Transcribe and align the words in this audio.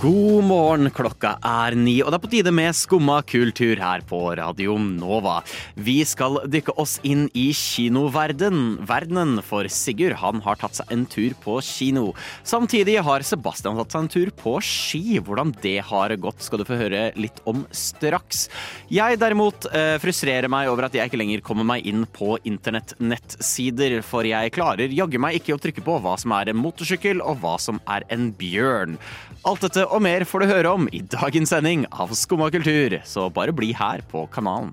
God 0.00 0.46
morgen, 0.48 0.88
klokka 0.96 1.34
er 1.44 1.74
ni, 1.76 1.98
og 2.00 2.08
det 2.08 2.16
er 2.16 2.22
på 2.22 2.28
tide 2.32 2.52
med 2.56 2.72
Skumma 2.72 3.18
kultur 3.28 3.76
her 3.76 4.00
på 4.08 4.20
Radio 4.38 4.78
Nova. 4.80 5.42
Vi 5.76 5.98
skal 6.08 6.38
dykke 6.48 6.72
oss 6.80 6.94
inn 7.04 7.26
i 7.36 7.50
kinoverdenen, 7.52 9.42
for 9.44 9.68
Sigurd. 9.68 10.14
Han 10.22 10.40
har 10.46 10.56
tatt 10.56 10.78
seg 10.78 10.94
en 10.94 11.02
tur 11.04 11.34
på 11.42 11.58
kino. 11.60 12.14
Samtidig 12.48 12.94
har 13.04 13.26
Sebastian 13.28 13.76
tatt 13.76 13.92
seg 13.92 14.06
en 14.06 14.08
tur 14.14 14.30
på 14.40 14.54
ski. 14.64 15.18
Hvordan 15.20 15.52
det 15.60 15.74
har 15.90 16.16
gått, 16.16 16.40
skal 16.46 16.62
du 16.62 16.64
få 16.70 16.80
høre 16.80 17.02
litt 17.20 17.44
om 17.44 17.66
straks. 17.68 18.46
Jeg 18.88 19.20
derimot 19.20 19.68
eh, 19.68 19.98
frustrerer 20.00 20.48
meg 20.48 20.72
over 20.72 20.88
at 20.88 20.96
jeg 20.96 21.12
ikke 21.12 21.20
lenger 21.20 21.44
kommer 21.44 21.68
meg 21.74 21.84
inn 21.84 22.08
på 22.08 22.38
internett-nettsider, 22.48 23.98
for 24.00 24.24
jeg 24.24 24.56
klarer 24.56 24.96
jaggu 24.96 25.20
meg 25.20 25.42
ikke 25.42 25.58
å 25.58 25.60
trykke 25.60 25.84
på 25.84 26.00
hva 26.00 26.16
som 26.24 26.32
er 26.40 26.54
en 26.54 26.62
motorsykkel, 26.64 27.20
og 27.20 27.44
hva 27.44 27.58
som 27.60 27.84
er 27.84 28.08
en 28.08 28.30
bjørn. 28.40 28.96
Alt 29.44 29.68
dette 29.68 29.89
og 29.90 30.02
mer 30.04 30.24
får 30.28 30.42
du 30.42 30.50
høre 30.50 30.72
om 30.76 30.88
i 30.94 31.02
dagens 31.02 31.50
sending 31.52 31.84
av 31.90 32.12
Skumma 32.16 32.50
kultur, 32.54 32.96
så 33.06 33.26
bare 33.34 33.54
bli 33.54 33.72
her 33.76 34.02
på 34.10 34.24
kanalen. 34.32 34.72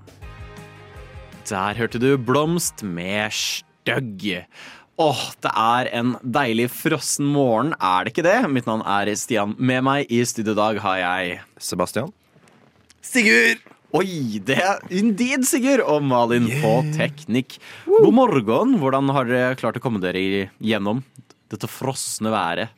Der 1.48 1.78
hørte 1.78 2.00
du 2.00 2.12
Blomst 2.20 2.84
med 2.84 3.32
Støgg. 3.34 4.24
Åh, 4.98 5.20
det 5.42 5.52
er 5.54 5.90
en 5.94 6.16
deilig 6.22 6.68
frossen 6.74 7.28
morgen, 7.30 7.72
er 7.78 8.04
det 8.04 8.12
ikke 8.12 8.26
det? 8.26 8.38
Mitt 8.52 8.68
navn 8.68 8.82
er 8.82 9.10
Stian. 9.16 9.54
Med 9.58 9.84
meg 9.86 10.10
i 10.12 10.20
studio 10.26 10.56
i 10.56 10.58
dag 10.58 10.80
har 10.84 10.98
jeg 11.02 11.38
Sebastian. 11.62 12.12
Sigurd! 13.02 13.62
Oi, 13.96 14.36
det 14.44 14.58
er 14.60 14.82
indeed 14.92 15.46
Sigurd 15.48 15.80
og 15.80 16.02
Malin 16.04 16.50
på 16.60 16.74
teknikk. 16.92 17.56
God 17.88 18.12
morgen. 18.12 18.74
Hvordan 18.82 19.08
har 19.16 19.30
dere 19.30 19.56
klart 19.56 19.78
å 19.80 19.82
komme 19.82 20.02
dere 20.02 20.50
gjennom 20.60 21.00
dette 21.48 21.70
frosne 21.72 22.34
været? 22.34 22.74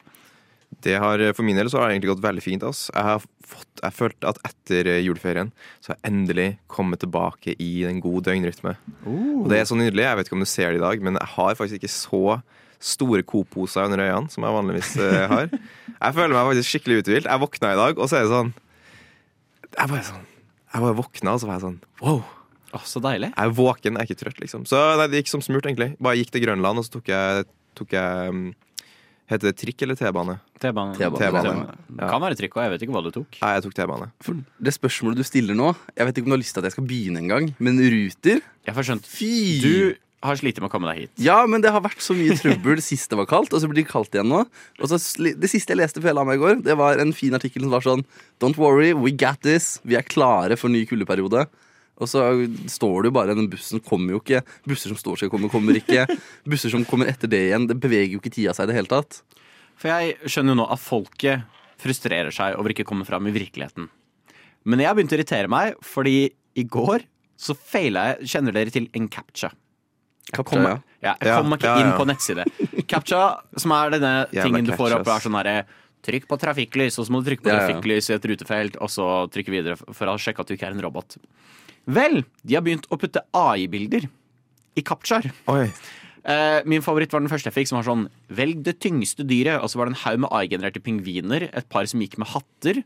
Det 0.85 0.95
har, 1.03 1.23
For 1.37 1.45
min 1.47 1.59
del 1.59 1.69
så 1.71 1.81
har 1.81 1.89
det 1.91 1.99
egentlig 1.99 2.15
gått 2.15 2.25
veldig 2.25 2.45
fint. 2.45 2.63
ass. 2.65 2.87
Jeg 2.95 3.05
har 3.05 3.25
fått, 3.45 3.83
jeg 3.83 3.97
følte 3.97 4.31
at 4.31 4.41
etter 4.49 4.89
juleferien 5.05 5.51
så 5.81 5.93
har 5.93 5.99
jeg 5.99 6.13
endelig 6.13 6.49
kommet 6.73 7.03
tilbake 7.03 7.55
i 7.61 7.85
en 7.89 8.01
god 8.01 8.25
døgnrytme. 8.31 8.77
Og 9.05 9.49
Det 9.53 9.61
er 9.61 9.69
så 9.69 9.77
nydelig. 9.77 10.07
Jeg 10.07 10.17
vet 10.17 10.31
ikke 10.31 10.39
om 10.39 10.47
du 10.47 10.51
ser 10.51 10.73
det 10.73 10.81
i 10.81 10.87
dag, 10.87 11.03
men 11.05 11.21
jeg 11.21 11.33
har 11.37 11.59
faktisk 11.59 11.81
ikke 11.81 11.93
så 11.93 12.41
store 12.81 13.23
Coop-poser 13.29 13.85
under 13.85 14.01
øynene 14.01 14.33
som 14.33 14.45
jeg 14.47 14.57
vanligvis 14.57 14.97
eh, 15.05 15.29
har. 15.29 15.53
Jeg 15.53 16.17
føler 16.17 16.33
meg 16.33 16.49
faktisk 16.49 16.73
skikkelig 16.73 17.03
uthvilt. 17.03 17.29
Jeg 17.29 17.43
våkna 17.45 17.73
i 17.75 17.81
dag, 17.81 17.99
og 18.01 18.09
så 18.09 18.17
er 18.17 18.25
det 18.25 18.33
sånn 18.33 18.53
Jeg 19.77 19.91
bare 19.93 20.05
sånn 20.07 20.25
Jeg 20.73 20.85
bare 20.87 20.97
våkna, 20.97 21.35
og 21.35 21.43
så 21.43 21.51
var 21.51 21.59
jeg 21.59 21.67
sånn 21.67 21.81
wow. 22.01 22.23
Oh, 22.71 22.85
så 22.87 23.03
deilig. 23.03 23.33
Jeg 23.35 23.51
er 23.51 23.55
våken, 23.59 23.97
jeg 23.99 24.01
er 24.01 24.07
ikke 24.07 24.21
trøtt, 24.21 24.41
liksom. 24.41 24.65
Så 24.71 24.79
nei, 24.97 25.09
det 25.11 25.25
gikk 25.25 25.33
som 25.33 25.43
smurt, 25.43 25.67
egentlig. 25.67 25.89
Bare 25.99 26.21
gikk 26.21 26.31
til 26.31 26.45
Grønland, 26.45 26.79
og 26.79 26.87
så 26.87 26.93
tok 26.95 27.09
jeg, 27.11 27.49
tok 27.75 27.97
jeg 27.97 28.31
um, 28.31 28.45
Heter 29.31 29.53
det 29.53 29.57
trikk 29.61 29.85
eller 29.87 29.95
T-bane? 29.99 30.35
T-bane. 30.59 30.97
T-bane. 30.99 31.67
Kan 32.01 32.23
være 32.25 32.37
trikk, 32.41 32.57
og 32.59 32.65
jeg 32.65 32.73
vet 32.75 32.85
ikke 32.85 32.95
hva 32.97 33.03
du 33.07 33.13
tok. 33.15 33.39
Nei, 33.45 33.53
jeg 33.55 33.65
tok 33.69 33.77
T-bane. 33.79 34.09
For 34.27 34.41
det 34.59 34.75
spørsmålet 34.75 35.21
du 35.23 35.27
stiller 35.27 35.55
nå 35.59 35.71
Jeg 35.95 36.09
vet 36.09 36.19
ikke 36.19 36.27
om 36.27 36.35
du 36.35 36.37
har 36.39 36.43
lyst 36.43 36.57
til 36.57 36.65
at 36.65 36.71
jeg 36.71 36.75
skal 36.75 36.89
begynne 36.91 37.23
en 37.23 37.31
gang, 37.31 37.51
men 37.63 37.79
Ruter 37.79 38.41
Jeg 38.43 38.75
får 38.77 38.89
skjønt. 38.91 39.07
Fy! 39.07 39.31
Du 39.63 39.75
har 40.27 40.37
slitt 40.37 40.59
med 40.61 40.69
å 40.69 40.73
komme 40.73 40.91
deg 40.91 41.07
hit. 41.07 41.13
Ja, 41.23 41.39
men 41.49 41.63
det 41.65 41.71
har 41.73 41.81
vært 41.81 42.03
så 42.05 42.13
mye 42.13 42.35
trøbbel 42.37 42.83
sist 42.85 43.09
det 43.09 43.17
var 43.23 43.29
kaldt, 43.31 43.55
og 43.57 43.63
så 43.63 43.71
blir 43.71 43.81
det 43.81 43.89
kaldt 43.89 44.13
igjen 44.13 44.29
nå. 44.29 44.43
Og 44.83 44.91
så 44.91 44.99
Det 45.17 45.49
siste 45.49 45.73
jeg 45.73 45.81
leste 45.81 46.03
før 46.03 46.11
jeg 46.13 46.19
la 46.19 46.27
meg 46.29 46.37
i 46.37 46.43
går, 46.43 46.61
det 46.67 46.77
var 46.77 47.01
en 47.01 47.15
fin 47.17 47.33
artikkel 47.39 47.65
som 47.65 47.73
var 47.73 47.87
sånn 47.87 48.05
Don't 48.43 48.59
worry, 48.61 48.91
we 48.93 49.15
got 49.15 49.41
this. 49.47 49.79
Vi 49.87 49.97
er 49.97 50.05
klare 50.05 50.59
for 50.61 50.69
ny 50.73 50.83
kuldeperiode. 50.91 51.47
Og 52.01 52.09
så 52.09 52.23
står 52.73 53.03
det 53.05 53.11
jo 53.11 53.15
bare 53.19 53.35
Den 53.37 53.49
bussen 53.53 53.83
kommer 53.85 54.17
jo 54.17 54.21
ikke. 54.23 54.41
Busser 54.69 54.93
som 54.93 54.99
står 55.01 55.21
skal 55.23 55.33
komme, 55.33 55.51
kommer 55.53 55.77
ikke. 55.77 56.07
Busser 56.51 56.73
som 56.73 56.85
kommer 56.89 57.11
etter 57.13 57.29
det 57.31 57.43
igjen. 57.51 57.69
Det 57.71 57.77
beveger 57.83 58.15
jo 58.17 58.23
ikke 58.23 58.33
tida 58.35 58.55
seg 58.57 58.67
i 58.69 58.73
det 58.73 58.79
hele 58.81 58.91
tatt. 58.91 59.21
For 59.81 59.93
jeg 59.93 60.17
skjønner 60.29 60.55
jo 60.57 60.61
nå 60.63 60.69
at 60.73 60.81
folket 60.83 61.45
frustrerer 61.81 62.33
seg 62.35 62.59
over 62.61 62.73
ikke 62.75 62.85
å 62.85 62.91
komme 62.91 63.07
fram 63.09 63.29
i 63.31 63.33
virkeligheten. 63.33 63.87
Men 64.69 64.83
jeg 64.83 64.91
har 64.91 64.97
begynt 64.99 65.13
å 65.15 65.17
irritere 65.17 65.49
meg, 65.49 65.79
fordi 65.85 66.17
i 66.61 66.65
går 66.69 67.07
så 67.41 67.55
feila 67.57 68.11
jeg 68.11 68.29
Kjenner 68.35 68.53
dere 68.53 68.73
til 68.75 68.89
en 68.99 69.07
captcha? 69.09 69.49
Jeg 70.31 70.45
kom, 70.47 70.61
ja. 70.63 70.75
ja, 71.01 71.15
jeg 71.17 71.31
Ja, 71.31 71.39
kom 71.41 71.55
ikke 71.57 71.67
ja, 71.71 71.77
ja. 71.81 71.87
inn 71.87 71.95
på 71.97 72.05
nettside. 72.07 72.45
Captcha, 72.91 73.21
som 73.59 73.73
er 73.75 73.95
denne 73.97 74.11
Jævla 74.37 74.45
tingen 74.45 74.69
du 74.69 74.75
får 74.77 74.99
opp, 74.99 75.09
er 75.09 75.25
sånn 75.25 75.39
herre 75.41 75.55
Trykk 76.05 76.29
på 76.31 76.37
trafikklys, 76.41 76.97
og 77.01 77.05
så 77.05 77.13
må 77.13 77.19
du 77.21 77.27
trykke 77.29 77.45
på 77.45 77.51
Ja, 77.51 77.57
ja. 77.59 77.65
trafikklys 77.67 78.07
i 78.09 78.15
et 78.17 78.29
rutefelt, 78.31 78.77
og 78.81 78.89
så 78.93 79.07
trykke 79.33 79.53
videre 79.53 79.75
for 79.81 80.09
å 80.09 80.15
sjekke 80.21 80.41
at 80.45 80.49
du 80.49 80.55
ikke 80.57 80.69
er 80.71 80.77
en 80.77 80.81
robot. 80.85 81.17
Vel, 81.91 82.23
de 82.47 82.57
har 82.57 82.65
begynt 82.67 82.87
å 82.93 82.99
putte 83.01 83.23
AI-bilder 83.37 84.07
i 84.79 84.85
captchaer. 84.87 85.31
Eh, 86.21 86.61
min 86.69 86.85
favoritt 86.85 87.15
var 87.15 87.23
den 87.23 87.31
første 87.33 87.49
jeg 87.49 87.57
fikk, 87.57 87.71
som 87.71 87.79
var 87.79 87.87
sånn 87.87 88.03
Velg 88.37 88.61
det 88.67 88.77
tyngste 88.85 89.25
dyret. 89.27 89.63
Og 89.63 89.73
så 89.73 89.81
var 89.81 89.89
det 89.89 89.97
en 89.97 90.03
haug 90.05 90.25
med 90.27 90.35
AI-genererte 90.37 90.83
pingviner, 90.85 91.49
et 91.49 91.69
par 91.73 91.89
som 91.91 92.03
gikk 92.05 92.19
med 92.21 92.31
hatter, 92.35 92.83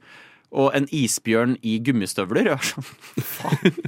og 0.55 0.71
en 0.79 0.87
isbjørn 0.95 1.57
i 1.67 1.77
gummistøvler. 1.83 2.53
Jeg 2.53 2.59
var 2.61 2.69
sånn, 2.71 2.91
faen. 3.35 3.79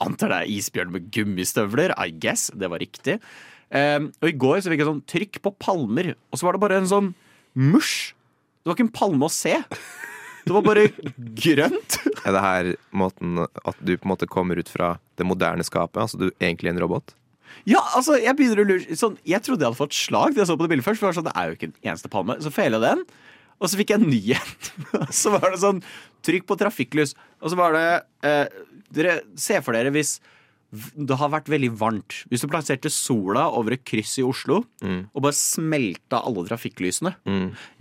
Antar 0.00 0.32
det 0.32 0.38
er 0.40 0.52
isbjørn 0.56 0.94
med 0.94 1.10
gummistøvler. 1.12 1.92
I 2.00 2.14
guess. 2.16 2.48
Det 2.56 2.70
var 2.72 2.80
riktig. 2.80 3.18
Eh, 3.70 3.98
og 4.00 4.30
i 4.30 4.38
går 4.46 4.62
så 4.62 4.72
fikk 4.72 4.82
jeg 4.82 4.88
sånn 4.88 5.04
trykk 5.12 5.42
på 5.44 5.54
palmer, 5.60 6.14
og 6.32 6.40
så 6.40 6.48
var 6.48 6.56
det 6.56 6.64
bare 6.64 6.80
en 6.80 6.90
sånn 6.90 7.12
musj. 7.60 8.14
Det 8.60 8.70
var 8.70 8.76
ikke 8.78 8.88
en 8.88 8.96
palme 8.96 9.28
å 9.28 9.32
se. 9.32 9.54
Det 10.44 10.54
var 10.54 10.64
bare 10.66 10.88
grønt. 11.16 11.98
Er 12.26 12.34
det 12.36 12.42
her 12.44 12.68
måten 12.92 13.42
at 13.44 13.80
du 13.80 13.94
på 13.96 14.06
en 14.06 14.12
måte 14.12 14.28
kommer 14.30 14.60
ut 14.60 14.68
fra 14.68 14.94
det 15.20 15.26
moderne 15.28 15.64
skapet? 15.66 16.00
Altså 16.02 16.20
du 16.20 16.28
er 16.30 16.50
egentlig 16.50 16.72
en 16.72 16.82
robot? 16.82 17.14
Ja, 17.68 17.80
altså, 17.96 18.16
jeg 18.20 18.36
begynner 18.38 18.62
å 18.62 18.68
lure 18.68 18.96
sånn, 18.96 19.16
Jeg 19.26 19.42
trodde 19.44 19.64
jeg 19.64 19.72
hadde 19.72 19.80
fått 19.80 19.96
slag 19.96 20.36
da 20.36 20.44
jeg 20.44 20.50
så 20.50 20.56
på 20.56 20.64
det 20.64 20.72
bildet 20.72 20.86
først. 20.86 21.02
For 21.02 21.10
det, 21.10 21.18
sånn, 21.18 21.28
det 21.28 21.36
er 21.36 21.48
jo 21.48 21.56
ikke 21.58 21.70
en 21.70 21.78
eneste 21.82 22.10
palme. 22.12 22.36
Så 22.44 22.52
feila 22.54 22.80
den, 22.82 23.02
og 23.60 23.68
så 23.68 23.80
fikk 23.80 23.92
jeg 23.92 24.00
en 24.00 24.10
ny 24.10 24.20
en. 24.36 24.52
så 25.22 25.34
var 25.36 25.50
det 25.50 25.62
sånn 25.62 25.82
Trykk 26.26 26.44
på 26.48 26.56
trafikklys. 26.60 27.14
Og 27.40 27.52
så 27.52 27.56
var 27.56 27.72
det 27.76 27.86
eh, 28.28 28.60
Dere 28.92 29.20
ser 29.40 29.62
for 29.64 29.76
dere 29.76 29.92
hvis 29.94 30.18
det 30.70 31.16
har 31.18 31.32
vært 31.32 31.48
veldig 31.50 31.70
varmt. 31.80 32.20
Hvis 32.30 32.44
du 32.44 32.48
plasserte 32.50 32.90
sola 32.94 33.48
over 33.58 33.74
et 33.74 33.82
kryss 33.86 34.12
i 34.20 34.24
Oslo 34.26 34.60
og 35.10 35.22
bare 35.24 35.34
smelta 35.34 36.20
alle 36.22 36.44
trafikklysene. 36.46 37.14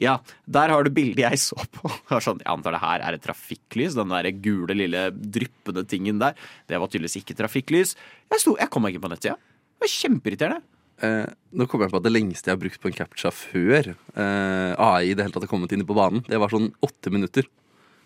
Ja, 0.02 0.16
der 0.50 0.74
har 0.74 0.84
du 0.84 0.90
bildet 0.90 1.22
jeg 1.28 1.38
så 1.44 1.58
på. 1.76 1.92
Sånn, 2.26 2.42
jeg 2.42 2.50
antar 2.50 2.74
det 2.74 2.82
her 2.82 3.06
er 3.06 3.14
et 3.20 3.26
trafikklys. 3.26 3.94
Den 4.00 4.10
der 4.10 4.32
gule, 4.42 4.74
lille 4.74 5.10
dryppende 5.14 5.86
tingen 5.86 6.18
der. 6.22 6.34
Det 6.68 6.82
var 6.82 6.90
tydeligvis 6.90 7.20
ikke 7.22 7.38
trafikklys. 7.38 7.94
Jeg, 8.34 8.42
sto, 8.42 8.56
jeg 8.58 8.70
kom 8.74 8.86
meg 8.86 8.98
ikke 8.98 9.06
på 9.06 9.14
nettsida. 9.14 9.38
Det 9.38 9.86
var 9.86 9.94
kjempeirriterende. 9.94 10.66
Eh, 11.00 11.30
nå 11.56 11.66
kommer 11.70 11.88
jeg 11.88 11.94
på 11.94 12.00
at 12.02 12.08
Det 12.10 12.12
lengste 12.12 12.50
jeg 12.50 12.58
har 12.58 12.60
brukt 12.60 12.82
på 12.84 12.90
en 12.90 12.98
captcha 12.98 13.30
før 13.32 13.94
eh, 13.94 14.74
AI 14.76 15.12
i 15.12 15.14
det 15.16 15.24
hele 15.24 15.32
tatt 15.32 15.46
har 15.46 15.52
kommet 15.52 15.72
inn 15.72 15.86
på 15.88 15.96
banen, 15.96 16.26
det 16.28 16.40
var 16.42 16.52
sånn 16.52 16.74
åtte 16.84 17.14
minutter. 17.14 17.48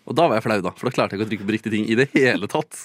Og 0.04 0.16
da 0.18 0.26
var 0.28 0.36
jeg 0.36 0.44
flau, 0.44 0.58
da, 0.64 0.72
for 0.76 0.88
da 0.88 0.92
klarte 0.92 1.14
jeg 1.14 1.20
ikke 1.20 1.26
å 1.26 1.30
trykke 1.30 1.46
på 1.48 1.54
riktige 1.54 1.72
ting 1.72 1.86
i 1.88 1.96
det 1.96 2.08
hele 2.12 2.48
tatt. 2.50 2.76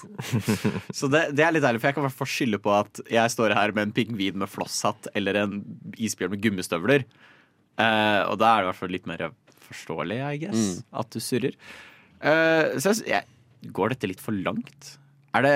Så 0.97 1.09
det, 1.12 1.25
det 1.35 1.44
er 1.44 1.52
litt 1.56 1.66
ærlig, 1.68 1.81
for 1.81 1.90
jeg 1.90 1.97
kan 1.97 2.06
i 2.06 2.07
hvert 2.07 2.19
fall 2.22 2.31
skylde 2.31 2.62
på 2.63 2.72
at 2.78 3.02
jeg 3.12 3.34
står 3.34 3.56
her 3.57 3.74
med 3.75 3.90
en 3.90 3.96
pingvin 3.97 4.40
med 4.40 4.52
flosshatt 4.52 5.09
eller 5.19 5.41
en 5.41 5.57
isbjørn 6.00 6.31
med 6.31 6.44
gummistøvler. 6.46 7.03
Eh, 7.80 8.22
og 8.24 8.40
da 8.40 8.53
er 8.53 8.62
det 8.62 8.66
i 8.66 8.69
hvert 8.69 8.80
fall 8.80 8.96
litt 8.96 9.09
mer 9.12 9.25
forståelig, 9.69 10.19
I 10.24 10.41
guess, 10.46 10.69
at 10.96 11.12
du 11.12 11.19
surrer. 11.24 11.59
Eh, 12.24 12.80
så 12.80 12.96
jeg, 13.03 13.28
går 13.75 13.94
dette 13.94 14.12
litt 14.13 14.24
for 14.24 14.36
langt? 14.36 14.96
Er 15.36 15.46
det 15.46 15.56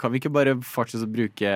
Kan 0.00 0.12
vi 0.12 0.20
ikke 0.20 0.32
bare 0.32 0.56
fortsette 0.64 1.06
å 1.06 1.12
bruke 1.12 1.50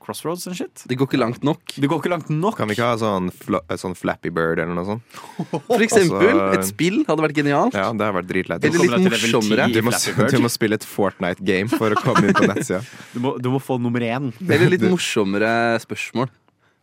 crossroads 0.00 0.46
and 0.50 0.56
shit? 0.58 0.82
Det 0.88 0.96
går 0.98 1.08
ikke 1.10 1.20
langt 1.20 1.44
nok. 1.46 1.60
Det 1.76 1.88
går 1.90 2.00
ikke 2.02 2.10
langt 2.12 2.30
nok. 2.32 2.56
Kan 2.58 2.70
vi 2.70 2.76
ikke 2.78 2.88
ha 2.88 2.96
sånn, 3.00 3.28
fla, 3.32 3.60
sånn 3.80 3.94
Flappy 3.98 4.32
Bird 4.34 4.58
eller 4.62 4.74
noe 4.74 4.86
sånt? 4.88 5.20
For 5.68 5.84
eksempel, 5.84 6.32
Altså- 6.32 6.58
et 6.58 6.68
spill 6.72 7.00
hadde 7.08 7.26
vært 7.28 7.36
genialt. 7.40 7.76
Ja, 7.76 7.88
det 7.92 8.06
hadde 8.08 8.18
vært 8.20 8.30
dritlett. 8.32 8.64
Eller 8.70 8.84
litt 8.96 9.08
morsommere. 9.12 9.68
Du 9.72 9.80
må, 9.86 9.94
du 10.34 10.38
må 10.46 10.50
spille 10.52 10.80
et 10.80 10.86
Fortnite-game 10.88 11.70
for 11.72 11.92
å 11.94 12.00
komme 12.00 12.26
inn 12.30 12.36
på 12.36 12.48
nettsida. 12.50 12.82
Du 13.14 13.18
må, 13.24 13.36
du 13.42 13.48
må 13.52 13.58
få 13.62 13.76
nummer 13.82 14.00
én. 14.04 14.30
Eller 14.46 14.70
litt 14.72 14.84
morsommere 14.94 15.54
spørsmål. 15.82 16.30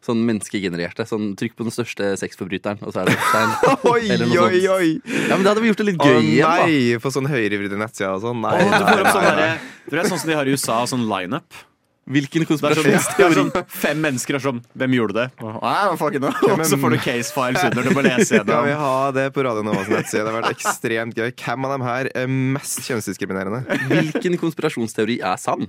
Sånn 0.06 0.20
menneskegenererte. 0.28 1.04
Sånn 1.10 1.32
Trykk 1.36 1.56
på 1.58 1.66
den 1.66 1.74
største 1.74 2.12
sexforbryteren, 2.22 2.78
og 2.86 2.94
så 2.94 3.02
er 3.02 3.10
det 3.10 3.16
et. 3.18 3.88
Oi, 3.90 4.04
Eller 4.14 4.30
noe 4.30 4.44
oi, 4.46 4.60
oi! 4.70 4.90
Ja, 5.26 5.34
men 5.36 5.42
Det 5.44 5.50
hadde 5.50 5.64
vi 5.66 5.72
gjort 5.72 5.82
det 5.82 5.88
litt 5.90 5.98
gøy 6.06 6.20
igjen, 6.22 6.44
da. 6.46 6.52
nei, 6.62 7.00
på 7.02 7.12
sånn 7.12 7.28
høyrevridde 7.32 7.80
nettsider 7.82 8.14
og 8.14 8.22
sånn. 8.24 8.44
Nei, 8.46 8.54
Og 8.62 8.76
du 8.78 8.86
får 8.86 9.02
opp 9.04 9.10
sånn 9.18 9.26
der, 9.42 9.58
Du 9.90 9.98
vet 9.98 10.12
sånn 10.12 10.22
som 10.22 10.30
de 10.32 10.38
har 10.38 10.48
i 10.48 10.54
USA, 10.54 10.78
sånn 10.94 11.08
lineup. 11.10 11.60
Hvilken 12.08 12.44
sånn, 12.44 12.48
konspirasjonsteori? 12.54 13.26
er 13.28 13.36
sånn 13.36 13.68
fem 13.68 14.00
mennesker 14.00 14.38
er 14.38 14.44
sånn 14.44 14.62
Hvem 14.80 14.94
gjorde 14.96 15.16
det? 15.18 15.26
No. 15.44 15.58
Og 15.60 16.62
så 16.70 16.80
får 16.80 16.94
du 16.96 16.98
case 17.04 17.34
files 17.36 17.66
under 17.68 17.84
du 17.84 17.92
må 17.96 18.04
lese 18.06 18.28
Skal 18.30 18.46
vi 18.48 18.72
gjennom. 18.72 18.84
ha 18.84 19.10
det 19.18 19.26
på 19.36 19.44
Radio 19.44 19.66
Novas 19.68 19.90
nettside? 19.92 20.24
Det 20.24 20.32
har 20.32 20.38
vært 20.38 20.56
ekstremt 20.56 21.20
gøy. 21.20 21.34
Hvem 21.44 21.68
av 21.68 21.76
dem 21.76 21.86
her 21.88 22.10
er 22.16 22.32
mest 22.32 22.80
kjønnsdiskriminerende? 22.88 23.80
Hvilken 23.92 24.40
konspirasjonsteori 24.40 25.20
er 25.20 25.42
sann? 25.42 25.68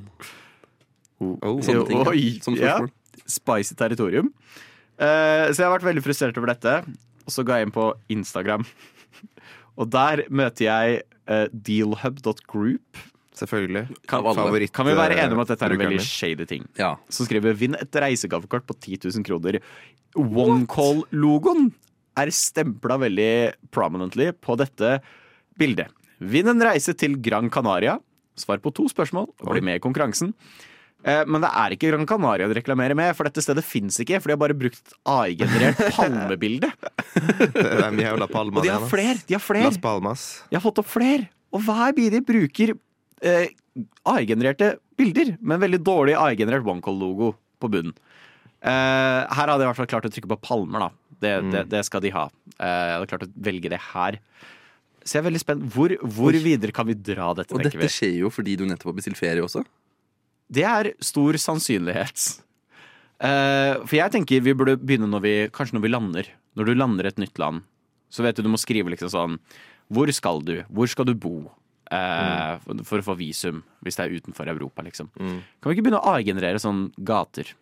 Oh. 1.19 1.59
Sånne 1.67 1.85
ting. 1.89 2.07
Oi, 2.07 2.25
Som 2.45 2.57
ja. 2.59 2.79
Spicy 3.29 3.75
territorium. 3.79 4.31
Uh, 4.99 5.51
så 5.51 5.63
jeg 5.63 5.67
har 5.67 5.75
vært 5.75 5.89
veldig 5.91 6.05
frustrert 6.07 6.39
over 6.39 6.53
dette. 6.53 6.79
Og 7.27 7.35
så 7.35 7.45
ga 7.47 7.59
jeg 7.59 7.69
inn 7.69 7.75
på 7.75 7.91
Instagram. 8.15 8.67
Og 9.79 9.91
der 9.91 10.25
møter 10.31 10.69
jeg 10.69 11.03
uh, 11.31 11.47
dealhub.group, 11.53 13.03
Selvfølgelig. 13.39 13.85
Kan. 14.11 14.27
Favoritt, 14.35 14.73
Kan 14.75 14.89
vi 14.89 14.97
være 14.99 15.15
eh, 15.17 15.25
enige 15.25 15.39
om 15.39 15.45
at 15.45 15.53
dette 15.53 15.67
er 15.67 15.75
en 15.77 15.83
veldig 15.85 16.01
shady 16.05 16.47
ting? 16.49 16.65
Ja. 16.79 16.97
Som 17.09 17.29
skriver 17.29 17.55
'Vinn 17.55 17.77
et 17.79 18.01
reisegavekort 18.03 18.67
på 18.67 18.75
10 18.75 18.99
000 19.07 19.27
kroner'. 19.27 19.61
OneCall-logoen 20.19 21.71
er 22.19 22.33
stempla 22.35 22.99
veldig 22.99 23.53
prominently 23.71 24.33
på 24.33 24.57
dette 24.59 24.99
bildet. 25.59 25.93
Vinn 26.19 26.51
en 26.51 26.65
reise 26.67 26.95
til 26.99 27.17
Gran 27.23 27.51
Canaria. 27.51 27.99
Svar 28.39 28.59
på 28.63 28.73
to 28.75 28.89
spørsmål 28.91 29.29
og 29.31 29.53
bli 29.53 29.63
med 29.63 29.79
i 29.79 29.83
konkurransen. 29.83 30.33
Eh, 31.05 31.25
Men 31.27 31.43
det 31.43 31.51
er 31.55 31.75
ikke 31.75 31.91
Gran 31.93 32.07
Canaria 32.07 32.49
de 32.49 32.59
reklamerer 32.59 32.95
med, 32.99 33.15
for 33.15 33.29
dette 33.29 33.43
stedet 33.43 33.65
fins 33.67 34.01
ikke. 34.03 34.19
For 34.21 34.31
de 34.31 34.35
har 34.35 34.43
bare 34.43 34.59
brukt 34.59 34.95
AI-generert 35.07 35.79
palmebilde. 35.95 36.73
Er 37.15 38.19
Og 38.19 38.63
de 38.63 38.71
har 38.73 38.87
flere! 38.91 39.19
De 39.27 39.35
har 39.35 39.43
flere. 39.43 39.65
Las 39.71 39.79
Palmas. 39.79 40.43
De 40.51 40.59
har 40.59 40.65
fått 40.65 40.83
opp 40.83 40.91
flere. 40.91 41.29
Og 41.55 41.63
hver 41.65 41.95
de 41.97 42.21
bruker 42.21 42.75
eh, 43.23 43.51
AI-genererte 44.09 44.77
bilder 44.99 45.35
med 45.41 45.59
en 45.59 45.65
veldig 45.67 45.81
dårlig 45.87 46.17
AI-generert 46.19 46.67
OneCall-logo 46.67 47.33
på 47.63 47.71
bunnen. 47.73 47.97
Eh, 48.59 48.71
her 48.71 49.51
hadde 49.51 49.63
jeg 49.63 49.67
i 49.67 49.71
hvert 49.71 49.81
fall 49.81 49.91
klart 49.91 50.09
å 50.09 50.13
trykke 50.13 50.33
på 50.35 50.41
palmer, 50.49 50.89
da. 50.89 50.91
Det, 51.19 51.33
det, 51.51 51.65
det 51.73 51.83
skal 51.87 52.03
de 52.03 52.13
ha. 52.15 52.29
Eh, 52.59 52.67
jeg 52.67 52.95
hadde 52.97 53.11
klart 53.11 53.27
å 53.27 53.31
velge 53.49 53.73
det 53.73 53.81
her. 53.93 54.19
Så 55.03 55.17
jeg 55.17 55.23
er 55.23 55.29
veldig 55.31 55.43
spent. 55.43 55.65
Hvor, 55.75 55.95
hvor 56.03 56.37
videre 56.37 56.75
kan 56.75 56.87
vi 56.89 56.97
dra 56.99 57.33
dette, 57.39 57.55
Og 57.57 57.65
dette 57.65 57.91
skjer 57.91 58.19
jo 58.21 58.33
fordi 58.33 58.59
du 58.61 58.67
nettopp 58.69 58.93
har 58.93 58.99
bestilt 59.01 59.21
ferie 59.21 59.45
også. 59.45 59.65
Det 60.49 60.65
er 60.65 60.93
stor 61.05 61.37
sannsynlighet. 61.41 62.29
Uh, 63.19 63.83
for 63.83 63.97
jeg 63.99 64.15
tenker 64.15 64.45
vi 64.47 64.55
burde 64.55 64.77
begynne 64.79 65.09
når 65.11 65.23
vi 65.25 65.33
Kanskje 65.51 65.75
når 65.75 65.85
vi 65.85 65.91
lander. 65.91 66.29
Når 66.59 66.69
du 66.69 66.77
lander 66.77 67.09
et 67.09 67.19
nytt 67.19 67.41
land, 67.41 67.65
så 68.15 68.23
vet 68.23 68.39
du 68.39 68.45
du 68.47 68.51
må 68.53 68.61
skrive 68.61 68.93
liksom 68.93 69.11
sånn 69.11 69.35
Hvor 69.91 70.11
skal 70.15 70.43
du? 70.47 70.61
Hvor 70.71 70.91
skal 70.91 71.09
du 71.09 71.17
bo? 71.19 71.49
Eh, 71.89 72.59
for, 72.65 72.83
for 72.85 73.01
å 73.01 73.07
få 73.07 73.17
visum, 73.19 73.63
hvis 73.85 73.97
det 73.97 74.05
er 74.05 74.17
utenfor 74.19 74.51
Europa, 74.53 74.85
liksom. 74.85 75.09
Kan 75.17 75.71
vi 75.71 75.77
ikke 75.77 75.87
begynne 75.87 76.03
å 76.03 76.15
AI-generere 76.17 76.61
sånn 76.63 76.89
gater? 77.01 77.55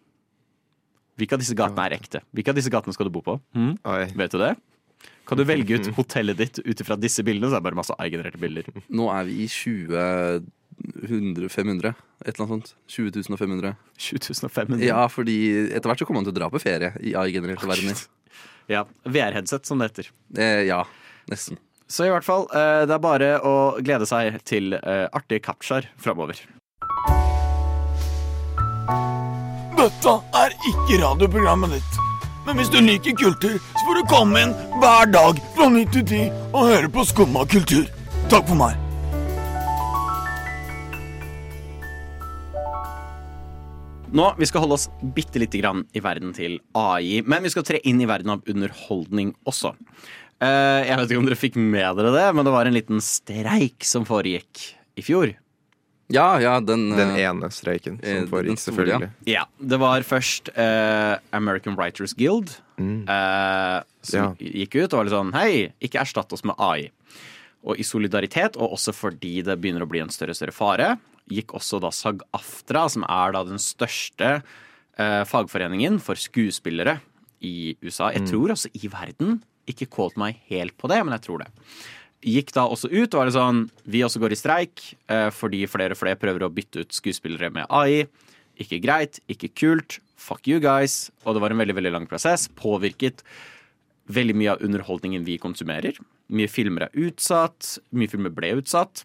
Hvilke 1.16 1.36
av 1.36 1.40
disse 1.42 1.56
gatene 1.56 1.84
er 1.86 1.96
ekte? 1.96 2.20
Hvilke 2.36 2.52
av 2.52 2.58
disse 2.58 2.72
gatene 2.72 2.92
skal 2.96 3.08
du 3.08 3.14
bo 3.14 3.22
på? 3.24 3.38
Hm? 3.56 3.76
Vet 4.18 4.34
du 4.34 4.40
det? 4.42 4.52
Kan 5.26 5.38
du 5.40 5.44
velge 5.52 5.78
ut 5.78 5.88
hotellet 5.96 6.38
ditt 6.42 6.60
ut 6.60 6.82
ifra 6.82 6.98
disse 7.00 7.24
bildene? 7.26 7.48
Så 7.48 7.56
er 7.56 7.62
det 7.62 7.68
bare 7.70 7.78
masse 7.78 7.96
AI-genererte 7.96 8.40
bilder. 8.42 8.68
Nå 8.90 9.08
er 9.14 9.28
vi 9.30 9.40
i 9.46 9.48
20 9.50 10.52
100, 10.76 11.48
500. 11.48 11.94
Et 12.20 12.34
eller 12.34 12.42
annet 12.44 12.68
sånt. 12.68 12.74
20 12.92 13.36
500. 13.38 13.72
7500. 13.96 14.84
Ja, 14.84 15.06
fordi 15.08 15.36
etter 15.70 15.88
hvert 15.88 16.02
så 16.02 16.08
kommer 16.08 16.20
man 16.20 16.28
til 16.28 16.34
å 16.34 16.38
dra 16.40 16.50
på 16.52 16.60
ferie 16.60 16.92
i 17.00 17.14
AI-genererte 17.16 17.68
verdener. 17.68 18.02
ja 18.68 18.84
VR-headset, 19.04 19.64
som 19.68 19.80
det 19.80 19.90
heter. 19.90 20.10
Eh, 20.36 20.66
ja, 20.68 20.82
nesten. 21.32 21.56
Så 21.88 22.06
i 22.06 22.10
hvert 22.10 22.26
fall, 22.26 22.48
eh, 22.50 22.82
det 22.86 22.94
er 22.96 23.02
bare 23.02 23.28
å 23.46 23.54
glede 23.78 24.06
seg 24.10 24.40
til 24.44 24.74
artige 24.74 25.10
artig 25.20 25.42
kapsjar 25.46 25.90
framover. 26.02 26.40
Dette 29.76 30.12
er 30.34 30.54
ikke 30.70 30.98
radioprogrammet 31.02 31.76
ditt. 31.76 31.98
Men 32.46 32.60
hvis 32.60 32.70
du 32.70 32.78
liker 32.78 33.14
kultur, 33.18 33.58
så 33.58 33.82
får 33.84 33.98
du 33.98 34.08
komme 34.10 34.42
inn 34.46 34.52
hver 34.80 35.08
dag 35.10 35.38
fra 35.56 35.66
9 35.70 35.84
til 35.94 36.04
10 36.06 36.20
og 36.54 36.68
høre 36.70 36.90
på 36.94 37.04
Skumma 37.06 37.42
kultur. 37.50 37.88
Takk 38.30 38.46
for 38.46 38.58
meg. 38.58 38.76
Nå, 44.16 44.30
Vi 44.38 44.46
skal 44.46 44.62
holde 44.62 44.78
oss 44.78 44.86
bitte 45.14 45.42
lite 45.42 45.58
grann 45.60 45.82
i 45.92 46.00
verden 46.00 46.30
til 46.32 46.60
AI, 46.78 47.20
men 47.26 47.42
vi 47.42 47.50
skal 47.52 47.66
tre 47.66 47.82
inn 47.84 47.98
i 48.00 48.06
verden 48.08 48.30
av 48.32 48.46
underholdning 48.48 49.34
også. 49.44 49.74
Eh, 50.44 50.82
jeg 50.84 50.98
vet 51.00 51.10
ikke 51.12 51.22
om 51.22 51.28
dere 51.30 51.38
fikk 51.40 51.56
med 51.56 51.96
dere 51.96 52.12
det, 52.12 52.26
men 52.36 52.44
det 52.44 52.52
var 52.52 52.68
en 52.68 52.76
liten 52.76 53.00
streik 53.04 53.86
som 53.88 54.04
foregikk 54.08 54.66
i 54.96 55.04
fjor. 55.04 55.32
Ja, 56.12 56.36
ja, 56.38 56.60
den, 56.62 56.90
Den 56.94 57.16
eh, 57.16 57.24
ene 57.26 57.48
streiken 57.50 57.96
eh, 58.02 58.20
som 58.20 58.28
foregikk, 58.30 58.60
selvfølgelig. 58.62 59.08
Ja, 59.26 59.46
Det 59.58 59.78
var 59.82 60.04
først 60.06 60.52
uh, 60.54 61.16
American 61.34 61.74
Writers 61.74 62.14
Guild 62.14 62.52
eh, 62.78 63.80
som 64.06 64.20
Ja. 64.20 64.28
gikk 64.38 64.76
ut 64.76 64.92
og 64.92 65.00
var 65.00 65.08
litt 65.08 65.16
sånn 65.16 65.32
Hei, 65.34 65.72
ikke 65.82 66.04
erstatt 66.04 66.30
oss 66.36 66.44
med 66.46 66.54
AI. 66.62 66.92
Og 67.66 67.80
i 67.80 67.82
solidaritet, 67.82 68.54
og 68.60 68.76
også 68.76 68.94
fordi 68.94 69.40
det 69.42 69.56
begynner 69.58 69.82
å 69.82 69.90
bli 69.90 70.04
en 70.04 70.12
større 70.14 70.36
og 70.36 70.38
større 70.38 70.54
fare, 70.54 70.92
gikk 71.26 71.56
også 71.58 71.80
da 71.82 71.90
SAG-AFTRA, 71.90 72.84
som 72.92 73.02
er 73.08 73.34
da 73.34 73.42
den 73.48 73.58
største 73.58 74.28
uh, 75.00 75.24
fagforeningen 75.26 75.98
for 75.98 76.14
skuespillere 76.14 77.00
i 77.42 77.74
USA. 77.82 78.12
Jeg 78.14 78.28
tror 78.30 78.54
også 78.54 78.70
i 78.78 78.86
verden. 78.92 79.40
Ikke 79.70 79.88
quote 79.90 80.20
meg 80.20 80.40
helt 80.50 80.76
på 80.78 80.90
det, 80.90 81.00
men 81.04 81.16
jeg 81.16 81.26
tror 81.26 81.44
det. 81.44 81.50
Gikk 82.26 82.52
da 82.56 82.64
også 82.66 82.88
ut 82.90 83.12
og 83.12 83.20
var 83.20 83.28
det 83.28 83.34
sånn 83.36 83.58
Vi 83.92 84.00
også 84.02 84.18
går 84.22 84.32
i 84.32 84.38
streik 84.40 84.80
eh, 85.12 85.28
fordi 85.30 85.66
flere 85.70 85.94
og 85.94 86.00
flere 86.00 86.18
prøver 86.18 86.46
å 86.46 86.52
bytte 86.52 86.82
ut 86.82 86.96
skuespillere 86.96 87.52
med 87.54 87.68
AI. 87.70 88.06
Ikke 88.62 88.80
greit, 88.82 89.20
ikke 89.30 89.52
kult. 89.52 89.98
Fuck 90.16 90.48
you 90.48 90.62
guys. 90.62 91.10
Og 91.24 91.36
det 91.36 91.44
var 91.44 91.52
en 91.52 91.60
veldig 91.60 91.76
veldig 91.76 91.92
lang 91.92 92.08
prosess. 92.08 92.48
Påvirket 92.56 93.22
veldig 94.06 94.36
mye 94.38 94.54
av 94.54 94.64
underholdningen 94.64 95.26
vi 95.26 95.36
konsumerer. 95.42 95.98
Mye 96.32 96.50
filmer 96.50 96.86
er 96.86 97.04
utsatt. 97.06 97.76
Mye 97.94 98.10
filmer 98.10 98.32
ble 98.34 98.54
utsatt. 98.62 99.04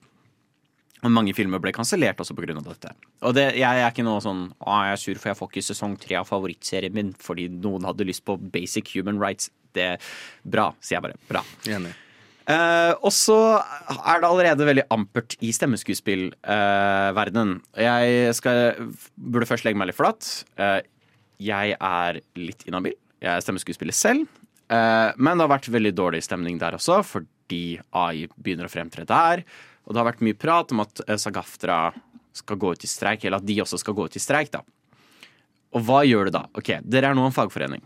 Og 1.02 1.10
mange 1.10 1.34
filmer 1.34 1.62
ble 1.62 1.74
kansellert 1.74 2.19
også 2.22 2.36
pga. 2.38 2.54
dette. 2.62 2.94
Og 3.25 3.34
det, 3.34 3.48
jeg 3.57 3.66
er 3.81 3.90
ikke 3.90 4.06
noe 4.06 4.22
sånn 4.22 4.52
Å, 4.62 4.75
jeg 4.86 4.94
er 4.94 5.02
sur 5.02 5.18
for 5.18 5.31
jeg 5.31 5.40
får 5.40 5.50
ikke 5.50 5.66
sesong 5.66 5.96
tre 5.98 6.19
av 6.19 6.30
favorittserien 6.30 6.94
min 6.94 7.14
fordi 7.18 7.48
noen 7.50 7.88
hadde 7.90 8.06
lyst 8.06 8.24
på 8.25 8.38
basic 8.38 8.94
human 8.94 9.19
rights. 9.22 9.50
Det 9.75 9.85
er 9.94 9.97
bra, 10.44 10.71
sier 10.79 10.97
jeg 10.97 11.06
bare. 11.07 11.18
Bra. 11.29 11.41
Enig. 11.71 11.94
Uh, 12.51 12.94
og 13.06 13.12
så 13.13 13.38
er 13.62 14.18
det 14.19 14.27
allerede 14.27 14.65
veldig 14.68 14.88
ampert 14.91 15.38
i 15.39 15.51
stemmeskuespillverdenen. 15.56 17.53
jeg 17.79 18.33
skal, 18.35 18.56
burde 19.15 19.47
først 19.47 19.65
legge 19.68 19.79
meg 19.79 19.88
litt 19.91 20.00
flat. 20.00 20.21
Uh, 20.59 20.81
jeg 21.41 21.77
er 21.77 22.21
litt 22.38 22.65
inhabil. 22.68 22.97
Jeg 23.21 23.31
er 23.38 23.41
stemmeskuespiller 23.45 23.95
selv. 23.95 24.27
Eh, 24.71 25.12
men 25.18 25.35
det 25.35 25.45
har 25.45 25.51
vært 25.51 25.71
veldig 25.73 25.91
dårlig 25.97 26.23
stemning 26.23 26.59
der 26.62 26.77
også, 26.77 27.01
fordi 27.03 27.79
AI 27.97 28.27
begynner 28.38 28.69
å 28.69 28.71
fremtre 28.71 29.06
der. 29.07 29.44
Og 29.83 29.94
det 29.94 30.01
har 30.01 30.07
vært 30.07 30.23
mye 30.23 30.38
prat 30.38 30.71
om 30.71 30.83
at 30.85 31.03
eh, 31.07 31.19
Sagaftra 31.19 31.83
skal 32.38 32.59
gå 32.59 32.71
ut 32.71 32.85
i 32.85 32.89
streik, 32.89 33.25
eller 33.25 33.41
at 33.41 33.47
de 33.47 33.57
også 33.63 33.81
skal 33.81 33.97
gå 33.97 34.07
ut 34.07 34.15
i 34.15 34.23
streik, 34.23 34.53
da. 34.53 34.63
Og 35.75 35.83
hva 35.88 36.01
gjør 36.07 36.29
du 36.29 36.35
da? 36.38 36.45
Ok, 36.56 36.77
Dere 36.83 37.12
er 37.12 37.18
nå 37.18 37.25
en 37.27 37.35
fagforening. 37.35 37.83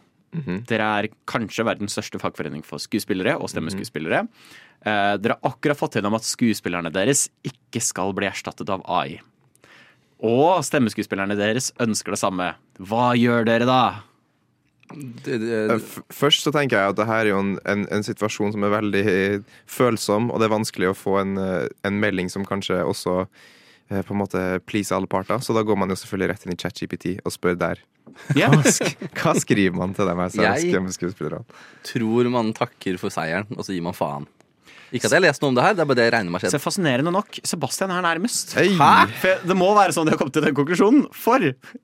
Dere 0.70 0.90
er 1.00 1.10
kanskje 1.30 1.66
verdens 1.68 1.96
største 1.98 2.20
fagforening 2.22 2.64
for 2.66 2.82
skuespillere 2.82 3.38
og 3.38 3.52
stemmeskuespillere. 3.52 4.26
Eh, 4.86 5.14
dere 5.22 5.38
har 5.38 5.52
akkurat 5.54 5.80
fått 5.80 5.98
gjennom 5.98 6.18
at 6.18 6.28
skuespillerne 6.28 6.92
deres 6.94 7.28
ikke 7.48 7.82
skal 7.84 8.14
bli 8.18 8.28
erstattet 8.30 8.70
av 8.70 8.84
AI. 8.86 9.20
Og 10.26 10.64
stemmeskuespillerne 10.66 11.38
deres 11.38 11.72
ønsker 11.84 12.16
det 12.16 12.22
samme. 12.22 12.54
Hva 12.80 13.14
gjør 13.20 13.48
dere 13.48 13.68
da? 13.70 13.82
Det, 14.94 15.38
det, 15.42 15.72
Eh, 15.72 15.80
Først 16.14 16.46
så 16.46 16.54
tenker 16.54 16.78
jeg 16.78 16.94
at 16.94 17.00
det 17.00 17.08
her 17.10 17.26
er 17.26 17.32
jo 17.34 17.42
en, 17.42 17.56
en, 17.66 17.86
en 17.92 18.06
situasjon 18.06 18.54
som 18.54 18.66
er 18.66 18.74
veldig 18.76 19.04
eh, 19.10 19.60
følsom, 19.66 20.30
og 20.32 20.40
det 20.40 20.48
er 20.48 20.56
vanskelig 20.56 20.92
å 20.92 20.98
få 20.98 21.18
en, 21.24 21.38
eh, 21.42 21.68
en 21.88 22.00
melding 22.02 22.30
som 22.32 22.46
kanskje 22.48 22.84
også 22.86 23.24
på 23.90 24.16
en 24.16 24.22
måte 24.22 24.42
please 24.66 24.92
alle 24.96 25.08
parter. 25.08 25.38
Så 25.46 25.54
da 25.56 25.62
går 25.66 25.78
man 25.78 25.90
jo 25.94 25.96
selvfølgelig 26.00 26.30
rett 26.32 26.46
inn 26.48 26.56
i 26.56 26.60
ChatGPT 26.62 27.12
og 27.26 27.34
spør 27.36 27.58
der. 27.60 27.82
Yeah. 28.38 28.54
Hva, 28.54 28.64
sk 28.70 28.96
hva 29.18 29.34
skriver 29.42 29.76
man 29.76 29.94
til 29.98 30.06
dem 30.08 30.20
her 30.22 30.30
Jeg- 30.30 30.72
tror 31.84 32.30
man 32.30 32.54
takker 32.54 32.98
for 33.02 33.10
seieren, 33.14 33.48
og 33.58 33.66
så 33.66 33.74
gir 33.74 33.82
man 33.86 33.94
faen. 33.98 34.28
Ikke 34.94 35.10
at 35.10 35.12
jeg 35.16 35.18
har 35.20 35.26
lest 35.26 35.42
noe 35.42 35.50
om 35.50 35.56
det 35.58 35.64
her, 35.66 35.74
det 35.74 35.82
er 35.82 35.90
bare 35.90 35.98
det 35.98 36.04
jeg 36.06 36.14
regner 36.14 36.32
med 36.32 36.42
har 36.46 36.54
Så 36.54 36.62
fascinerende 36.62 37.12
nok, 37.12 37.40
Sebastian 37.44 37.92
er 37.92 38.06
nærmest. 38.06 38.54
Det 38.56 39.58
må 39.58 39.72
være 39.76 39.96
sånn 39.96 40.06
de 40.08 40.14
har 40.14 40.20
kommet 40.22 40.34
til 40.38 40.46
den 40.46 40.56
konklusjonen. 40.56 41.08
For, 41.12 41.42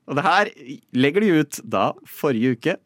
og 0.08 0.16
det 0.16 0.24
her 0.24 0.52
legger 0.94 1.26
de 1.26 1.32
ut 1.42 1.60
da 1.66 1.92
forrige 2.08 2.54
uke. 2.56 2.78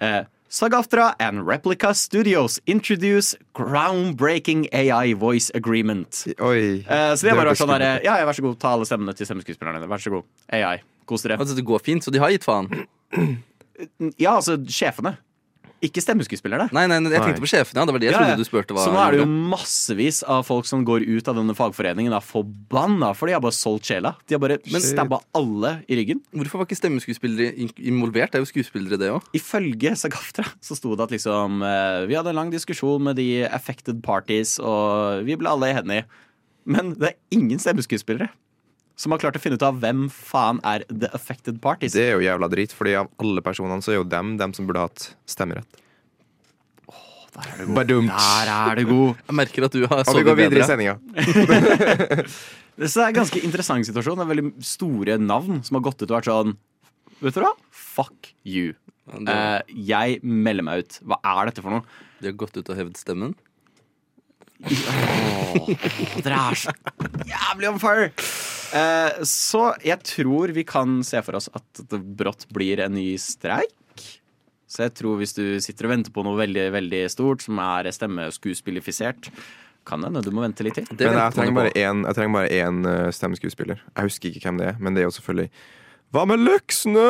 Eh, 0.00 0.24
Sagaftra 0.48 1.14
and 1.20 1.46
Replica 1.46 1.92
Studios 1.94 2.58
introduce 2.66 3.36
groundbreaking 3.54 4.66
AI 4.72 5.12
voice 5.12 5.50
agreement. 5.54 6.24
Oi. 6.40 6.84
uh, 6.88 7.12
så 7.16 7.26
det, 7.26 7.34
har 7.34 7.42
bare 7.42 7.52
sånn 7.58 7.74
der, 7.74 8.00
ja, 8.00 8.14
ja, 8.22 8.24
vær 8.24 8.38
så 8.38 8.44
god, 8.46 8.56
ta 8.62 8.72
alle 8.72 8.88
stemmene 8.88 9.12
til 9.16 9.28
stemmeskuespillerne. 9.28 9.84
Vær 9.90 10.00
så 10.00 10.14
god. 10.14 10.24
AI. 10.48 10.80
Kos 11.08 11.26
dere. 11.26 11.36
Altså, 11.36 11.56
det 11.58 11.66
går 11.68 11.84
fint, 11.84 12.04
så 12.04 12.12
de 12.14 12.22
har 12.22 12.32
gitt 12.32 12.48
faen. 12.48 12.70
Ja, 14.18 14.32
altså 14.32 14.56
sjefene. 14.66 15.12
Ikke 15.84 16.02
stemmeskuespillerne. 16.02 16.66
Nei, 16.74 16.84
nei, 16.90 16.96
nei 17.04 17.12
jeg 17.14 17.22
tenkte 17.22 17.42
på 17.44 17.50
sjefene. 17.50 17.78
Ja. 17.78 17.86
Det 17.86 17.94
var 17.94 18.02
det 18.02 18.08
jeg 18.08 18.14
Ja, 18.14 18.18
ja. 18.18 18.30
trodde 18.32 18.42
du 18.42 18.48
spurte 18.48 18.74
Så 18.82 18.90
nå 18.90 18.98
er 18.98 19.14
det 19.14 19.20
jo 19.20 19.26
massevis 19.52 20.20
av 20.26 20.42
folk 20.48 20.66
som 20.66 20.82
går 20.86 21.04
ut 21.06 21.30
av 21.30 21.38
denne 21.38 21.54
fagforeningen 21.54 22.10
da, 22.14 22.18
forbanna, 22.24 23.12
for 23.14 23.30
de 23.30 23.36
har 23.36 23.42
bare 23.44 23.54
solgt 23.54 23.86
sjela. 23.86 24.16
De 24.26 24.34
har 24.34 24.42
bare 24.42 24.58
stabba 24.82 25.20
alle 25.38 25.76
i 25.86 26.00
ryggen. 26.00 26.24
Hvorfor 26.34 26.62
var 26.62 26.66
ikke 26.66 26.80
stemmeskuespillere 26.80 27.54
involvert? 27.78 28.32
Det 28.34 28.40
er 28.40 28.44
jo 28.46 28.50
skuespillere, 28.50 28.98
det 28.98 29.12
òg. 29.14 29.30
Ifølge 29.38 29.94
Sagaftra 29.98 30.48
så 30.64 30.74
sto 30.78 30.96
det 30.98 31.06
at 31.06 31.14
liksom 31.14 31.62
eh, 31.62 32.06
Vi 32.10 32.18
hadde 32.18 32.34
en 32.34 32.40
lang 32.42 32.50
diskusjon 32.50 33.06
med 33.06 33.18
de 33.20 33.44
affected 33.46 34.02
parties, 34.02 34.58
og 34.58 35.22
vi 35.28 35.38
ble 35.38 35.52
alle 35.54 35.70
enige. 35.78 36.08
Men 36.68 36.96
det 36.98 37.12
er 37.12 37.18
ingen 37.38 37.62
stemmeskuespillere 37.62 38.32
som 38.98 39.12
har 39.14 39.20
klart 39.22 39.36
å 39.38 39.40
finne 39.42 39.54
ut 39.58 39.62
av 39.66 39.76
hvem 39.82 40.06
faen 40.10 40.58
er 40.66 40.82
the 40.90 41.08
affected 41.14 41.60
parties. 41.62 41.94
Det 41.94 42.02
er 42.08 42.16
jo 42.18 42.24
jævla 42.26 42.48
drit, 42.50 42.72
fordi 42.74 42.96
av 42.98 43.08
alle 43.22 43.44
personene 43.46 43.84
så 43.84 43.92
er 43.94 44.00
jo 44.00 44.06
dem 44.10 44.34
dem 44.40 44.54
som 44.56 44.66
burde 44.66 44.82
hatt 44.88 45.12
stemmerett. 45.30 45.78
Der 47.38 47.46
er 47.52 47.58
du 47.60 47.66
god. 47.70 48.08
Der 48.10 48.48
er 48.50 48.78
du 48.80 48.84
god. 48.88 49.18
Jeg 49.28 49.36
merker 49.38 49.66
at 49.68 49.74
du 49.76 49.84
har 49.86 50.00
Og 50.10 50.16
vi 50.18 50.24
går 50.26 50.38
videre 50.40 50.64
i 50.64 50.66
sendinga. 50.66 50.96
Det 52.78 52.86
er 52.94 53.08
en 53.08 53.14
ganske 53.16 53.40
interessant 53.42 53.86
situasjon. 53.86 54.18
Det 54.18 54.24
er 54.24 54.30
veldig 54.32 54.50
store 54.66 55.16
navn 55.22 55.60
som 55.66 55.78
har 55.78 55.82
gått 55.86 56.02
ut 56.02 56.10
og 56.12 56.16
vært 56.20 56.28
sånn 56.30 56.52
Vet 57.18 57.34
du 57.34 57.40
hva? 57.42 57.52
Fuck 57.74 58.32
you. 58.46 58.74
Det- 59.08 59.34
Eh, 59.34 59.62
jeg 59.88 60.18
melder 60.22 60.62
meg 60.66 60.82
ut. 60.84 60.98
Hva 61.06 61.16
er 61.24 61.46
dette 61.48 61.62
for 61.64 61.70
noe? 61.74 61.82
De 62.20 62.28
har 62.28 62.36
gått 62.38 62.56
ut 62.58 62.68
og 62.70 62.76
hevet 62.78 62.98
stemmen. 63.00 63.34
Dere 66.22 66.38
er 66.50 66.58
så 66.58 66.74
jævlig 67.26 67.68
on 67.70 67.78
fire! 67.82 68.10
Eh, 68.74 69.22
så 69.24 69.62
jeg 69.84 70.02
tror 70.04 70.52
vi 70.52 70.64
kan 70.68 70.98
se 71.06 71.22
for 71.24 71.38
oss 71.38 71.48
at 71.56 71.82
det 71.88 72.00
brått 72.18 72.46
blir 72.52 72.82
en 72.84 72.92
ny 72.98 73.14
streik. 73.20 73.74
Så 74.68 74.82
jeg 74.84 74.92
tror 75.00 75.16
hvis 75.22 75.32
du 75.32 75.44
sitter 75.64 75.88
og 75.88 75.94
venter 75.94 76.12
på 76.12 76.20
noe 76.26 76.36
veldig 76.36 76.66
veldig 76.74 77.00
stort 77.08 77.40
som 77.46 77.56
er 77.64 77.88
stemmeskuespillifisert, 77.94 79.30
kan 79.88 80.04
hende 80.04 80.20
du 80.20 80.28
må 80.36 80.42
vente 80.44 80.60
litt 80.66 80.76
til. 80.76 80.84
Det 80.92 81.08
Men 81.08 81.16
jeg 81.16 81.32
trenger 81.38 81.56
bare 81.56 81.72
en 81.72 82.02
én, 82.02 82.04
jeg 82.10 82.18
trenger 82.18 82.34
bare 82.36 82.52
én 82.52 82.82
eh, 82.92 83.10
stemmeskuespiller. 83.16 83.80
Jeg 83.96 84.10
husker 84.10 84.28
ikke 84.34 84.44
hvem 84.50 84.60
det 84.60 84.66
er, 84.74 84.76
men 84.84 84.92
det 84.94 85.02
er 85.02 85.08
jo 85.08 85.16
selvfølgelig 85.16 85.50
Hva 86.12 86.22
med 86.28 86.40
Løksnø? 86.40 87.08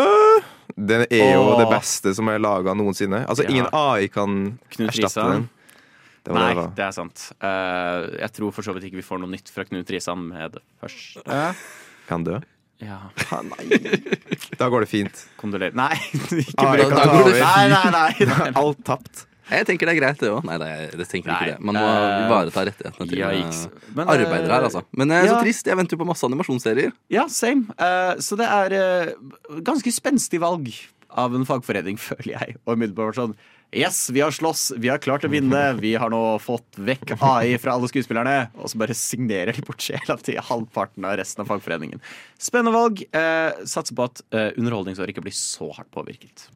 Det 0.78 0.96
er 1.14 1.32
jo 1.34 1.42
Åh. 1.42 1.58
det 1.60 1.68
beste 1.70 2.12
som 2.14 2.30
er 2.30 2.38
laga 2.42 2.74
noensinne. 2.74 3.24
Altså, 3.30 3.44
Ja. 3.46 3.50
ingen 3.50 3.68
AI 3.72 4.06
kan 4.10 4.58
Knut 4.70 4.88
erstatte 4.90 5.06
Risa. 5.06 5.26
den. 5.34 5.48
Det 6.28 6.36
Nei, 6.36 6.50
det 6.58 6.66
det 6.76 6.84
er 6.84 6.92
sant. 6.96 7.24
Uh, 7.40 8.04
jeg 8.20 8.30
tror 8.36 8.52
for 8.54 8.66
så 8.66 8.74
vidt 8.76 8.84
ikke 8.90 9.00
vi 9.00 9.06
får 9.06 9.22
noe 9.24 9.32
nytt 9.32 9.48
fra 9.54 9.64
Knut 9.68 9.90
Risan 9.94 10.26
med 10.28 10.58
det 10.58 10.62
første. 10.82 11.24
Kan 12.08 12.24
dø. 12.28 12.38
Ja, 12.78 12.98
Da 14.58 14.68
går 14.70 14.84
det 14.84 14.88
fint. 14.90 15.24
kondolerer. 15.40 15.74
Nei, 15.74 15.94
ikke 16.44 16.62
Ah, 16.62 16.74
bruk 16.76 16.92
Da 16.92 17.00
av 17.02 17.24
det. 17.26 17.32
fint. 17.32 17.42
Nei, 17.42 17.64
nei, 17.72 17.90
nei. 17.94 18.28
nei. 18.28 18.52
Alt 18.62 18.84
tapt. 18.86 19.24
Jeg 19.48 19.64
tenker 19.64 19.88
det 19.88 19.94
er 19.94 19.98
greit, 20.02 20.18
det 20.20 20.28
òg. 20.28 20.42
Nei, 20.44 20.58
det 20.60 20.68
det 21.00 21.06
tenker 21.08 21.32
Nei, 21.32 21.38
ikke 21.40 21.54
det. 21.54 21.64
Man 21.64 21.78
må 21.78 21.84
ivareta 21.88 22.60
uh, 22.60 22.66
rettighetene 22.68 23.08
til 23.08 23.22
Yikes. 23.24 23.62
eh, 23.64 23.86
Men, 23.96 24.02
eh, 24.04 24.12
arbeidere 24.12 24.52
her, 24.58 24.66
altså. 24.68 24.82
Men 24.92 25.10
eh, 25.16 25.22
så 25.24 25.32
ja. 25.32 25.38
trist. 25.40 25.70
Jeg 25.72 25.78
venter 25.80 25.96
jo 25.96 26.02
på 26.02 26.08
masse 26.10 26.28
animasjonsserier. 26.28 26.92
Ja, 27.16 27.24
same. 27.32 27.64
Uh, 27.80 28.20
så 28.20 28.36
det 28.36 28.44
er 28.44 28.76
eh, 28.76 29.14
ganske 29.64 29.88
spenstig 29.96 30.42
valg 30.44 30.68
av 31.08 31.32
en 31.34 31.48
fagforening, 31.48 31.96
føler 32.10 32.34
jeg. 32.36 32.58
Og 32.66 32.76
umiddelbart 32.76 33.16
sånn 33.16 33.32
Yes, 33.70 34.10
vi 34.10 34.20
har 34.20 34.30
slåss, 34.30 34.72
vi 34.76 34.88
har 34.88 34.96
klart 34.98 35.26
å 35.26 35.28
vinne, 35.28 35.58
vi 35.76 35.90
har 36.00 36.08
nå 36.08 36.38
fått 36.40 36.78
vekk 36.80 37.10
AI 37.20 37.58
fra 37.60 37.74
alle 37.76 37.88
skuespillerne. 37.90 38.46
Og 38.56 38.70
så 38.72 38.78
bare 38.80 38.94
signerer 38.96 39.52
de 39.52 39.64
bort 39.66 39.82
sjela 39.84 40.14
til 40.24 40.38
halvparten 40.40 41.04
av 41.04 41.18
resten 41.20 41.44
av 41.44 41.50
fagforeningen. 41.50 42.00
Spennende 42.40 42.72
valg. 42.72 43.02
Eh, 43.12 43.58
satser 43.68 43.98
på 43.98 44.06
at 44.08 44.22
eh, 44.32 44.54
underholdningsåret 44.56 45.12
ikke 45.12 45.26
blir 45.26 45.36
så 45.36 45.68
hardt 45.76 45.90
påvirket. 45.92 46.46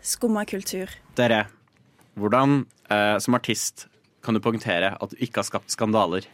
Skumma 0.00 0.46
kultur. 0.48 0.88
Dere, 1.20 1.42
hvordan 2.16 2.62
eh, 2.88 3.18
som 3.20 3.36
artist 3.36 3.84
kan 4.24 4.32
du 4.32 4.40
poengtere 4.40 4.94
at 4.96 5.12
du 5.12 5.20
ikke 5.20 5.42
har 5.42 5.48
skapt 5.50 5.76
skandaler? 5.76 6.24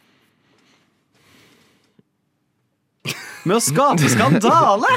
Med 3.43 3.57
å 3.59 3.61
skape 3.65 4.07
skandale! 4.15 4.95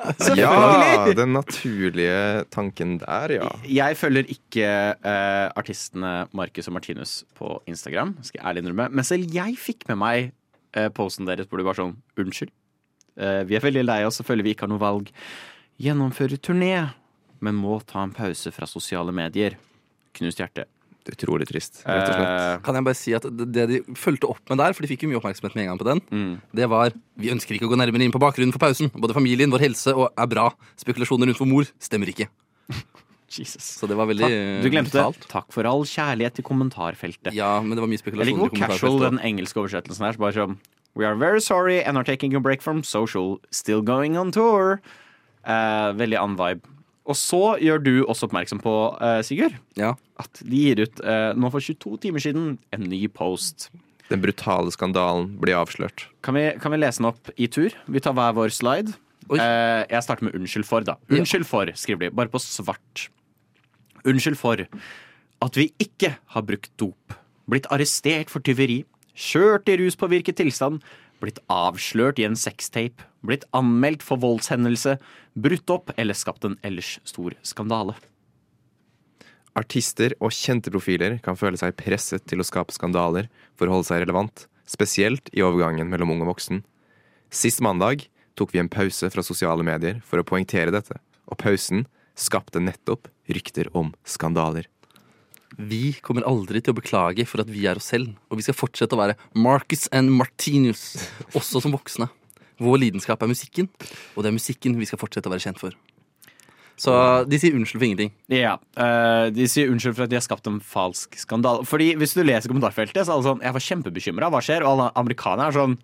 Ja, 0.40 1.04
den 1.16 1.34
naturlige 1.34 2.44
tanken 2.52 2.98
der, 3.02 3.34
ja. 3.40 3.50
Jeg 3.68 3.98
følger 4.00 4.30
ikke 4.32 4.66
eh, 4.96 5.46
artistene 5.58 6.12
Marcus 6.36 6.70
og 6.70 6.76
Martinus 6.78 7.14
på 7.38 7.58
Instagram, 7.70 8.14
skal 8.24 8.40
jeg 8.40 8.48
ærlig 8.48 8.64
innrømme. 8.64 8.88
Men 8.96 9.06
selv 9.06 9.30
jeg 9.34 9.58
fikk 9.60 9.86
med 9.90 10.00
meg 10.00 10.32
eh, 10.76 10.88
posten 10.94 11.28
deres 11.28 11.50
hvor 11.50 11.60
det 11.60 11.68
var 11.68 11.78
sånn 11.78 11.96
Unnskyld. 12.20 12.52
Eh, 13.20 13.42
vi 13.48 13.58
er 13.58 13.64
veldig 13.64 13.84
lei 13.86 14.02
oss 14.08 14.22
føler 14.24 14.46
vi 14.46 14.54
ikke 14.54 14.66
har 14.66 14.72
noe 14.72 14.82
valg. 14.82 15.10
Gjennomfører 15.80 16.40
turné, 16.42 16.74
men 17.40 17.56
må 17.56 17.80
ta 17.88 18.04
en 18.04 18.14
pause 18.16 18.52
fra 18.54 18.68
sosiale 18.68 19.14
medier. 19.16 19.56
Knust 20.16 20.40
hjerte. 20.42 20.66
Det 21.00 21.14
er 21.14 21.16
utrolig 21.16 21.46
trist, 21.48 21.80
rett 21.86 22.10
og 22.10 22.14
slett. 22.14 22.30
Eh, 22.30 22.60
Kan 22.66 22.76
jeg 22.76 22.86
bare 22.86 22.98
si 22.98 23.14
at 23.16 23.24
det 23.24 23.66
de 23.70 23.80
fulgte 23.96 24.28
opp 24.28 24.42
med 24.52 24.60
der, 24.60 24.74
for 24.76 24.84
de 24.84 24.90
fikk 24.90 25.06
jo 25.06 25.10
mye 25.10 25.20
oppmerksomhet 25.20 25.56
med 25.56 25.64
en 25.64 25.70
gang 25.72 25.80
på 25.80 25.88
den, 25.88 26.02
mm. 26.12 26.32
det 26.60 26.68
var 26.68 26.92
Vi 27.20 27.32
ønsker 27.32 27.56
ikke 27.56 27.68
å 27.68 27.72
gå 27.72 27.78
nærmere 27.80 28.04
inn 28.04 28.12
på 28.14 28.20
bakgrunnen 28.20 28.52
for 28.52 28.62
pausen. 28.62 28.92
Både 28.92 29.16
familien, 29.16 29.52
vår 29.52 29.64
helse 29.64 29.94
og 29.96 30.10
er 30.12 30.28
bra. 30.30 30.50
Spekulasjoner 30.80 31.30
rundt 31.30 31.40
vår 31.40 31.48
mor 31.48 31.70
stemmer 31.80 32.12
ikke. 32.12 32.28
Jesus. 33.30 33.62
Så 33.78 33.86
det 33.86 33.94
var 33.94 34.08
veldig 34.10 34.26
Takk. 34.26 34.64
Du 34.64 34.70
glemte 34.72 34.96
talt. 34.96 35.26
Takk 35.30 35.52
for 35.54 35.68
all 35.68 35.84
kjærlighet 35.86 36.40
i 36.42 36.44
kommentarfeltet. 36.46 37.32
Ja, 37.36 37.60
men 37.62 37.76
det 37.76 37.84
var 37.84 37.90
mye 37.90 38.00
Jeg 38.00 38.04
spekulasjoner 38.04 38.50
liker 38.50 38.56
i 38.56 38.60
hvor 38.60 38.74
casual 38.74 38.98
den 39.06 39.20
engelske 39.22 39.62
oversettelsen 39.62 40.08
er. 40.08 40.16
så 40.16 40.24
Bare 40.24 40.36
sånn 40.36 40.58
We 40.98 41.06
are 41.06 41.14
very 41.14 41.40
sorry 41.40 41.78
and 41.80 41.96
are 41.96 42.04
taking 42.04 42.34
a 42.34 42.40
break 42.40 42.62
from 42.62 42.82
social. 42.82 43.38
Still 43.54 43.80
going 43.82 44.18
on 44.18 44.32
tour. 44.34 44.80
Eh, 45.46 45.92
veldig 45.94 46.18
annen 46.18 46.36
vibe. 46.40 46.66
Og 47.08 47.16
så 47.16 47.56
gjør 47.58 47.82
du 47.82 47.92
også 48.04 48.28
oppmerksom 48.28 48.60
på, 48.62 48.74
eh, 49.02 49.22
Sigurd, 49.22 49.54
Ja. 49.76 49.94
at 50.18 50.42
de 50.44 50.56
gir 50.56 50.82
ut 50.84 51.00
eh, 51.00 51.32
nå 51.34 51.50
for 51.50 51.60
22 51.60 51.96
timer 52.00 52.20
siden 52.20 52.58
en 52.72 52.80
ny 52.88 53.06
post. 53.08 53.70
Den 54.10 54.20
brutale 54.20 54.70
skandalen 54.70 55.38
blir 55.40 55.54
avslørt. 55.56 56.06
Kan 56.22 56.34
vi, 56.34 56.50
kan 56.60 56.72
vi 56.72 56.78
lese 56.78 56.98
den 56.98 57.06
opp 57.06 57.30
i 57.38 57.46
tur? 57.46 57.70
Vi 57.88 58.00
tar 58.00 58.12
hver 58.12 58.34
vår 58.34 58.50
slide. 58.50 58.94
Oi. 59.30 59.38
Eh, 59.38 59.86
jeg 59.88 60.02
starter 60.02 60.24
med 60.24 60.34
'unnskyld 60.34 60.64
for', 60.66 60.84
da. 60.84 60.96
Unnskyld 61.08 61.46
for, 61.46 61.66
skriver 61.66 61.98
de. 62.00 62.10
Bare 62.10 62.28
på 62.28 62.38
svart. 62.40 63.08
Unnskyld 64.04 64.36
for 64.36 64.56
at 65.42 65.54
vi 65.56 65.70
ikke 65.80 66.16
har 66.34 66.42
brukt 66.42 66.70
dop. 66.76 67.14
Blitt 67.48 67.66
arrestert 67.70 68.28
for 68.28 68.40
tyveri. 68.40 68.84
Kjørt 69.16 69.68
i 69.68 69.76
ruspåvirket 69.76 70.36
tilstand. 70.36 70.80
Blitt 71.20 71.40
avslørt 71.52 72.20
i 72.20 72.26
en 72.28 72.38
sextape. 72.38 73.04
Blitt 73.26 73.44
anmeldt 73.56 74.04
for 74.04 74.20
voldshendelse. 74.22 74.96
Brutt 75.36 75.72
opp 75.72 75.92
eller 76.00 76.16
skapt 76.16 76.46
en 76.48 76.56
ellers 76.66 76.96
stor 77.08 77.36
skandale. 77.46 77.96
Artister 79.58 80.14
og 80.22 80.32
kjente 80.32 80.70
profiler 80.72 81.18
kan 81.24 81.36
føle 81.36 81.58
seg 81.60 81.76
presset 81.78 82.24
til 82.30 82.40
å 82.40 82.46
skape 82.46 82.72
skandaler 82.74 83.28
for 83.58 83.66
å 83.66 83.76
holde 83.76 83.88
seg 83.90 84.04
relevant, 84.04 84.46
spesielt 84.64 85.28
i 85.34 85.42
overgangen 85.44 85.90
mellom 85.90 86.14
ung 86.14 86.24
og 86.24 86.32
voksen. 86.32 86.62
Sist 87.30 87.60
mandag 87.62 88.06
tok 88.38 88.54
vi 88.54 88.62
en 88.62 88.70
pause 88.70 89.10
fra 89.10 89.24
sosiale 89.26 89.66
medier 89.66 89.98
for 90.06 90.22
å 90.22 90.26
poengtere 90.26 90.72
dette, 90.74 90.96
og 91.26 91.40
pausen 91.42 91.84
skapte 92.18 92.62
nettopp 92.62 93.10
rykter 93.30 93.68
om 93.76 93.92
skandaler. 94.06 94.70
Vi 95.68 95.92
kommer 96.00 96.24
aldri 96.28 96.62
til 96.64 96.72
å 96.72 96.78
beklage 96.78 97.26
for 97.28 97.42
at 97.42 97.50
vi 97.52 97.66
er 97.68 97.80
oss 97.80 97.90
selv, 97.92 98.14
og 98.30 98.40
vi 98.40 98.46
skal 98.46 98.56
fortsette 98.56 98.96
å 98.96 99.00
være 99.00 99.18
Marcus 99.36 99.88
and 99.92 100.12
Martinus, 100.14 101.10
også 101.36 101.60
som 101.64 101.74
voksne. 101.74 102.08
Vår 102.60 102.80
lidenskap 102.80 103.20
er 103.22 103.30
musikken, 103.30 103.68
og 104.14 104.24
det 104.24 104.30
er 104.30 104.36
musikken 104.36 104.76
vi 104.80 104.88
skal 104.88 105.00
fortsette 105.00 105.28
å 105.28 105.34
være 105.34 105.44
kjent 105.48 105.60
for. 105.60 105.76
Så 106.80 106.92
de 107.28 107.36
sier 107.36 107.56
unnskyld 107.56 107.76
for 107.76 107.86
ingenting. 107.90 108.12
Ja, 108.32 108.54
uh, 108.80 109.28
De 109.34 109.44
sier 109.52 109.68
unnskyld 109.68 109.98
for 109.98 110.06
at 110.06 110.12
de 110.12 110.16
har 110.16 110.24
skapt 110.24 110.48
en 110.48 110.62
falsk 110.64 111.18
skandale. 111.20 111.66
Fordi 111.68 111.90
Hvis 112.00 112.16
du 112.16 112.22
leser 112.24 112.48
kommentarfeltet, 112.48 113.04
så 113.04 113.12
er 113.12 113.16
alle 113.18 113.26
sånn 113.26 113.44
Jeg 113.44 113.56
var 113.56 113.64
kjempebekymra. 113.66 114.30
Hva 114.32 114.40
skjer? 114.44 114.64
Og 114.64 114.70
alle 114.72 114.86
amerikanere 114.96 115.52
er 115.52 115.58
sånn 115.58 115.76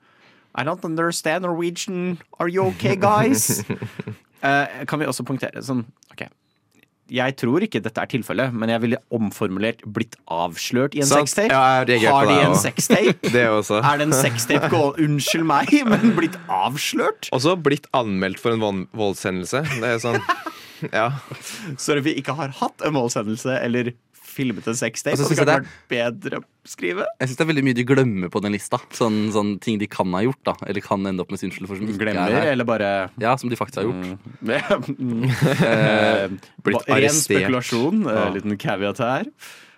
I 0.57 0.65
don't 0.65 0.85
understand 0.89 1.45
Norwegian. 1.45 2.17
Are 2.41 2.49
you 2.49 2.65
okay, 2.71 2.97
guys? 2.97 3.61
uh, 4.41 4.65
kan 4.89 5.03
vi 5.03 5.09
også 5.11 5.27
punktere 5.29 5.61
sånn 5.61 5.85
OK. 6.15 6.25
Jeg 7.13 7.37
tror 7.39 7.63
ikke 7.63 7.79
dette 7.85 8.03
er 8.03 8.09
tilfellet, 8.11 8.55
men 8.57 8.69
jeg 8.73 8.81
ville 8.83 8.99
omformulert 9.15 9.85
'blitt 9.87 10.17
avslørt' 10.27 10.97
i 10.99 11.03
en 11.05 11.07
sextape. 11.07 11.53
Ja, 11.53 12.11
Har 12.11 12.27
de 12.27 12.39
en 12.49 12.57
sextape? 12.59 13.31
Det 13.37 13.45
også. 13.47 13.79
Er 13.79 13.99
det 14.01 14.09
en 14.09 14.17
sextape 14.17 14.69
gå 14.73 14.83
Unnskyld 14.99 15.47
meg, 15.47 15.71
men 15.93 16.17
blitt 16.19 16.35
avslørt? 16.51 17.29
Også 17.33 17.55
blitt 17.63 17.87
anmeldt 17.95 18.41
for 18.43 18.57
en 18.57 18.61
vold- 18.65 18.87
voldshendelse. 18.93 19.63
Det 19.81 19.85
er 19.95 19.99
sånn 20.03 20.21
Ja. 20.93 21.07
Så 21.81 21.95
vi 22.05 22.13
ikke 22.21 22.35
har 22.37 22.51
hatt 22.59 22.83
en 22.85 22.93
voldshendelse 22.99 23.55
eller 23.63 23.95
filmet 24.37 24.69
en 24.71 24.77
sextape. 24.79 25.17
Og 25.17 25.25
så 25.25 25.27
Og 25.27 25.33
det 25.33 25.39
kan 25.41 25.51
vært 25.51 25.67
bedre 25.91 26.41
å 26.43 26.45
skrive. 26.69 27.07
Jeg 27.21 27.31
syns 27.31 27.39
det 27.41 27.45
er 27.47 27.51
veldig 27.53 27.65
mye 27.67 27.79
de 27.81 27.85
glemmer 27.89 28.33
på 28.33 28.43
den 28.45 28.53
lista. 28.57 28.79
Sånn, 28.97 29.19
sånn 29.35 29.55
ting 29.65 29.81
de 29.81 29.89
kan 29.91 30.13
ha 30.13 30.21
gjort, 30.27 30.43
da. 30.47 30.55
Eller 30.69 30.85
kan 30.85 31.05
ende 31.09 31.25
opp 31.25 31.31
med 31.35 31.41
sin 31.43 31.51
skyld 31.55 31.71
for 31.71 31.81
som 31.81 31.89
ikke 31.89 32.05
Glemmer, 32.05 32.29
er 32.31 32.41
her. 32.45 32.53
eller 32.55 32.69
bare 32.69 32.91
Ja, 33.23 33.35
som 33.41 33.49
de 33.53 33.57
faktisk 33.59 33.81
har 33.83 33.89
gjort. 33.89 34.19
Mm. 34.97 35.31
Eh, 35.67 36.29
Blitt 36.63 36.81
ba- 36.81 36.85
Ren 36.89 36.97
arrestert. 36.99 37.41
spekulasjon. 37.41 38.07
eh, 38.07 38.15
Ja. 38.21 38.27
Liten 38.35 38.57
caveat 38.59 38.99
her. 38.99 39.25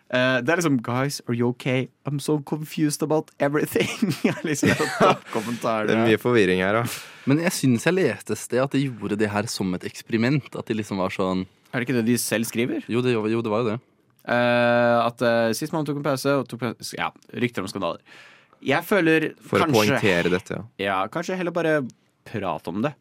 Uh, 0.09 0.41
det 0.41 0.49
er 0.49 0.57
liksom 0.57 0.79
Guys, 0.81 1.21
are 1.29 1.35
you 1.37 1.49
okay? 1.50 1.88
I'm 2.09 2.19
so 2.19 2.38
confused 2.41 3.03
about 3.03 3.31
everything. 3.38 3.88
Liksom 4.43 4.71
Det 4.73 5.93
er 5.93 6.00
mye 6.00 6.17
forvirring 6.17 6.62
her, 6.65 6.73
da. 6.81 6.85
Men 7.29 7.43
jeg 7.45 7.53
syns 7.53 7.85
jeg 7.85 7.93
leste 7.99 8.33
et 8.33 8.38
sted 8.41 8.62
at 8.62 8.73
de 8.73 8.87
gjorde 8.88 9.19
det 9.21 9.29
her 9.29 9.45
som 9.53 9.75
et 9.77 9.85
eksperiment. 9.85 10.49
At 10.57 10.65
de 10.65 10.79
liksom 10.81 10.97
var 10.97 11.11
sånn 11.12 11.45
Er 11.75 11.81
det 11.83 11.88
ikke 11.91 11.99
det 12.00 12.07
de 12.09 12.17
selv 12.17 12.49
skriver? 12.49 12.81
Jo, 12.88 13.03
det, 13.05 13.12
jo, 13.12 13.43
det 13.45 13.53
var 13.53 13.61
jo 13.67 13.69
det. 13.75 13.79
Eh, 14.28 15.06
at 15.06 15.23
uh, 15.25 15.50
sist 15.56 15.73
mann 15.73 15.87
tok 15.88 16.00
en 16.00 16.04
pause, 16.04 16.35
og 16.37 16.49
tok 16.50 16.61
pause 16.66 16.97
Ja, 16.99 17.08
rykter 17.40 17.64
om 17.64 17.70
skandaler. 17.70 18.02
Jeg 18.64 18.85
føler 18.85 19.30
For 19.38 19.62
å 19.62 19.66
kanskje 19.66 19.76
poengtere 19.78 20.32
dette, 20.35 20.58
ja. 20.58 20.64
Ja, 20.82 20.97
kanskje 21.12 21.38
heller 21.38 21.54
bare 21.54 21.78
prate 22.28 22.73
om 22.73 22.82
det. 22.85 22.92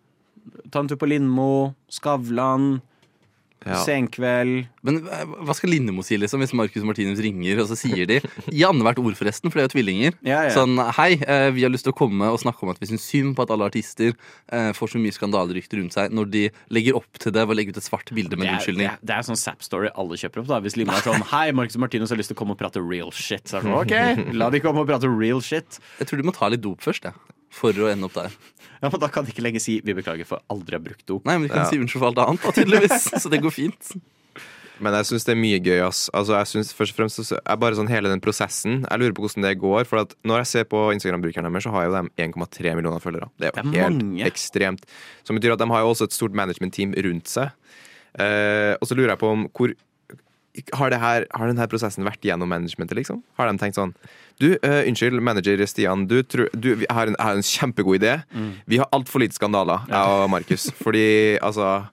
Ta 0.71 0.83
en 0.83 0.89
tur 0.91 0.99
på 1.01 1.09
Lindmo, 1.09 1.73
Skavlan. 1.91 2.77
Ja. 3.65 3.79
senkveld 3.81 4.67
Men 4.85 4.99
eh, 5.09 5.23
hva 5.43 5.55
skal 5.57 5.71
Lindemo 5.73 6.03
si 6.05 6.15
liksom 6.19 6.43
hvis 6.43 6.53
Marcus 6.55 6.85
Martinus 6.87 7.19
ringer, 7.23 7.59
og 7.63 7.67
så 7.71 7.75
sier 7.79 8.07
de 8.07 8.19
I 8.53 8.61
annethvert 8.67 9.01
ord, 9.01 9.17
forresten, 9.17 9.51
for 9.51 9.59
det 9.59 9.65
er 9.65 9.67
jo 9.67 9.73
tvillinger. 9.73 10.17
Ja, 10.27 10.43
ja. 10.47 10.53
Sånn 10.55 10.77
hei, 10.99 11.17
eh, 11.19 11.49
vi 11.55 11.65
har 11.65 11.73
lyst 11.73 11.87
til 11.87 11.93
å 11.95 11.97
komme 11.97 12.29
og 12.31 12.39
snakke 12.41 12.63
om 12.63 12.71
at 12.71 12.79
vi 12.81 12.89
syns 12.91 13.07
synd 13.09 13.35
på 13.37 13.43
at 13.43 13.53
alle 13.53 13.67
artister 13.67 14.13
eh, 14.13 14.69
får 14.77 14.93
så 14.93 15.01
mye 15.01 15.15
skandalerykter 15.15 15.81
rundt 15.81 15.97
seg 15.97 16.15
når 16.15 16.31
de 16.33 16.43
legger 16.73 16.99
opp 16.99 17.21
til 17.21 17.33
det 17.35 17.43
ved 17.43 17.55
å 17.55 17.59
legge 17.59 17.75
ut 17.75 17.81
et 17.81 17.87
svart 17.87 18.13
bilde 18.15 18.39
med 18.39 18.47
en 18.47 18.57
unnskyldning. 18.57 18.91
det, 19.01 19.11
er, 19.11 19.19
er 19.19 19.27
sånn 19.27 19.41
Zapp-story 19.41 19.91
alle 19.93 20.19
kjøper 20.21 20.43
opp. 20.43 20.51
da 20.53 20.61
Hvis 20.63 20.77
Limo 20.79 20.95
er 20.95 21.05
sånn 21.05 21.25
Hei, 21.33 21.49
Marcus 21.57 21.79
Martinus 21.81 22.13
har 22.13 22.21
lyst 22.21 22.31
til 22.33 22.37
å 22.37 22.41
komme 22.43 22.55
og 22.55 22.61
prate 22.61 22.83
real 22.83 23.11
shit. 23.11 23.43
Så 23.49 23.59
er 23.59 23.65
det 23.65 23.73
sånn, 23.73 23.81
ok, 23.81 24.35
la 24.37 24.51
de 24.53 24.63
komme 24.63 24.85
og 24.85 24.89
prate 24.89 25.09
real 25.11 25.43
shit. 25.43 25.81
Jeg 25.99 26.09
tror 26.09 26.21
du 26.21 26.29
må 26.29 26.35
ta 26.35 26.51
litt 26.53 26.63
dop 26.63 26.85
først, 26.85 27.09
jeg. 27.09 27.36
For 27.49 27.71
å 27.73 27.87
ende 27.91 28.05
opp 28.09 28.13
der. 28.13 28.31
Ja, 28.81 28.89
men 28.91 28.99
Da 28.99 29.07
kan 29.07 29.25
de 29.25 29.31
ikke 29.31 29.41
lenger 29.41 29.59
si 29.61 29.79
'vi 29.81 29.93
beklager 29.93 30.25
for 30.25 30.39
aldri 30.49 30.75
å 30.75 30.79
ha 30.79 30.83
brukt 30.85 31.05
dop'. 31.07 31.25
Nei, 31.25 31.37
men 31.37 31.47
de 31.47 31.53
kan 31.53 31.63
Ja. 31.65 31.69
si 31.69 31.77
unnskyld 31.77 31.99
for 31.99 32.07
alt 32.07 32.17
annet, 32.17 32.41
da, 32.43 32.51
tydeligvis. 32.51 33.09
Så 33.23 33.29
det 33.29 33.41
går 33.41 33.51
fint. 33.51 33.95
Men 34.79 34.93
jeg 34.93 35.05
syns 35.09 35.25
det 35.25 35.31
er 35.33 35.41
mye 35.41 35.59
gøy. 35.59 35.79
ass 35.87 36.07
Altså 36.13 36.37
jeg 36.37 36.45
synes 36.45 36.73
først 36.73 36.93
og 36.93 36.97
fremst 36.97 37.17
så 37.25 37.39
er 37.43 37.55
bare 37.57 37.73
sånn 37.73 37.89
Hele 37.89 38.09
den 38.09 38.21
prosessen 38.21 38.85
Jeg 38.87 38.99
lurer 38.99 39.11
på 39.13 39.23
hvordan 39.25 39.41
det 39.41 39.57
går. 39.59 39.87
For 39.87 39.97
at 40.05 40.13
når 40.23 40.37
jeg 40.37 40.45
ser 40.47 40.63
på 40.65 40.93
Instagram-brukerne 40.93 41.49
deres, 41.51 41.63
så 41.63 41.71
har 41.71 41.85
jo 41.85 41.91
de 41.97 42.09
1,3 42.21 42.75
millioner 42.75 42.99
følgere. 43.01 43.29
Det 43.39 43.49
er 43.49 43.51
jo 43.63 43.71
Det 43.71 43.79
er 43.79 43.89
helt 43.89 44.03
mange. 44.03 44.25
ekstremt. 44.29 44.83
Som 45.25 45.35
betyr 45.39 45.53
at 45.53 45.59
de 45.59 45.65
har 45.67 45.81
jo 45.81 45.89
også 45.89 46.03
et 46.03 46.13
stort 46.13 46.33
management-team 46.33 46.93
rundt 46.93 47.25
seg. 47.27 47.49
Eh, 48.19 48.75
og 48.79 48.85
så 48.87 48.93
lurer 48.95 49.09
jeg 49.15 49.19
på 49.19 49.31
om 49.31 49.47
hvor 49.49 49.73
har, 50.73 50.93
det 50.93 50.99
her, 51.01 51.25
har 51.33 51.51
denne 51.51 51.67
prosessen 51.69 52.05
vært 52.07 52.23
gjennom 52.25 52.49
managementet, 52.49 52.97
liksom? 52.97 53.21
Har 53.39 53.49
de 53.49 53.61
tenkt 53.61 53.77
sånn 53.77 53.93
Du, 54.41 54.51
uh, 54.53 54.81
unnskyld, 54.85 55.19
manager 55.23 55.61
Stian. 55.69 56.07
Du, 56.09 56.19
du 56.23 56.71
vi 56.83 56.89
har 56.89 57.09
en, 57.09 57.17
jeg 57.17 57.25
har 57.25 57.37
en 57.37 57.45
kjempegod 57.45 57.99
idé. 57.99 58.15
Vi 58.69 58.81
har 58.81 58.89
altfor 58.95 59.23
lite 59.23 59.37
skandaler, 59.37 59.85
jeg 59.89 60.17
og 60.17 60.29
Markus. 60.33 60.69
Fordi 60.83 61.07
altså 61.41 61.85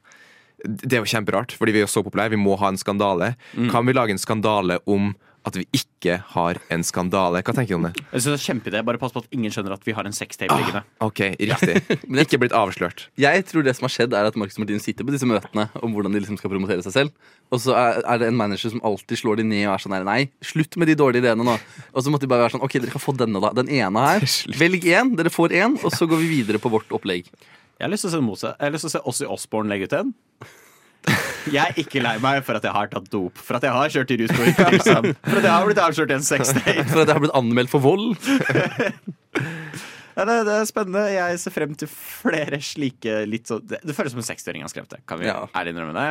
det 0.64 0.96
er 0.96 1.02
jo 1.02 1.10
kjemperart, 1.10 1.52
fordi 1.52 1.74
vi 1.74 1.80
er 1.82 1.84
jo 1.84 1.92
så 1.92 2.00
populære. 2.00 2.32
Vi 2.32 2.40
må 2.40 2.54
ha 2.56 2.70
en 2.72 2.78
skandale. 2.80 3.34
Kan 3.68 3.84
vi 3.84 3.92
lage 3.92 4.14
en 4.14 4.20
skandale 4.20 4.78
om 4.88 5.10
at 5.44 5.56
vi 5.58 5.64
ikke 5.76 6.16
har 6.32 6.58
en 6.72 6.84
skandale? 6.86 7.42
Hva 7.44 7.52
tenker 7.56 7.74
du 7.74 7.76
om 7.76 7.86
det? 7.88 7.92
Jeg 8.00 8.24
synes 8.24 8.26
det 8.30 8.36
er 8.38 8.44
kjempeidé. 8.46 8.80
Bare 8.88 9.00
pass 9.00 9.12
på 9.12 9.20
at 9.24 9.34
ingen 9.36 9.52
skjønner 9.52 9.74
at 9.76 9.84
vi 9.84 9.94
har 9.96 10.08
en 10.08 10.16
sextape 10.16 10.56
liggende. 10.56 10.84
Ok, 11.04 11.20
riktig. 11.36 11.98
Ikke 12.24 12.40
blitt 12.40 12.56
avslørt. 12.56 13.06
Jeg 13.20 13.44
tror 13.50 13.66
det 13.66 13.74
som 13.76 13.86
har 13.88 13.92
skjedd, 13.92 14.16
er 14.16 14.30
at 14.30 14.38
Marcus 14.40 14.56
Martinus 14.60 14.86
sitter 14.88 15.06
på 15.06 15.12
disse 15.12 15.28
møtene 15.28 15.66
om 15.84 15.92
hvordan 15.92 16.16
de 16.16 16.22
liksom 16.24 16.38
skal 16.40 16.52
promotere 16.54 16.84
seg 16.86 16.96
selv. 16.96 17.30
Og 17.52 17.60
så 17.60 17.76
er, 17.76 18.00
det 18.22 18.30
en 18.30 18.38
manager 18.38 18.72
som 18.72 18.84
alltid 18.86 19.20
slår 19.20 19.42
de 19.42 19.48
ned 19.50 19.66
og 19.66 19.74
er 19.74 19.84
sånn 19.84 19.96
her 19.98 20.08
Nei, 20.08 20.20
slutt 20.44 20.78
med 20.80 20.88
de 20.90 20.96
dårlige 20.98 21.26
ideene 21.26 21.44
nå. 21.46 21.58
Og 21.92 22.04
så 22.04 22.12
måtte 22.12 22.24
de 22.24 22.32
bare 22.32 22.46
være 22.46 22.56
sånn 22.56 22.64
Ok, 22.64 22.78
dere 22.80 22.94
kan 22.94 23.04
få 23.04 23.16
denne, 23.18 23.42
da. 23.44 23.52
Den 23.56 23.68
ene 23.68 24.08
her. 24.08 24.24
Velg 24.64 24.88
én. 24.88 25.12
Dere 25.20 25.32
får 25.32 25.56
én, 25.60 25.76
og 25.84 25.92
så 25.92 26.08
går 26.08 26.24
vi 26.24 26.32
videre 26.38 26.62
på 26.62 26.72
vårt 26.72 26.92
opplegg. 26.96 27.28
Jeg 27.74 27.84
har 27.84 27.92
lyst 27.92 28.06
til 28.06 28.14
å 28.14 28.16
se 28.16 28.24
Mose. 28.24 28.54
Jeg 28.54 28.64
har 28.64 28.72
lyst 28.72 28.86
til 28.86 28.92
å 28.92 28.96
se 28.96 29.08
Ossie 29.12 29.28
Osborne 29.36 29.68
legge 29.68 29.90
ut 29.90 29.98
en. 30.00 30.14
Jeg 31.52 31.60
er 31.74 31.78
ikke 31.80 32.00
lei 32.04 32.14
meg 32.22 32.40
for 32.46 32.56
at 32.58 32.64
jeg 32.64 32.72
har 32.72 32.88
tatt 32.92 33.08
dop, 33.12 33.36
for 33.36 33.58
at 33.58 33.66
jeg 33.66 33.74
har 33.74 33.92
kjørt 33.92 34.12
i 34.14 34.18
ruspåvirket 34.22 34.70
tilstand, 34.78 35.10
for 35.26 35.40
at 35.40 35.44
jeg 35.48 35.52
har 35.52 35.66
blitt 35.68 35.82
avslørt 35.82 36.14
i 36.14 36.16
en 36.16 36.24
sextape. 36.24 36.84
For 36.92 37.02
at 37.02 37.10
jeg 37.10 37.16
har 37.18 37.22
blitt 37.24 37.36
anmeldt 37.36 37.72
for 37.72 37.84
vold. 37.84 38.14
Ja, 40.14 40.22
det, 40.28 40.34
det 40.46 40.54
er 40.54 40.66
spennende. 40.70 41.04
Jeg 41.10 41.38
ser 41.42 41.54
frem 41.54 41.72
til 41.78 41.90
flere 41.90 42.60
slike 42.62 43.24
litt 43.26 43.50
så, 43.50 43.58
det, 43.58 43.80
det 43.82 43.96
føles 43.96 44.14
som 44.14 44.22
en 44.22 44.28
60-åring 44.28 44.62
har 44.62 44.70
skrevet 44.70 44.94
det. 44.94 45.00
Kan 45.10 45.18
vi 45.20 45.26
Ja. 45.26 45.40
ærlig 45.58 45.74
innrømme 45.74 45.94
det? 45.98 46.10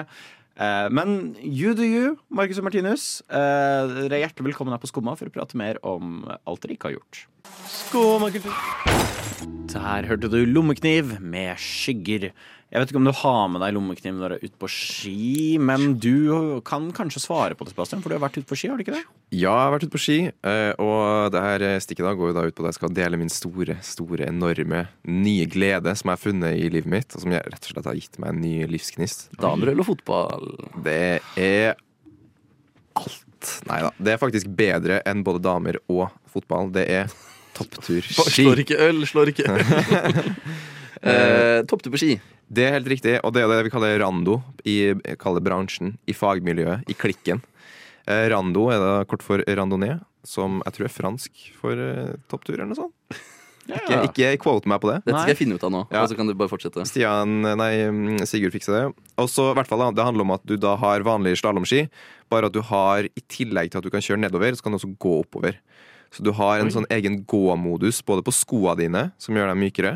Uh, 0.53 0.85
men 0.93 1.13
you 1.41 1.71
do 1.73 1.81
you, 1.87 2.17
Marcus 2.29 2.59
og 2.61 2.67
Martinus. 2.67 3.23
Uh, 3.31 3.87
dere 4.03 4.19
er 4.19 4.25
hjertelig 4.27 4.51
velkommen 4.51 4.75
her 4.75 4.81
på 4.83 4.91
Skumma 4.91 5.15
for 5.17 5.31
å 5.31 5.33
prate 5.33 5.57
mer 5.57 5.79
om 5.87 6.27
alt 6.29 6.61
dere 6.65 6.75
ikke 6.75 6.91
har 6.91 6.97
gjort. 6.99 7.23
Skumma. 7.71 8.29
Der 9.73 10.05
hørte 10.11 10.29
du 10.29 10.43
Lommekniv 10.45 11.15
med 11.23 11.57
skygger. 11.57 12.29
Jeg 12.73 12.81
vet 12.81 12.89
ikke 12.89 12.97
om 13.03 13.05
du 13.05 13.13
har 13.13 13.49
med 13.53 13.61
deg 13.61 13.75
lommekniv 13.75 14.15
når 14.17 14.33
du 14.33 14.35
er 14.39 14.47
ute 14.49 14.57
på 14.57 14.67
ski, 14.73 15.59
men 15.61 15.91
du 16.01 16.57
kan 16.65 16.87
kanskje 16.97 17.21
svare 17.21 17.53
på 17.53 17.67
det, 17.67 17.75
Sebastian, 17.75 18.01
for 18.01 18.09
du 18.09 18.15
har 18.15 18.23
vært 18.23 18.39
ute 18.39 18.49
på 18.49 18.57
ski, 18.57 18.71
har 18.71 18.79
du 18.79 18.81
ikke 18.81 18.95
det? 18.95 19.03
Ja, 19.29 19.51
jeg 19.51 19.59
har 19.59 19.73
vært 19.75 19.85
ute 19.85 19.93
på 19.93 20.01
ski, 20.01 20.15
eh, 20.33 20.71
og 20.81 21.29
det 21.35 21.43
her 21.45 21.65
stikket 21.85 22.07
da 22.07 22.15
går 22.17 22.31
jo 22.31 22.35
da 22.39 22.47
ut 22.49 22.57
på 22.57 22.65
at 22.65 22.71
jeg 22.71 22.79
skal 22.79 22.95
dele 22.97 23.19
min 23.21 23.29
store, 23.29 23.77
store, 23.85 24.25
enorme 24.25 24.87
nye 25.05 25.45
glede 25.53 25.93
som 25.99 26.09
jeg 26.09 26.17
har 26.17 26.23
funnet 26.23 26.57
i 26.63 26.65
livet 26.73 26.89
mitt, 26.95 27.13
og 27.13 27.21
som 27.27 27.37
jeg 27.37 27.45
rett 27.45 27.61
og 27.61 27.75
slett 27.75 27.91
har 27.91 28.01
gitt 28.01 28.17
meg 28.23 28.33
en 28.33 28.41
ny 28.41 28.55
livsgnist. 28.73 29.27
Damerøl 29.37 29.85
og 29.85 29.89
fotball? 29.91 30.51
Det 30.89 31.05
er 31.45 31.77
alt. 32.97 33.53
Nei 33.69 33.81
da. 33.85 33.93
Det 34.01 34.17
er 34.17 34.21
faktisk 34.25 34.49
bedre 34.57 35.03
enn 35.05 35.21
både 35.21 35.45
damer 35.45 35.77
og 35.93 36.07
fotball. 36.33 36.73
Det 36.73 36.89
er 36.89 37.13
topptur 37.53 38.01
ski. 38.09 38.47
Slår 38.47 38.65
ikke 38.65 38.81
øl, 38.81 39.05
slår 39.13 39.35
ikke 39.35 39.49
øl. 39.59 39.65
eh, 41.13 41.59
Topptur 41.69 41.93
på 41.93 42.01
ski. 42.01 42.15
Det 42.53 42.65
er 42.67 42.75
helt 42.75 42.89
riktig, 42.91 43.17
og 43.25 43.33
det 43.33 43.43
er 43.43 43.49
det 43.49 43.63
vi 43.65 43.73
kaller 43.73 43.97
rando 44.03 44.37
i 44.69 44.77
kaller 45.21 45.41
bransjen, 45.43 45.95
i 46.05 46.13
fagmiljøet, 46.13 46.85
i 46.91 46.95
klikken. 46.97 47.41
Eh, 48.05 48.25
rando 48.33 48.67
er 48.69 48.81
da 48.81 48.95
kort 49.09 49.23
for 49.25 49.41
randonee, 49.47 49.97
som 50.27 50.59
jeg 50.65 50.75
tror 50.75 50.87
er 50.87 50.93
fransk 50.93 51.45
for 51.59 51.79
eh, 51.79 52.17
topptur 52.31 52.57
eller 52.57 52.73
noe 52.73 52.83
sånt. 52.83 53.21
Ikke, 53.63 54.27
ikke 54.27 54.41
quote 54.43 54.67
meg 54.67 54.81
på 54.83 54.89
det. 54.89 54.97
Dette 55.05 55.21
skal 55.21 55.29
jeg 55.31 55.37
finne 55.39 55.55
ut 55.55 55.61
av 55.63 55.71
nå. 55.71 55.81
Ja. 55.87 56.01
Og 56.01 56.09
så 56.11 56.17
kan 56.17 56.27
du 56.27 56.33
bare 56.35 56.51
fortsette. 56.51 56.83
Stian, 56.89 57.45
nei, 57.55 57.69
mm, 57.87 58.25
Sigurd 58.27 58.51
fikser 58.51 58.75
det. 58.75 58.81
Og 59.23 59.29
så 59.31 59.45
i 59.53 59.53
hvert 59.55 59.69
fall 59.69 59.79
da, 59.79 59.87
Det 59.95 60.03
handler 60.03 60.25
om 60.25 60.33
at 60.35 60.43
du 60.43 60.57
da 60.59 60.73
har 60.81 61.05
vanlige 61.07 61.39
slalåmski, 61.39 61.85
bare 62.27 62.49
at 62.51 62.57
du 62.57 62.59
har 62.67 63.07
i 63.07 63.23
tillegg 63.31 63.71
til 63.71 63.79
at 63.79 63.87
du 63.87 63.93
kan 63.93 64.03
kjøre 64.03 64.19
nedover, 64.19 64.51
så 64.51 64.65
kan 64.65 64.75
du 64.75 64.81
også 64.81 64.91
gå 64.99 65.13
oppover. 65.21 65.61
Så 66.11 66.25
du 66.27 66.33
har 66.35 66.59
en 66.59 66.73
sånn 66.75 66.89
egen 66.91 67.21
gå-modus 67.23 68.01
både 68.03 68.25
på 68.27 68.35
skoene 68.35 68.75
dine, 68.83 69.05
som 69.15 69.39
gjør 69.39 69.53
deg 69.53 69.61
mykere, 69.63 69.93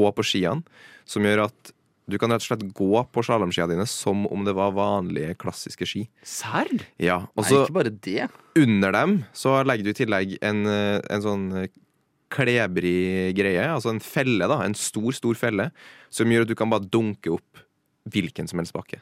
og 0.00 0.16
på 0.16 0.24
skiene, 0.24 0.64
som 1.04 1.28
gjør 1.28 1.44
at 1.50 1.74
du 2.10 2.18
kan 2.20 2.32
rett 2.34 2.42
og 2.42 2.48
slett 2.50 2.64
gå 2.76 3.02
på 3.14 3.22
slalåmskia 3.26 3.68
dine 3.70 3.86
som 3.88 4.26
om 4.30 4.44
det 4.46 4.54
var 4.58 4.74
vanlige, 4.76 5.36
klassiske 5.40 5.86
ski. 5.88 6.02
Serr? 6.26 6.70
Ja, 7.00 7.22
Og 7.36 7.46
så 7.48 7.62
ikke 7.64 7.76
bare 7.78 7.92
det. 7.94 8.28
under 8.58 8.92
dem 8.96 9.16
så 9.36 9.58
legger 9.64 9.86
du 9.86 9.92
i 9.94 9.98
tillegg 10.02 10.36
en, 10.42 10.64
eh, 10.66 10.98
en 11.10 11.24
sånn 11.24 11.46
eh, 11.62 11.70
klebrig 12.30 13.34
greie, 13.34 13.64
altså 13.66 13.90
en 13.94 14.02
felle, 14.02 14.46
da, 14.50 14.60
en 14.64 14.76
stor, 14.78 15.10
stor 15.16 15.34
felle, 15.38 15.70
som 16.14 16.30
gjør 16.30 16.46
at 16.46 16.52
du 16.52 16.56
kan 16.58 16.70
bare 16.70 16.86
dunke 16.86 17.32
opp 17.34 17.64
hvilken 18.10 18.46
som 18.50 18.60
helst 18.62 18.74
bakke. 18.76 19.00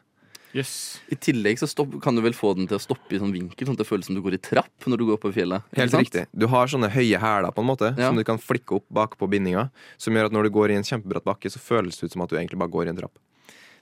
Jøss. 0.56 1.00
I 1.12 1.16
tillegg 1.20 1.58
så 1.60 1.68
stopp, 1.68 1.92
kan 2.02 2.16
du 2.16 2.22
vel 2.24 2.32
få 2.32 2.54
den 2.56 2.66
til 2.70 2.78
å 2.78 2.80
stoppe 2.80 3.12
i 3.14 3.18
sånn 3.20 3.32
vinkel, 3.34 3.66
sånn 3.68 3.76
at 3.76 3.82
det 3.82 3.86
føles 3.88 4.06
som 4.08 4.14
du 4.16 4.22
går 4.24 4.38
i 4.38 4.40
trapp 4.40 4.86
når 4.88 4.96
du 5.02 5.04
går 5.10 5.18
på 5.20 5.32
fjellet. 5.36 5.62
Helt 5.76 5.92
sant? 5.92 6.06
riktig. 6.06 6.26
Du 6.32 6.46
har 6.48 6.66
sånne 6.72 6.88
høye 6.94 7.18
hæler 7.20 7.52
på 7.52 7.60
en 7.60 7.68
måte, 7.68 7.90
Ja. 7.98 8.08
som 8.08 8.16
du 8.16 8.24
kan 8.24 8.38
flikke 8.38 8.76
opp 8.80 8.86
bakpå 8.92 9.28
bindinga, 9.28 9.70
som 9.98 10.14
gjør 10.14 10.26
at 10.26 10.32
når 10.32 10.44
du 10.44 10.50
går 10.50 10.70
i 10.70 10.76
en 10.80 10.82
kjempebratt 10.88 11.24
bakke, 11.24 11.50
så 11.52 11.58
føles 11.60 11.98
det 11.98 12.04
ut 12.08 12.12
som 12.12 12.22
at 12.22 12.30
du 12.30 12.36
egentlig 12.36 12.58
bare 12.58 12.70
går 12.72 12.86
i 12.86 12.88
en 12.90 12.96
trapp. 12.96 13.18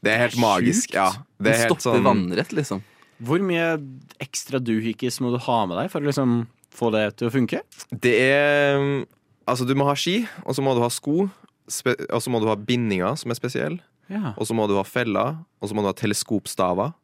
Det 0.02 0.10
er 0.12 0.18
helt 0.18 0.32
Det 0.34 0.38
er 0.38 0.42
magisk. 0.42 0.90
sjukt. 0.90 0.94
Ja, 0.94 1.10
det 1.40 1.54
er 1.54 1.58
helt 1.68 1.80
stopper 1.80 1.98
sånn 1.98 2.04
vannrett, 2.04 2.52
liksom. 2.52 2.82
Hvor 3.22 3.40
mye 3.40 3.78
ekstra 4.20 4.58
doohikis 4.60 5.20
må 5.20 5.30
du 5.32 5.38
ha 5.38 5.66
med 5.66 5.78
deg 5.78 5.90
for 5.90 6.00
å 6.00 6.04
liksom 6.10 6.46
få 6.74 6.90
det 6.92 7.16
til 7.16 7.28
å 7.28 7.32
funke? 7.32 7.60
Det 7.92 8.12
er 8.20 9.06
Altså, 9.48 9.64
du 9.64 9.76
må 9.76 9.84
ha 9.86 9.94
ski, 9.94 10.26
og 10.44 10.56
så 10.56 10.60
må 10.60 10.74
du 10.74 10.80
ha 10.82 10.88
sko, 10.90 11.30
og 11.30 12.20
så 12.20 12.28
må 12.28 12.40
du 12.42 12.48
ha 12.48 12.56
bindinger 12.56 13.16
som 13.16 13.30
er 13.30 13.36
spesielle. 13.38 13.78
Ja. 14.08 14.34
Og 14.38 14.46
så 14.46 14.54
må 14.54 14.66
du 14.68 14.76
ha 14.76 14.82
feller, 14.84 15.36
og 15.60 15.68
så 15.68 15.74
må 15.74 15.82
du 15.82 15.88
ha 15.90 15.92
teleskopstaver. 15.96 16.94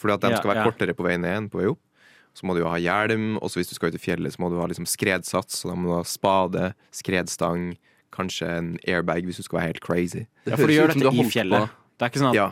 Fordi 0.00 0.14
at 0.14 0.20
de 0.24 0.30
Ja, 0.30 0.36
skal 0.40 0.50
være 0.54 0.62
ja. 0.64 0.70
kortere 0.70 0.94
på 0.96 1.04
vei 1.04 1.16
ned 1.20 1.36
enn 1.36 1.48
på 1.52 1.58
vei 1.60 1.66
opp. 1.68 1.80
Så 2.32 2.46
må 2.46 2.54
du 2.54 2.60
jo 2.62 2.68
ha 2.70 2.78
hjelm, 2.78 3.36
og 3.42 3.50
så 3.50 3.58
hvis 3.60 3.68
du 3.68 3.74
skal 3.74 3.90
ut 3.90 3.98
i 3.98 3.98
fjellet, 4.00 4.32
så 4.32 4.40
må 4.40 4.48
du 4.50 4.56
ha 4.60 4.66
liksom 4.70 4.86
skredsats. 4.86 5.60
Så 5.60 5.68
da 5.68 5.74
må 5.74 5.90
du 5.90 5.94
ha 5.98 6.02
spade, 6.06 6.74
skredstang, 6.94 7.76
kanskje 8.14 8.48
en 8.48 8.78
airbag 8.88 9.24
hvis 9.26 9.36
du 9.36 9.42
skal 9.42 9.58
være 9.60 9.66
helt 9.74 9.80
crazy. 9.84 10.24
Det 10.46 10.54
Ja, 10.54 10.56
for 10.56 10.66
du 10.66 10.72
gjør 10.72 10.94
dette 10.94 11.12
i 11.14 11.28
fjellet. 11.30 11.68
på- 11.68 11.76
Det 11.98 12.06
er 12.06 12.08
ikke 12.08 12.22
sånn 12.22 12.30
at 12.30 12.34
ja. 12.34 12.50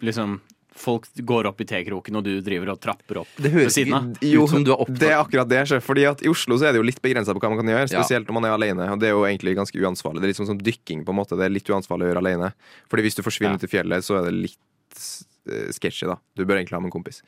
liksom, 0.00 0.40
folk 0.76 1.06
går 1.24 1.46
opp 1.46 1.60
i 1.60 1.64
T-kroken, 1.64 2.16
og 2.18 2.24
du 2.24 2.40
driver 2.42 2.72
og 2.72 2.80
trapper 2.80 3.20
opp 3.22 3.28
Det 3.36 3.44
ved 3.52 3.52
høres 3.52 3.74
siden 3.74 3.94
av. 3.94 4.02
som 4.50 4.64
har 4.64 4.86
det 4.98 5.08
er 5.10 5.18
akkurat 5.22 5.48
det. 5.48 5.60
sjef. 5.68 5.82
Fordi 5.86 6.04
at 6.10 6.22
I 6.24 6.28
Oslo 6.28 6.56
så 6.58 6.66
er 6.68 6.72
det 6.72 6.80
jo 6.82 6.86
litt 6.88 7.00
begrensa 7.00 7.32
på 7.32 7.40
hva 7.40 7.50
man 7.54 7.58
kan 7.62 7.70
gjøre, 7.72 7.90
Ja. 7.92 8.02
spesielt 8.02 8.26
når 8.26 8.34
man 8.40 8.44
er 8.44 8.54
alene. 8.56 8.90
Og 8.92 8.98
det 9.00 9.08
er 9.08 9.12
jo 9.14 9.22
egentlig 9.24 9.54
ganske 9.56 9.78
uansvarlig. 9.80 10.20
Det 10.20 10.24
er 10.24 10.32
litt 10.34 10.40
sånn 10.42 10.46
som 10.52 10.58
dykking, 10.58 11.04
på 11.04 11.10
en 11.10 11.16
måte. 11.16 11.36
Det 11.38 11.44
er 11.46 11.50
litt 11.54 11.66
uansvarlig 11.70 12.06
å 12.06 12.10
gjøre 12.12 12.22
alene. 12.24 12.52
Fordi 12.90 13.02
hvis 13.02 13.14
du 13.16 13.22
forsvinner 13.22 13.54
Ja. 13.54 13.62
ut 13.62 13.64
i 13.64 13.72
fjellet, 13.76 14.02
så 14.04 14.18
er 14.18 14.30
det 14.30 14.34
litt 14.34 15.33
sketchy, 15.72 16.06
da. 16.08 16.16
Du 16.36 16.44
bør 16.44 16.56
egentlig 16.60 16.74
ha 16.76 16.80
med 16.80 16.88
en 16.88 16.94
kompis. 16.94 17.22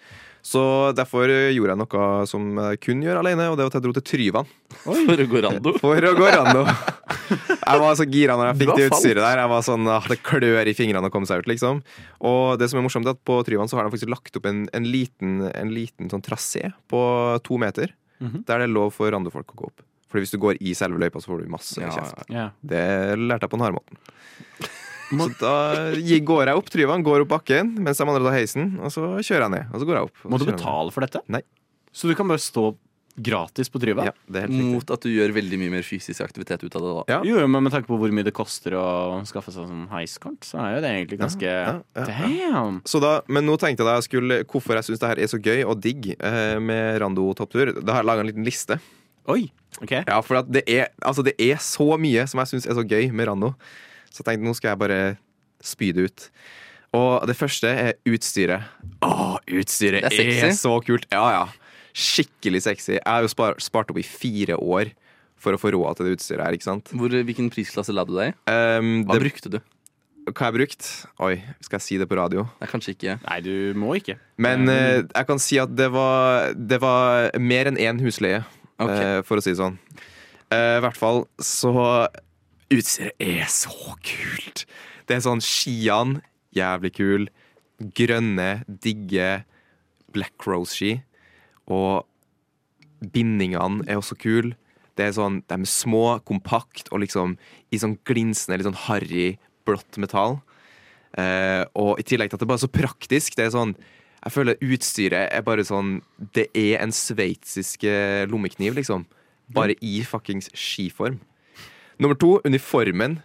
Så 0.46 0.60
derfor 0.96 1.28
eh, 1.28 1.50
gjorde 1.56 1.74
jeg 1.74 1.80
noe 1.82 2.26
som 2.30 2.44
jeg 2.62 2.80
kun 2.84 3.02
gjør 3.02 3.18
alene, 3.20 3.48
og 3.50 3.56
det 3.58 3.66
var 3.66 3.72
at 3.72 3.78
jeg 3.78 3.84
dro 3.86 3.92
til 3.96 4.04
Tryvann. 4.06 4.46
for 4.84 5.22
å 5.24 5.26
gå 5.32 5.42
rando. 5.44 5.72
For 5.82 6.08
å 6.08 6.14
gå 6.16 6.30
rando. 6.32 6.62
Jeg 7.66 7.82
var 7.82 7.96
så 7.98 8.06
gira 8.06 8.36
når 8.38 8.52
jeg 8.52 8.58
fikk 8.62 8.74
det 8.78 8.86
utstyret 8.92 9.22
der. 9.24 9.40
Jeg 9.42 9.50
var 9.50 9.64
sånn, 9.66 9.88
ah, 9.90 10.04
Det 10.06 10.20
klør 10.22 10.70
i 10.70 10.74
fingrene 10.78 11.08
å 11.10 11.12
komme 11.12 11.26
seg 11.28 11.42
ut, 11.42 11.50
liksom. 11.50 11.82
Og 12.30 12.56
det 12.60 12.70
som 12.70 12.78
er 12.80 12.86
morsomt, 12.86 13.06
er 13.10 13.16
at 13.18 13.24
på 13.26 13.40
Tryvann 13.46 13.68
så 13.68 13.76
har 13.80 13.88
de 13.88 13.92
faktisk 13.96 14.12
lagt 14.14 14.38
opp 14.38 14.46
en, 14.46 14.64
en 14.76 14.86
liten, 14.86 15.40
en 15.50 15.74
liten 15.74 16.08
sånn 16.12 16.22
trasé 16.24 16.70
på 16.88 17.02
to 17.46 17.58
meter, 17.58 17.92
Mhm. 18.16 18.46
der 18.48 18.62
det 18.62 18.64
er 18.64 18.72
lov 18.72 18.94
for 18.96 19.10
randofolk 19.12 19.50
å 19.52 19.58
gå 19.60 19.66
opp. 19.68 19.82
Fordi 20.08 20.22
hvis 20.22 20.30
du 20.32 20.38
går 20.40 20.56
i 20.64 20.72
selve 20.72 20.96
løypa, 21.02 21.20
så 21.20 21.28
får 21.34 21.42
du 21.42 21.50
masse 21.52 21.76
Ja, 21.82 21.90
kjeft. 21.92 22.22
Ja. 22.32 22.46
Det 22.64 23.18
lærte 23.18 23.44
jeg 23.44 23.50
på 23.52 23.58
den 23.58 23.64
harde 23.66 23.76
måten. 23.76 23.98
Så 25.10 25.28
da 25.40 25.54
går 26.26 26.50
jeg 26.50 26.58
opp 26.58 26.72
Tryvann, 26.72 27.04
går 27.06 27.26
opp 27.26 27.34
bakken 27.36 27.76
mens 27.82 28.00
de 28.00 28.06
andre 28.06 28.24
tar 28.26 28.38
heisen, 28.40 28.74
og 28.82 28.90
så 28.94 29.04
kjører 29.20 29.46
jeg 29.46 29.54
ned. 29.58 29.70
Og 29.72 29.82
så 29.82 29.88
går 29.88 30.00
jeg 30.00 30.08
opp. 30.10 30.24
Må 30.32 30.40
du 30.42 30.48
betale 30.48 30.94
for 30.94 31.06
dette? 31.06 31.22
Nei. 31.30 31.44
Så 31.96 32.10
du 32.10 32.16
kan 32.18 32.28
bare 32.28 32.42
stå 32.42 32.72
gratis 33.16 33.70
på 33.72 33.80
Tryvann. 33.80 34.10
Ja, 34.10 34.12
det 34.28 34.42
er 34.42 34.50
helt. 34.50 34.64
Mot 34.74 34.90
at 34.92 35.04
du 35.06 35.08
gjør 35.08 35.32
veldig 35.32 35.56
mye 35.62 35.72
mer 35.72 35.84
fysisk 35.86 36.20
aktivitet 36.20 36.66
ut 36.66 36.74
av 36.76 36.82
det. 36.84 36.90
da 36.92 37.14
Ja. 37.14 37.20
Jo, 37.24 37.46
men 37.48 37.64
med 37.64 37.72
tanke 37.72 37.88
på 37.88 37.96
hvor 37.96 38.12
mye 38.12 38.26
det 38.26 38.34
koster 38.36 38.76
å 38.76 39.22
skaffe 39.24 39.54
seg 39.54 39.64
sånn 39.64 39.86
heiskort, 39.88 40.44
så 40.44 40.60
er 40.60 40.74
jo 40.74 40.82
det 40.84 40.90
egentlig 40.92 41.18
ganske 41.22 41.46
ja, 41.48 41.78
ja, 41.80 41.80
ja. 41.96 42.04
Damn! 42.10 42.82
Så 42.84 43.00
da, 43.00 43.22
men 43.32 43.46
nå 43.48 43.56
tenkte 43.56 43.80
jeg 43.80 43.88
da 43.88 43.96
jeg 43.96 44.08
skulle, 44.10 44.40
hvorfor 44.44 44.76
jeg 44.76 44.90
syns 44.90 45.00
det 45.00 45.08
her 45.14 45.22
er 45.24 45.32
så 45.32 45.40
gøy 45.40 45.64
og 45.64 45.80
digg 45.80 46.10
eh, 46.18 46.58
med 46.60 47.00
Rando 47.00 47.30
topptur. 47.38 47.72
Da 47.80 47.96
har 47.96 48.04
jeg 48.04 48.10
laga 48.10 48.20
en 48.26 48.30
liten 48.34 48.44
liste. 48.44 48.76
Oi! 49.32 49.46
OK. 49.80 49.96
Ja, 50.04 50.20
for 50.20 50.42
at 50.42 50.52
det, 50.52 50.66
er, 50.68 50.92
altså 51.00 51.24
det 51.24 51.34
er 51.40 51.56
så 51.64 51.96
mye 52.00 52.28
som 52.28 52.40
jeg 52.44 52.52
syns 52.52 52.68
er 52.68 52.76
så 52.76 52.84
gøy 52.84 53.08
med 53.16 53.30
Rando. 53.32 53.54
Så 54.16 54.22
jeg 54.22 54.30
tenkte 54.30 54.48
nå 54.48 54.56
skal 54.56 54.72
jeg 54.72 54.80
bare 54.80 55.00
spy 55.64 55.92
det 55.92 56.08
ut. 56.08 56.26
Og 56.96 57.26
det 57.28 57.36
første 57.36 57.68
er 57.68 57.94
utstyret. 58.08 58.64
Å, 59.04 59.36
utstyret 59.44 60.06
Det 60.08 60.24
er 60.24 60.48
er, 60.48 60.56
så 60.56 60.78
kult. 60.84 61.04
Ja, 61.12 61.26
ja. 61.34 61.82
Skikkelig 61.96 62.62
sexy. 62.64 62.94
Jeg 62.96 63.04
har 63.04 63.24
jo 63.24 63.32
spar, 63.32 63.60
spart 63.60 63.92
opp 63.92 64.00
i 64.00 64.06
fire 64.06 64.56
år 64.56 64.94
for 65.40 65.52
å 65.52 65.60
få 65.60 65.74
råd 65.74 65.98
til 65.98 66.08
det 66.08 66.16
utstyret 66.16 66.46
her, 66.46 66.56
ikke 66.56 66.68
sant. 66.70 66.92
Hvor, 66.96 67.12
hvilken 67.12 67.50
prisklasse 67.52 67.92
la 67.92 68.06
du 68.08 68.14
deg 68.16 68.32
i? 68.32 68.36
Um, 68.48 69.02
Hva 69.04 69.18
det, 69.18 69.24
brukte 69.26 69.52
du? 69.52 69.58
hva 70.26 70.48
har 70.48 70.50
jeg 70.50 70.56
brukt? 70.56 70.86
Oi, 71.22 71.34
skal 71.62 71.78
jeg 71.78 71.84
si 71.84 71.96
det 72.00 72.08
på 72.10 72.16
radio? 72.18 72.46
Nei, 72.58 72.66
kanskje 72.70 72.96
ikke. 72.96 73.12
Nei, 73.22 73.36
du 73.44 73.78
må 73.78 73.92
ikke. 74.00 74.16
Men 74.42 74.66
uh, 74.66 75.04
jeg 75.04 75.28
kan 75.28 75.42
si 75.42 75.60
at 75.62 75.70
det 75.76 75.86
var, 75.94 76.50
det 76.56 76.80
var 76.82 77.36
mer 77.38 77.70
enn 77.70 77.78
én 77.78 78.00
husleie, 78.02 78.40
okay. 78.74 79.20
uh, 79.20 79.20
for 79.26 79.38
å 79.38 79.44
si 79.44 79.52
det 79.52 79.60
sånn. 79.60 79.78
Uh, 80.50 80.78
I 80.78 80.82
hvert 80.82 80.98
fall 80.98 81.24
så 81.42 81.76
Utstyret 82.72 83.14
er 83.22 83.46
så 83.52 83.94
kult! 84.02 84.64
Det 85.06 85.14
er 85.14 85.22
sånn 85.22 85.42
skiene, 85.44 86.22
jævlig 86.56 86.90
kul. 86.96 87.26
Grønne, 87.94 88.64
digge 88.66 89.44
Black 90.14 90.46
Rose-ski. 90.48 90.96
Og 91.70 92.06
bindingene 93.12 93.86
er 93.86 94.00
også 94.00 94.18
kule. 94.18 94.56
Det 94.96 95.04
er 95.04 95.14
sånn, 95.14 95.42
De 95.46 95.54
er 95.60 95.68
små, 95.68 96.18
kompakt 96.24 96.88
og 96.90 97.04
liksom 97.04 97.36
i 97.70 97.78
sånn 97.78 97.98
glinsende, 98.08 98.58
litt 98.58 98.66
sånn 98.66 98.84
harry 98.86 99.36
blått 99.68 99.98
metall. 100.00 100.40
Eh, 101.16 101.62
og 101.78 102.00
i 102.00 102.06
tillegg 102.06 102.32
til 102.32 102.38
at 102.38 102.42
det 102.42 102.48
bare 102.48 102.58
er 102.58 102.66
så 102.66 102.72
praktisk. 102.72 103.36
Det 103.36 103.46
er 103.46 103.54
sånn 103.54 103.76
Jeg 104.26 104.32
føler 104.34 104.58
utstyret 104.64 105.30
er 105.30 105.42
bare 105.46 105.62
sånn 105.64 106.00
Det 106.18 106.48
er 106.50 106.80
en 106.82 106.90
sveitsisk 106.90 107.84
eh, 107.84 108.26
lommekniv, 108.26 108.74
liksom. 108.74 109.06
Bare 109.54 109.76
i 109.80 110.00
fuckings 110.02 110.50
skiform. 110.50 111.20
Nummer 112.02 112.18
to, 112.20 112.36
uniformen. 112.44 113.20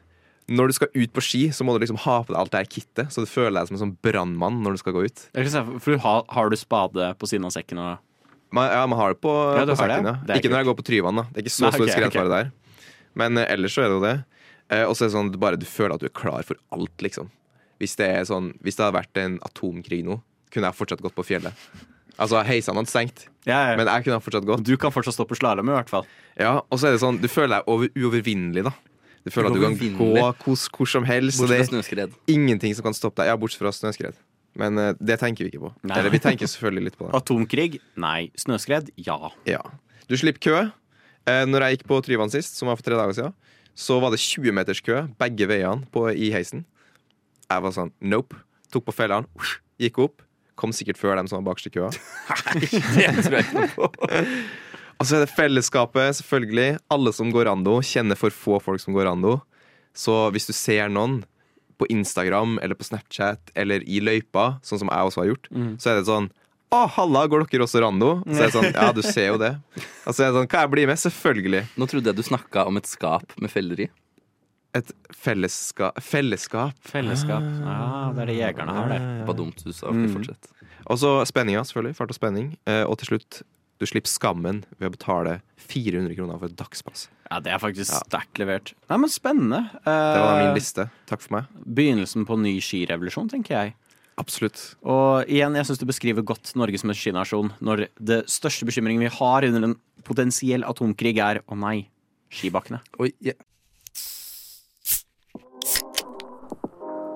Når 0.52 0.68
du 0.72 0.74
skal 0.76 0.90
ut 0.98 1.12
på 1.16 1.22
ski, 1.24 1.42
så 1.56 1.64
må 1.64 1.74
du 1.78 1.84
liksom 1.84 2.00
ha 2.04 2.18
på 2.26 2.34
deg 2.34 2.40
alt 2.42 2.52
det 2.52 2.60
her 2.64 2.70
kittet, 2.74 3.12
så 3.14 3.24
du 3.24 3.30
føler 3.30 3.54
deg 3.62 3.70
som 3.70 3.78
en 3.78 3.82
sånn 3.86 3.94
brannmann 4.04 4.58
når 4.66 4.76
du 4.76 4.80
skal 4.82 4.96
gå 4.98 5.04
ut. 5.08 5.22
Jeg 5.38 5.46
kan 5.48 5.54
se, 5.54 5.62
for 5.86 6.02
har, 6.04 6.24
har 6.34 6.50
du 6.52 6.58
spade 6.60 7.12
på 7.22 7.30
siden 7.30 7.46
av 7.48 7.54
sekken 7.56 7.80
og 7.84 8.08
Man, 8.52 8.68
ja, 8.68 8.82
man 8.92 9.00
har 9.00 9.14
det 9.14 9.22
på, 9.24 9.32
Ja, 9.56 9.64
på 9.64 9.78
sekken, 9.80 10.04
det? 10.10 10.16
ja. 10.28 10.36
Ikke 10.42 10.50
når 10.52 10.60
jeg 10.60 10.68
går 10.68 10.76
på 10.82 10.84
Tryvann, 10.90 11.22
da. 11.22 11.24
Det 11.32 11.40
er 11.40 11.46
ikke 11.46 11.54
så 11.56 11.64
Nei, 11.64 11.72
stor 11.78 11.86
ok, 11.86 11.92
skredfare 11.94 12.32
der. 12.34 12.50
Men 13.22 13.38
eh, 13.40 13.48
ellers 13.54 13.78
så 13.78 13.86
er 13.86 13.88
det 13.88 13.96
jo 13.96 14.02
det. 14.04 14.16
Eh, 14.76 14.84
og 14.90 14.92
så 14.98 15.06
er 15.06 15.08
det 15.08 15.16
sånn 15.16 15.30
du 15.32 15.38
bare 15.40 15.60
du 15.62 15.64
føler 15.70 15.96
at 15.96 16.04
du 16.04 16.10
er 16.10 16.16
klar 16.20 16.44
for 16.44 16.60
alt, 16.76 16.98
liksom. 17.06 17.30
Hvis 17.80 17.96
det, 18.02 18.10
sånn, 18.28 18.50
hvis 18.60 18.76
det 18.76 18.84
hadde 18.84 18.98
vært 18.98 19.22
en 19.24 19.38
atomkrig 19.48 20.02
nå, 20.04 20.18
kunne 20.52 20.68
jeg 20.68 20.78
fortsatt 20.82 21.00
gått 21.06 21.16
på 21.16 21.24
fjellet. 21.30 21.56
Altså, 22.20 22.42
heisene 22.46 22.82
hadde 22.82 22.92
stengt, 22.92 23.28
ja, 23.48 23.72
ja. 23.72 23.76
men 23.80 23.88
jeg 23.88 24.06
kunne 24.06 24.20
fortsatt 24.22 24.46
gått. 24.46 24.64
Du 24.68 24.76
kan 24.78 24.94
fortsatt 24.94 25.16
stå 25.16 25.26
på 25.30 25.38
slalåm, 25.40 25.70
i 25.72 25.76
hvert 25.78 25.90
fall. 25.90 26.08
Ja, 26.38 26.62
Og 26.70 26.80
så 26.80 26.90
er 26.90 26.96
det 26.96 27.02
sånn, 27.04 27.20
du 27.22 27.28
føler 27.32 27.60
deg 27.60 27.70
over, 27.72 27.90
uovervinnelig, 27.98 28.66
da. 28.68 28.74
Du 29.22 29.30
føler 29.30 29.52
at 29.52 29.58
du 29.58 29.62
kan 29.62 29.78
gå 29.78 30.12
hos 30.46 30.66
hvor, 30.66 30.78
hvor 30.78 30.90
som 30.90 31.06
helst, 31.06 31.38
Bortsett 31.42 31.68
fra 31.68 31.70
snøskred. 31.70 32.14
ingenting 32.32 32.74
som 32.74 32.88
kan 32.88 32.96
stoppe 32.98 33.22
deg. 33.22 33.30
Ja, 33.30 33.38
bortsett 33.38 33.62
fra 33.62 33.72
snøskred. 33.76 34.18
Men 34.58 34.78
uh, 34.82 34.92
det 35.00 35.20
tenker 35.22 35.46
vi 35.46 35.52
ikke 35.54 35.62
på. 35.68 35.70
Nei. 35.88 36.00
Eller 36.00 36.12
vi 36.12 36.20
tenker 36.20 36.50
selvfølgelig 36.50 36.90
litt 36.90 36.98
på 37.00 37.06
det. 37.08 37.14
Atomkrig? 37.22 37.80
Nei. 38.02 38.32
Snøskred? 38.42 38.90
Ja. 38.98 39.30
Ja. 39.48 39.62
Du 40.10 40.18
slipper 40.20 40.42
kø. 40.44 40.58
Eh, 41.30 41.44
når 41.46 41.68
jeg 41.68 41.78
gikk 41.78 41.86
på 41.92 42.00
Tryvann 42.04 42.34
sist, 42.34 42.58
som 42.58 42.68
var 42.72 42.80
for 42.80 42.88
tre 42.88 42.98
dager 42.98 43.14
siden, 43.14 43.36
så 43.78 44.00
var 44.02 44.12
det 44.12 44.20
20 44.20 44.52
meters 44.58 44.82
kø 44.84 45.04
begge 45.22 45.48
veiene 45.48 45.86
på, 45.94 46.08
i 46.12 46.32
heisen. 46.34 46.66
Jeg 47.46 47.64
var 47.64 47.76
sånn 47.78 47.94
nope. 48.02 48.42
Tok 48.74 48.88
på 48.90 48.96
fellene, 48.96 49.30
gikk 49.80 50.02
opp. 50.02 50.26
Kom 50.60 50.74
sikkert 50.76 51.00
før 51.00 51.16
dem 51.18 51.30
som 51.30 51.40
var 51.40 51.52
bakerst 51.52 51.70
i 51.70 51.74
køa. 51.76 51.90
Det 52.62 52.70
tror 53.24 53.38
jeg 53.38 53.46
ikke 53.46 53.58
noe 53.62 53.72
på. 53.76 53.90
Og 55.02 55.08
så 55.10 55.18
er 55.18 55.24
det 55.24 55.34
fellesskapet, 55.34 56.20
selvfølgelig. 56.20 56.76
Alle 56.94 57.14
som 57.18 57.32
går 57.34 57.48
rando, 57.50 57.80
kjenner 57.82 58.20
for 58.20 58.30
få 58.36 58.60
folk 58.62 58.84
som 58.84 58.94
går 58.94 59.08
rando. 59.10 59.40
Så 59.98 60.14
hvis 60.36 60.46
du 60.46 60.54
ser 60.54 60.92
noen 60.94 61.24
på 61.82 61.88
Instagram 61.90 62.60
eller 62.62 62.78
på 62.78 62.86
Snapchat 62.86 63.50
eller 63.58 63.82
i 63.90 63.98
løypa, 64.04 64.60
sånn 64.62 64.84
som 64.84 64.92
jeg 64.94 65.10
også 65.10 65.24
har 65.24 65.32
gjort, 65.32 65.50
så 65.82 65.90
er 65.90 65.98
det 65.98 66.06
sånn 66.12 66.30
Å, 66.72 66.86
halla, 66.96 67.26
går 67.28 67.48
dere 67.50 67.66
også 67.66 67.82
rando? 67.84 68.12
Så 68.30 68.38
er 68.38 68.46
det 68.46 68.54
sånn, 68.54 68.70
ja, 68.72 68.92
du 68.96 69.02
ser 69.04 69.26
jo 69.34 69.40
det. 69.42 69.50
Og 70.08 70.14
så 70.14 70.24
er 70.24 70.30
det 70.30 70.38
sånn, 70.38 70.52
kan 70.54 70.62
jeg 70.64 70.72
bli 70.72 70.86
med? 70.88 71.02
Selvfølgelig. 71.02 71.64
Nå 71.82 71.88
trodde 71.92 72.14
jeg 72.14 72.20
du 72.22 72.24
snakka 72.24 72.64
om 72.70 72.78
et 72.80 72.88
skap 72.88 73.34
med 73.42 73.52
feller 73.52 73.82
i. 73.84 73.90
Et 74.78 74.92
felleska 75.12 75.92
fellesskap. 76.00 76.78
Fellesskap. 76.88 77.44
Ja, 77.44 78.12
det 78.16 78.22
er 78.24 78.30
det 78.32 78.38
jegerne 78.40 78.76
har, 78.78 78.88
det. 78.94 79.00
På 79.28 79.36
dumt 79.36 79.60
du 79.66 79.72
sa. 79.76 79.90
Ok, 79.92 80.06
fortsett. 80.14 80.48
Og 80.88 80.98
så 81.02 81.12
spenninga, 81.28 81.64
selvfølgelig. 81.68 81.98
Fart 81.98 82.14
og 82.14 82.18
spenning. 82.18 82.54
Eh, 82.70 82.84
og 82.88 82.96
til 83.02 83.12
slutt, 83.14 83.42
du 83.82 83.86
slipper 83.90 84.10
skammen 84.12 84.64
ved 84.80 84.88
å 84.92 84.94
betale 84.94 85.36
400 85.58 86.16
kroner 86.16 86.40
for 86.40 86.48
et 86.52 86.56
dagspass. 86.60 87.08
Ja, 87.32 87.40
Det 87.44 87.52
er 87.52 87.60
faktisk 87.64 87.92
sterkt 88.08 88.40
levert. 88.40 88.74
Nei, 88.90 88.98
men 89.04 89.10
Spennende. 89.12 89.62
Det 89.84 89.92
var 90.24 90.40
Eh, 90.40 90.46
min 90.46 90.56
liste. 90.56 90.90
Takk 91.08 91.22
for 91.22 91.36
meg. 91.40 91.46
Begynnelsen 91.66 92.26
på 92.26 92.40
ny 92.40 92.60
skirevolusjon, 92.62 93.30
tenker 93.30 93.56
jeg. 93.58 93.76
Absolutt. 94.20 94.76
Og 94.84 95.26
igjen, 95.28 95.56
jeg 95.56 95.66
syns 95.66 95.80
du 95.80 95.86
beskriver 95.88 96.24
godt 96.24 96.54
Norge 96.56 96.78
som 96.80 96.90
en 96.92 96.96
skinasjon 96.96 97.54
når 97.64 97.88
det 98.00 98.26
største 98.30 98.66
bekymringen 98.68 99.00
vi 99.02 99.08
har 99.08 99.44
under 99.48 99.64
en 99.70 99.76
potensiell 100.04 100.64
atomkrig, 100.68 101.18
er 101.18 101.42
å 101.48 101.58
nei, 101.58 101.88
skibakkene. 102.32 102.82
Oi, 103.00 103.12
ja. 103.22 103.34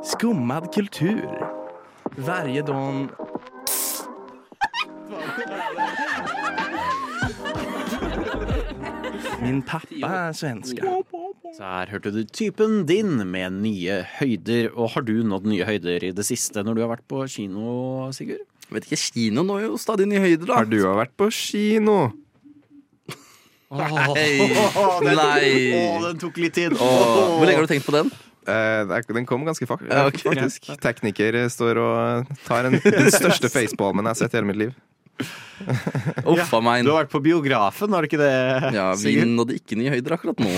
Skummad 0.05 0.73
kultur. 0.73 1.29
Varje 2.17 2.61
dag... 2.61 3.07
Min 9.41 9.61
pappa 9.61 10.09
er 10.09 10.35
svenske. 10.37 10.81
Så 11.55 11.63
her 11.63 11.89
hørte 11.93 12.11
du 12.13 12.21
typen 12.29 12.83
din 12.89 13.17
med 13.29 13.57
nye 13.63 14.03
høyder. 14.19 14.69
Og 14.75 14.93
har 14.93 15.05
du 15.07 15.15
nådd 15.25 15.47
nye 15.49 15.65
høyder 15.65 16.05
i 16.05 16.11
det 16.15 16.25
siste 16.27 16.61
når 16.65 16.77
du 16.77 16.83
har 16.85 16.91
vært 16.95 17.07
på 17.09 17.23
kino, 17.31 18.11
Sigurd? 18.13 18.45
Jeg 18.65 18.77
Vet 18.77 18.87
ikke, 18.87 18.97
Kino 18.97 19.43
når 19.45 19.67
jo 19.67 19.75
stadig 19.77 20.07
nye 20.09 20.21
høyder, 20.23 20.45
da. 20.49 20.61
Har 20.61 20.69
du 20.69 20.79
vært 20.85 21.13
på 21.17 21.29
kino? 21.33 21.97
Nei. 23.75 24.49
Nei. 25.01 25.49
den 26.05 26.21
tok 26.21 26.37
litt 26.41 26.55
tid. 26.57 26.77
Hvor 26.77 27.45
lenge 27.45 27.59
har 27.59 27.65
du 27.65 27.73
tenkt 27.73 27.89
på 27.89 27.93
den? 27.97 28.13
Eh, 28.45 29.13
den 29.13 29.25
kom 29.25 29.45
ganske 29.45 29.67
fakt 29.69 29.87
faktisk. 29.89 30.67
Tekniker 30.81 31.37
eh, 31.41 31.47
står 31.51 31.79
og 31.81 32.35
tar 32.45 32.69
en, 32.69 32.77
den 32.83 33.09
største 33.13 33.49
facepalmen 33.55 34.05
jeg 34.05 34.13
har 34.13 34.19
sett 34.19 34.35
i 34.35 34.39
hele 34.39 34.49
mitt 34.51 34.61
liv. 34.61 34.75
Uffa 36.35 36.59
meg. 36.63 36.83
Du 36.83 36.91
har 36.91 37.05
vært 37.05 37.13
på 37.13 37.21
biografen, 37.23 37.95
har 37.95 38.03
du 38.03 38.09
ikke 38.09 38.19
det? 38.19 38.35
Ja, 38.75 38.89
vi 38.99 39.15
nådde 39.29 39.57
ikke 39.57 39.79
nye 39.79 39.93
høyder 39.93 40.17
akkurat 40.17 40.43
nå. 40.43 40.51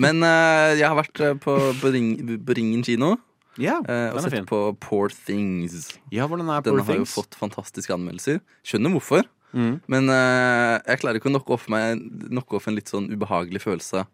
Men 0.00 0.22
uh, 0.22 0.72
jeg 0.78 0.86
har 0.86 0.96
vært 0.98 1.22
på, 1.42 1.58
på, 1.82 1.92
ring, 1.94 2.14
på 2.46 2.56
Ringen 2.56 2.84
kino 2.86 3.16
Ja, 3.60 3.80
uh, 3.82 4.14
og 4.14 4.22
sett 4.22 4.38
fin. 4.38 4.48
på 4.48 4.62
Poor 4.80 5.12
Things. 5.12 5.90
Ja, 6.14 6.28
hvordan 6.30 6.48
er 6.48 6.62
Den 6.62 6.78
Poor 6.78 6.86
har 6.86 7.00
jo 7.02 7.08
fått 7.10 7.36
fantastiske 7.38 7.94
anmeldelser. 7.94 8.40
Skjønner 8.66 8.94
hvorfor. 8.94 9.26
Mm. 9.52 9.82
Men 9.90 10.08
uh, 10.08 10.78
jeg 10.86 11.02
klarer 11.02 11.18
ikke 11.18 11.28
å 11.28 11.34
knocke 11.34 11.56
off, 11.58 11.66
meg, 11.72 12.00
knocke 12.30 12.56
off 12.56 12.70
en 12.70 12.78
litt 12.78 12.92
sånn 12.92 13.10
ubehagelig 13.12 13.66
følelse 13.66 14.06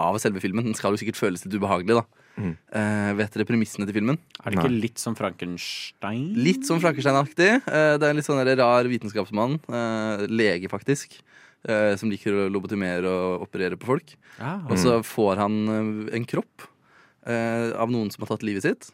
av 0.00 0.18
selve 0.22 0.42
filmen. 0.42 0.68
Den 0.68 0.76
skal 0.78 0.94
jo 0.94 1.00
sikkert 1.00 1.18
føles 1.18 1.44
litt 1.46 1.56
ubehagelig, 1.56 2.02
da. 2.02 2.23
Mm. 2.36 2.54
Eh, 2.74 3.10
vet 3.20 3.36
dere 3.36 3.46
premissene 3.46 3.86
til 3.86 3.94
filmen? 3.94 4.18
Er 4.42 4.50
det 4.50 4.58
ikke 4.58 4.72
litt 4.82 4.98
som 4.98 5.14
Frankenstein? 5.14 6.24
Litt 6.34 6.66
som 6.66 6.80
Frankenstein-aktig. 6.82 7.50
Uh, 7.68 7.94
det 7.98 8.02
er 8.02 8.10
en 8.10 8.18
litt 8.18 8.26
sånn 8.26 8.42
rar 8.58 8.90
vitenskapsmann. 8.90 9.60
Uh, 9.70 10.24
lege, 10.30 10.68
faktisk. 10.72 11.20
eh, 11.64 11.94
som 11.96 12.10
liker 12.12 12.34
å 12.36 12.48
lobotimere 12.52 13.08
og 13.08 13.46
operere 13.46 13.78
på 13.80 13.88
folk. 13.88 14.14
Ah. 14.36 14.60
Og 14.68 14.76
så 14.80 14.98
får 15.06 15.38
han 15.40 15.54
en 16.12 16.26
kropp 16.28 16.66
eh, 17.24 17.70
av 17.72 17.88
noen 17.92 18.10
som 18.12 18.24
har 18.24 18.34
tatt 18.34 18.44
livet 18.44 18.66
sitt, 18.66 18.90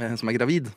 eh, 0.00 0.14
som 0.18 0.28
er 0.30 0.38
gravid. 0.38 0.70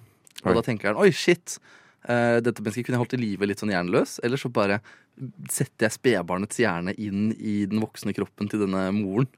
Og 0.44 0.52
Oi. 0.52 0.58
da 0.58 0.62
tenker 0.66 0.92
han 0.92 1.00
oi, 1.02 1.10
shit, 1.14 1.58
eh, 2.06 2.40
dette 2.46 2.62
mennesket 2.62 2.86
kunne 2.86 3.00
jeg 3.00 3.04
holdt 3.06 3.18
i 3.18 3.22
live 3.24 3.50
litt 3.50 3.62
sånn 3.62 3.74
jernløs. 3.74 4.20
Eller 4.26 4.38
så 4.42 4.52
bare 4.54 4.82
setter 5.50 5.88
jeg 5.88 5.98
spedbarnets 5.98 6.62
hjerne 6.62 6.94
inn 7.02 7.32
i 7.38 7.64
den 7.70 7.82
voksne 7.82 8.14
kroppen 8.18 8.50
til 8.52 8.64
denne 8.68 8.88
moren. 8.96 9.30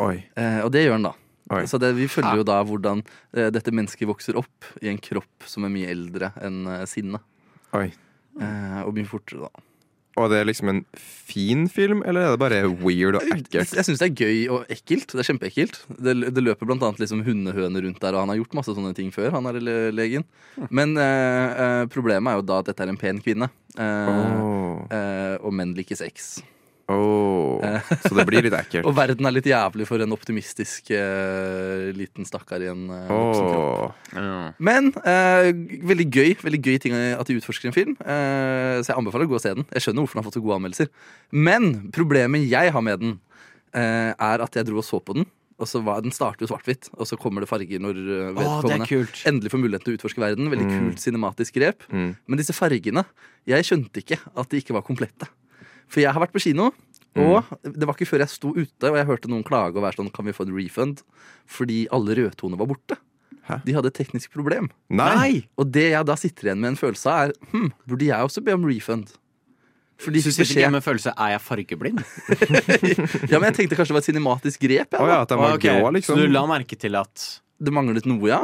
Oi. 0.00 0.16
Eh, 0.38 0.60
og 0.64 0.70
det 0.74 0.86
gjør 0.86 0.96
han 1.00 1.10
da. 1.10 1.14
Oi. 1.50 1.64
Så 1.66 1.80
det, 1.82 1.94
vi 1.98 2.06
følger 2.10 2.40
jo 2.40 2.44
da 2.46 2.60
hvordan 2.62 3.00
eh, 3.34 3.48
dette 3.50 3.72
mennesket 3.74 4.06
vokser 4.06 4.38
opp 4.38 4.68
i 4.82 4.90
en 4.92 5.00
kropp 5.02 5.48
som 5.50 5.66
er 5.66 5.72
mye 5.74 5.90
eldre 5.90 6.30
enn 6.46 6.62
eh, 6.70 6.84
sinnet. 6.86 7.24
Oi. 7.74 7.88
Eh, 8.40 8.78
og 8.86 8.94
mye 8.94 9.08
fortere, 9.10 9.48
da. 9.48 9.66
Og 10.20 10.26
det 10.28 10.40
er 10.40 10.46
liksom 10.48 10.68
en 10.68 10.80
fin 11.00 11.62
film, 11.70 12.00
eller 12.04 12.26
er 12.26 12.32
det 12.34 12.40
bare 12.42 12.56
weird 12.82 13.16
og 13.16 13.22
Jeg, 13.24 13.44
ekkelt? 13.44 13.74
jeg 13.78 13.86
syns 13.86 14.00
det 14.02 14.08
er 14.10 14.24
gøy 14.26 14.40
og 14.52 14.72
ekkelt. 14.74 15.14
Det 15.14 15.22
er 15.22 15.28
kjempeekkelt. 15.30 15.78
Det, 16.02 16.14
det 16.34 16.42
løper 16.44 16.68
blant 16.68 16.82
annet 16.84 17.00
liksom 17.00 17.22
hundehøner 17.24 17.86
rundt 17.86 18.00
der, 18.02 18.14
og 18.18 18.24
han 18.26 18.32
har 18.34 18.40
gjort 18.42 18.56
masse 18.58 18.74
sånne 18.76 18.90
ting 18.98 19.12
før. 19.14 19.30
Han 19.38 19.48
er 19.48 19.60
le 19.62 19.76
legen. 19.94 20.26
Men 20.68 20.92
eh, 21.00 21.62
eh, 21.64 21.84
problemet 21.94 22.34
er 22.34 22.40
jo 22.42 22.46
da 22.50 22.58
at 22.60 22.68
dette 22.72 22.84
er 22.84 22.92
en 22.92 23.00
pen 23.00 23.22
kvinne. 23.24 23.48
Eh, 23.78 24.10
Åh. 24.10 24.82
eh, 24.98 25.36
og 25.40 25.54
menn 25.56 25.72
liker 25.78 25.96
sex. 26.02 26.34
Åh, 26.90 27.94
så 28.02 28.12
det 28.16 28.26
blir 28.28 28.44
litt 28.46 28.56
ekkelt. 28.56 28.86
Og 28.88 28.96
verden 28.96 29.28
er 29.28 29.36
litt 29.36 29.48
jævlig 29.50 29.86
for 29.88 30.02
en 30.02 30.16
optimistisk 30.16 30.92
uh, 30.94 31.90
liten 31.96 32.28
stakkar 32.28 32.64
i 32.64 32.70
en 32.72 32.86
uh, 32.90 33.08
voksen 33.10 33.48
kropp. 33.48 34.04
Åh. 34.14 34.20
Ja. 34.20 34.38
Men 34.58 34.92
uh, 35.00 35.50
veldig 35.92 36.08
gøy 36.10 36.34
veldig 36.42 36.60
gøy 36.64 36.78
ting 36.82 36.96
at 36.96 37.26
de 37.28 37.38
utforsker 37.40 37.70
en 37.70 37.76
film. 37.76 37.96
uh, 38.02 38.80
så 38.80 38.92
jeg 38.92 38.98
anbefaler 38.98 39.28
å 39.28 39.32
gå 39.32 39.38
og 39.38 39.42
se 39.42 39.54
den. 39.56 39.66
Jeg 39.74 39.86
skjønner 39.86 40.04
hvorfor 40.04 40.18
den 40.18 40.22
har 40.22 40.28
fått 40.28 40.38
så 40.38 40.44
gode 40.44 40.60
anmeldelser. 40.60 40.94
Men 41.30 41.68
problemet 41.94 42.48
jeg 42.50 42.72
har 42.74 42.84
med 42.84 43.02
den, 43.02 43.18
eh, 43.76 44.10
er 44.14 44.42
at 44.42 44.56
jeg 44.56 44.66
dro 44.68 44.80
og 44.80 44.86
så 44.86 45.00
på 45.02 45.16
den. 45.18 45.26
Og 45.60 45.68
så 45.68 45.82
var, 45.84 46.00
Den 46.00 46.14
starter 46.14 46.46
jo 46.46 46.48
svart-hvitt, 46.48 46.88
og 46.96 47.06
så 47.06 47.18
kommer 47.20 47.44
det 47.44 47.50
farger 47.50 47.82
når 47.82 47.98
vedkommende 48.32 48.86
oh, 48.88 49.18
endelig 49.28 49.52
får 49.52 49.60
muligheten 49.60 49.84
til 49.84 49.92
å 49.92 49.98
utforske 49.98 50.22
verden. 50.22 50.48
Veldig 50.48 50.68
kult 50.70 51.02
cinematisk 51.02 51.58
grep. 51.58 51.84
Mm. 51.92 52.14
Men 52.26 52.40
disse 52.40 52.56
fargene 52.56 53.04
Jeg 53.48 53.68
skjønte 53.68 54.00
ikke 54.00 54.18
at 54.24 54.48
de 54.48 54.62
ikke 54.62 54.76
var 54.76 54.86
komplette. 54.86 55.28
For 55.90 56.02
jeg 56.02 56.14
har 56.14 56.22
vært 56.22 56.34
på 56.34 56.42
kino, 56.42 56.70
og 57.18 57.46
det 57.66 57.86
var 57.88 57.96
ikke 57.96 58.06
før 58.06 58.22
jeg 58.22 58.30
sto 58.30 58.52
ute 58.54 58.90
og 58.90 58.98
jeg 59.00 59.08
hørte 59.08 59.30
noen 59.30 59.42
klage 59.46 59.74
og 59.74 59.82
være 59.82 59.98
sånn 59.98 60.12
Kan 60.14 60.28
vi 60.28 60.34
få 60.36 60.44
en 60.46 60.52
refund? 60.54 61.00
Fordi 61.50 61.82
alle 61.90 62.14
rødtoner 62.20 62.60
var 62.60 62.70
borte. 62.70 63.00
Hæ? 63.48 63.56
De 63.64 63.74
hadde 63.74 63.90
et 63.90 63.96
teknisk 63.98 64.30
problem. 64.36 64.68
Nei! 64.92 65.48
Og 65.58 65.72
det 65.74 65.88
jeg 65.90 66.06
da 66.06 66.14
sitter 66.20 66.50
igjen 66.50 66.62
med 66.62 66.74
en 66.74 66.78
følelse 66.78 67.10
av, 67.10 67.32
er 67.32 67.50
hm, 67.50 67.72
burde 67.88 68.06
jeg 68.06 68.28
også 68.28 68.44
be 68.46 68.54
om 68.54 68.68
refund? 68.68 69.10
Fordi 70.00 70.22
Du 70.24 70.30
ikke 70.30 70.70
med 70.72 70.84
følelse 70.84 71.12
er 71.12 71.34
jeg 71.34 71.40
fargeblind? 71.44 71.98
ja, 73.30 73.36
men 73.36 73.50
jeg 73.50 73.56
tenkte 73.58 73.76
kanskje 73.76 73.90
det 73.90 73.98
var 73.98 74.04
et 74.04 74.08
cinematisk 74.08 74.62
grep. 74.62 74.94
Ja, 74.96 75.02
Å 75.02 75.04
da. 75.04 75.10
ja, 75.12 75.18
at 75.26 75.32
de 75.32 75.38
var 75.40 75.58
okay. 75.58 75.76
grå, 75.76 75.90
liksom. 75.98 76.16
Så 76.16 76.24
du 76.24 76.32
la 76.32 76.46
merke 76.48 76.78
til 76.80 76.96
at 76.96 77.26
Det 77.60 77.74
manglet 77.74 78.06
noe, 78.08 78.24
ja. 78.30 78.40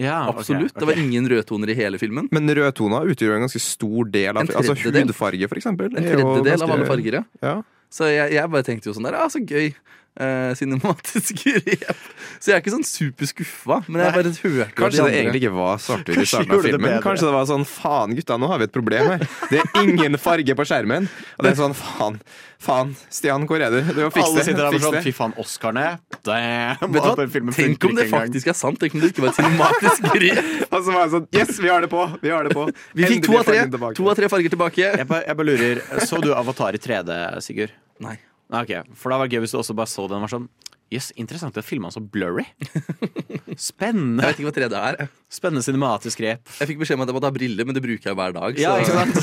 Ja, 0.00 0.22
Absolutt. 0.30 0.40
Absolutt. 0.40 0.72
okay. 0.72 0.80
Det 0.80 0.88
var 0.90 1.02
ingen 1.02 1.28
rødtoner 1.28 1.72
i 1.72 1.76
hele 1.76 2.00
filmen. 2.00 2.30
Men 2.32 2.48
rødtoner 2.56 3.10
utgjør 3.12 3.36
en 3.36 3.44
ganske 3.46 3.60
stor 3.60 4.08
del 4.14 4.32
av 4.32 4.48
Altså 4.48 4.74
hudfarge, 4.78 5.50
for 5.50 5.60
eksempel. 5.60 5.92
En 5.92 6.06
tredjedel 6.06 6.48
ganske, 6.48 6.64
av 6.64 6.74
alle 6.78 6.88
farger. 6.88 7.20
ja. 7.20 7.24
Ja. 7.44 7.54
Så 7.90 8.06
jeg, 8.06 8.36
jeg 8.36 8.50
bare 8.52 8.62
tenkte 8.62 8.86
jo 8.86 8.94
sånn 8.94 9.08
der, 9.08 9.16
ja, 9.18 9.26
så 9.26 9.40
gøy. 9.42 9.72
Eh, 10.18 10.50
cinematiske 10.58 11.36
grep. 11.62 11.98
Så 12.42 12.50
jeg 12.50 12.56
er 12.56 12.60
ikke 12.64 12.72
sånn 12.74 12.84
superskuffa, 12.84 13.76
men 13.86 14.02
jeg 14.02 14.14
bare 14.16 14.32
hørte 14.34 14.74
Kanskje 14.76 15.04
det 15.06 15.12
egentlig 15.20 15.40
ikke 15.44 15.52
var 15.54 15.78
svart-hvitt 15.80 16.18
i 16.18 16.26
starten 16.26 16.54
av 16.56 16.64
filmen. 16.66 16.86
det 16.90 17.02
Kanskje 17.04 17.28
det 17.28 17.34
var 17.36 17.46
sånn 17.48 17.64
faen, 17.68 18.14
gutta, 18.18 18.36
nå 18.42 18.48
har 18.50 18.58
vi 18.60 18.66
et 18.66 18.74
problem 18.74 19.06
her. 19.12 19.22
Det 19.52 19.60
er 19.62 19.84
ingen 19.84 20.18
farge 20.20 20.56
på 20.58 20.66
skjermen. 20.66 21.06
Og 21.38 21.46
det 21.46 21.52
er 21.52 21.58
sånn 21.60 21.76
faen, 21.78 22.18
faen, 22.60 22.90
Stian, 23.06 23.46
hvor 23.48 23.62
er 23.62 23.70
du? 23.72 23.78
Du 23.86 24.00
må 24.02 24.10
fikse 24.12 24.26
Alle 24.26 24.46
sitter 24.48 24.60
der 24.66 24.78
og 24.80 24.84
sånn. 24.88 24.98
Fy 25.06 25.12
faen, 25.16 25.36
Oscarene. 25.40 25.86
Damn, 26.26 26.96
Vet 26.96 27.06
du 27.06 27.10
hva? 27.22 27.52
Tenk 27.60 27.86
om 27.88 27.94
det 28.00 28.08
faktisk 28.10 28.50
er 28.50 28.58
sant. 28.58 28.80
Tenk 28.82 28.98
om 28.98 29.04
det 29.04 29.12
ikke 29.14 29.24
var 29.24 29.30
et 29.30 29.38
cinematisk 29.40 30.08
grep. 30.16 30.50
Og 30.72 30.80
så 30.80 30.96
var 30.96 31.06
det 31.06 31.12
sånn 31.14 31.28
Yes, 31.38 31.54
vi 31.62 31.70
har 31.70 31.86
det 31.86 31.92
på! 31.92 32.02
Vi 32.20 32.34
har 32.34 32.50
det 32.50 32.56
på. 32.58 32.66
Vi 32.98 33.06
fikk 33.14 33.30
to 33.30 33.38
av 33.38 33.46
tre, 33.46 33.62
to 33.70 34.10
av 34.10 34.18
tre 34.18 34.32
farger 34.32 34.52
tilbake. 34.58 34.90
Jeg 34.90 35.06
bare, 35.06 35.22
jeg 35.30 35.38
bare 35.38 35.54
lurer, 35.54 35.84
Så 36.02 36.18
du 36.20 36.34
Avatar 36.34 36.76
i 36.76 36.82
3D, 36.82 37.22
Sigurd? 37.46 37.72
Nei. 38.02 38.18
Ok, 38.50 38.72
For 38.98 39.12
da 39.12 39.20
var 39.20 39.28
det 39.30 39.36
gøy 39.36 39.44
hvis 39.44 39.54
du 39.54 39.60
også 39.60 39.76
bare 39.78 39.90
så 39.90 40.08
den 40.10 40.18
og 40.18 40.26
var 40.26 40.32
sånn 40.34 40.48
Jøss, 40.90 41.12
interessant 41.22 41.54
at 41.54 41.62
filma 41.62 41.86
så 41.94 42.00
blurry. 42.02 42.42
Jeg 43.46 43.54
Spennende. 43.62 44.24
vet 44.26 44.40
ikke 44.40 44.48
hva 44.48 44.54
tredje 44.56 44.78
er. 44.88 45.10
Spennende 45.30 45.62
cinematisk 45.62 46.18
grep. 46.18 46.42
Jeg 46.58 46.66
fikk 46.72 46.80
beskjed 46.80 46.98
om 46.98 47.04
at 47.04 47.12
jeg 47.12 47.14
måtte 47.14 47.28
ha 47.30 47.34
briller, 47.36 47.68
men 47.68 47.76
det 47.76 47.82
bruker 47.84 48.10
jeg 48.10 48.18
hver 48.18 48.34
dag. 48.34 48.58
Ja, 48.58 48.72
ikke 48.82 48.96
sant? 48.98 49.20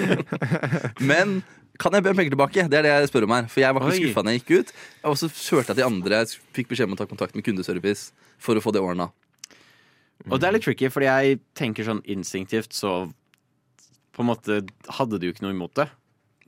Men 1.10 1.34
kan 1.76 1.92
jeg 1.92 2.04
be 2.06 2.12
om 2.14 2.16
penger 2.16 2.32
tilbake? 2.32 2.64
Det 2.72 2.78
er 2.80 2.86
det 2.86 2.92
jeg 2.94 3.10
spør 3.10 3.26
om 3.28 3.34
her. 3.36 3.48
For 3.52 3.60
jeg 3.60 3.76
var 3.76 3.84
ikke 3.84 3.98
skuffa 4.06 4.24
da 4.24 4.32
jeg 4.32 4.40
gikk 4.42 4.52
ut. 4.62 4.72
Og 5.12 5.18
så 5.20 5.28
hørte 5.28 5.60
jeg 5.66 5.74
at 5.74 5.80
de 5.82 5.86
andre 5.90 6.22
fikk 6.56 6.72
beskjed 6.72 6.88
om 6.88 6.96
å 6.96 7.00
ta 7.02 7.08
kontakt 7.10 7.36
med 7.36 7.44
kundeservice 7.44 8.08
for 8.40 8.56
å 8.56 8.64
få 8.64 8.72
det 8.72 8.80
ordna. 8.84 9.10
Og 10.30 10.40
det 10.40 10.48
er 10.48 10.56
litt 10.56 10.64
tricky, 10.64 10.88
fordi 10.92 11.10
jeg 11.10 11.40
tenker 11.60 11.84
sånn 11.84 12.00
instinktivt 12.08 12.72
så 12.72 13.02
På 14.16 14.24
en 14.24 14.30
måte 14.32 14.62
hadde 14.96 15.20
du 15.20 15.28
ikke 15.28 15.44
noe 15.44 15.52
imot 15.52 15.76
det. 15.76 15.90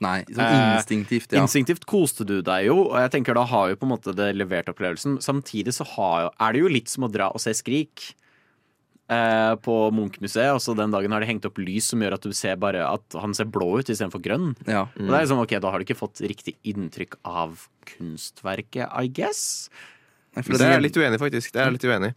Nei, 0.00 0.22
sånn 0.30 0.44
Eh, 0.44 0.76
instinktivt, 0.78 1.32
ja. 1.34 1.42
Instinktivt 1.42 1.84
koste 1.90 2.24
du 2.24 2.36
deg 2.42 2.66
jo, 2.68 2.84
og 2.92 2.96
jeg 3.02 3.10
tenker 3.16 3.34
da 3.34 3.42
har 3.50 3.70
jo 3.72 3.76
på 3.80 3.86
en 3.88 3.92
måte 3.96 4.14
det 4.14 4.28
levert 4.36 4.68
opplevelsen. 4.70 5.18
Samtidig 5.24 5.74
så 5.74 5.84
har 5.96 6.22
jo, 6.22 6.30
er 6.38 6.52
det 6.54 6.60
jo 6.62 6.68
litt 6.68 6.88
som 6.92 7.04
å 7.04 7.10
dra 7.10 7.30
og 7.34 7.40
se 7.42 7.50
Skrik 7.58 8.14
eh, 9.10 9.54
på 9.64 9.76
Munch-museet. 9.96 10.52
Og 10.54 10.60
så 10.62 10.76
den 10.78 10.94
dagen 10.94 11.10
har 11.12 11.20
de 11.24 11.26
hengt 11.30 11.44
opp 11.48 11.58
lys 11.58 11.88
som 11.90 12.00
gjør 12.04 12.14
at 12.18 12.22
du 12.22 12.32
ser 12.32 12.56
bare 12.62 12.84
at 12.86 13.18
han 13.18 13.34
ser 13.34 13.50
blå 13.50 13.78
ut 13.80 13.88
istedenfor 13.90 14.22
grønn. 14.22 14.52
ja. 14.68 14.86
Og 14.86 15.08
det 15.08 15.14
er 15.18 15.24
liksom, 15.26 15.42
ok, 15.42 15.56
Da 15.60 15.70
har 15.72 15.78
du 15.82 15.84
ikke 15.88 15.98
fått 15.98 16.22
riktig 16.22 16.54
inntrykk 16.62 17.18
av 17.24 17.66
kunstverket, 17.88 18.86
I 18.92 19.08
guess. 19.08 19.68
Nei, 20.36 20.42
for 20.44 20.52
Det 20.52 20.58
det 20.60 20.66
er 20.66 20.70
er 20.70 20.78
jeg 20.78 20.86
litt 20.88 21.00
uenig, 21.02 21.18
faktisk. 21.18 21.52
Det 21.52 21.60
er 21.60 21.70
jeg 21.72 21.78
litt 21.80 21.88
uenig. 21.88 22.12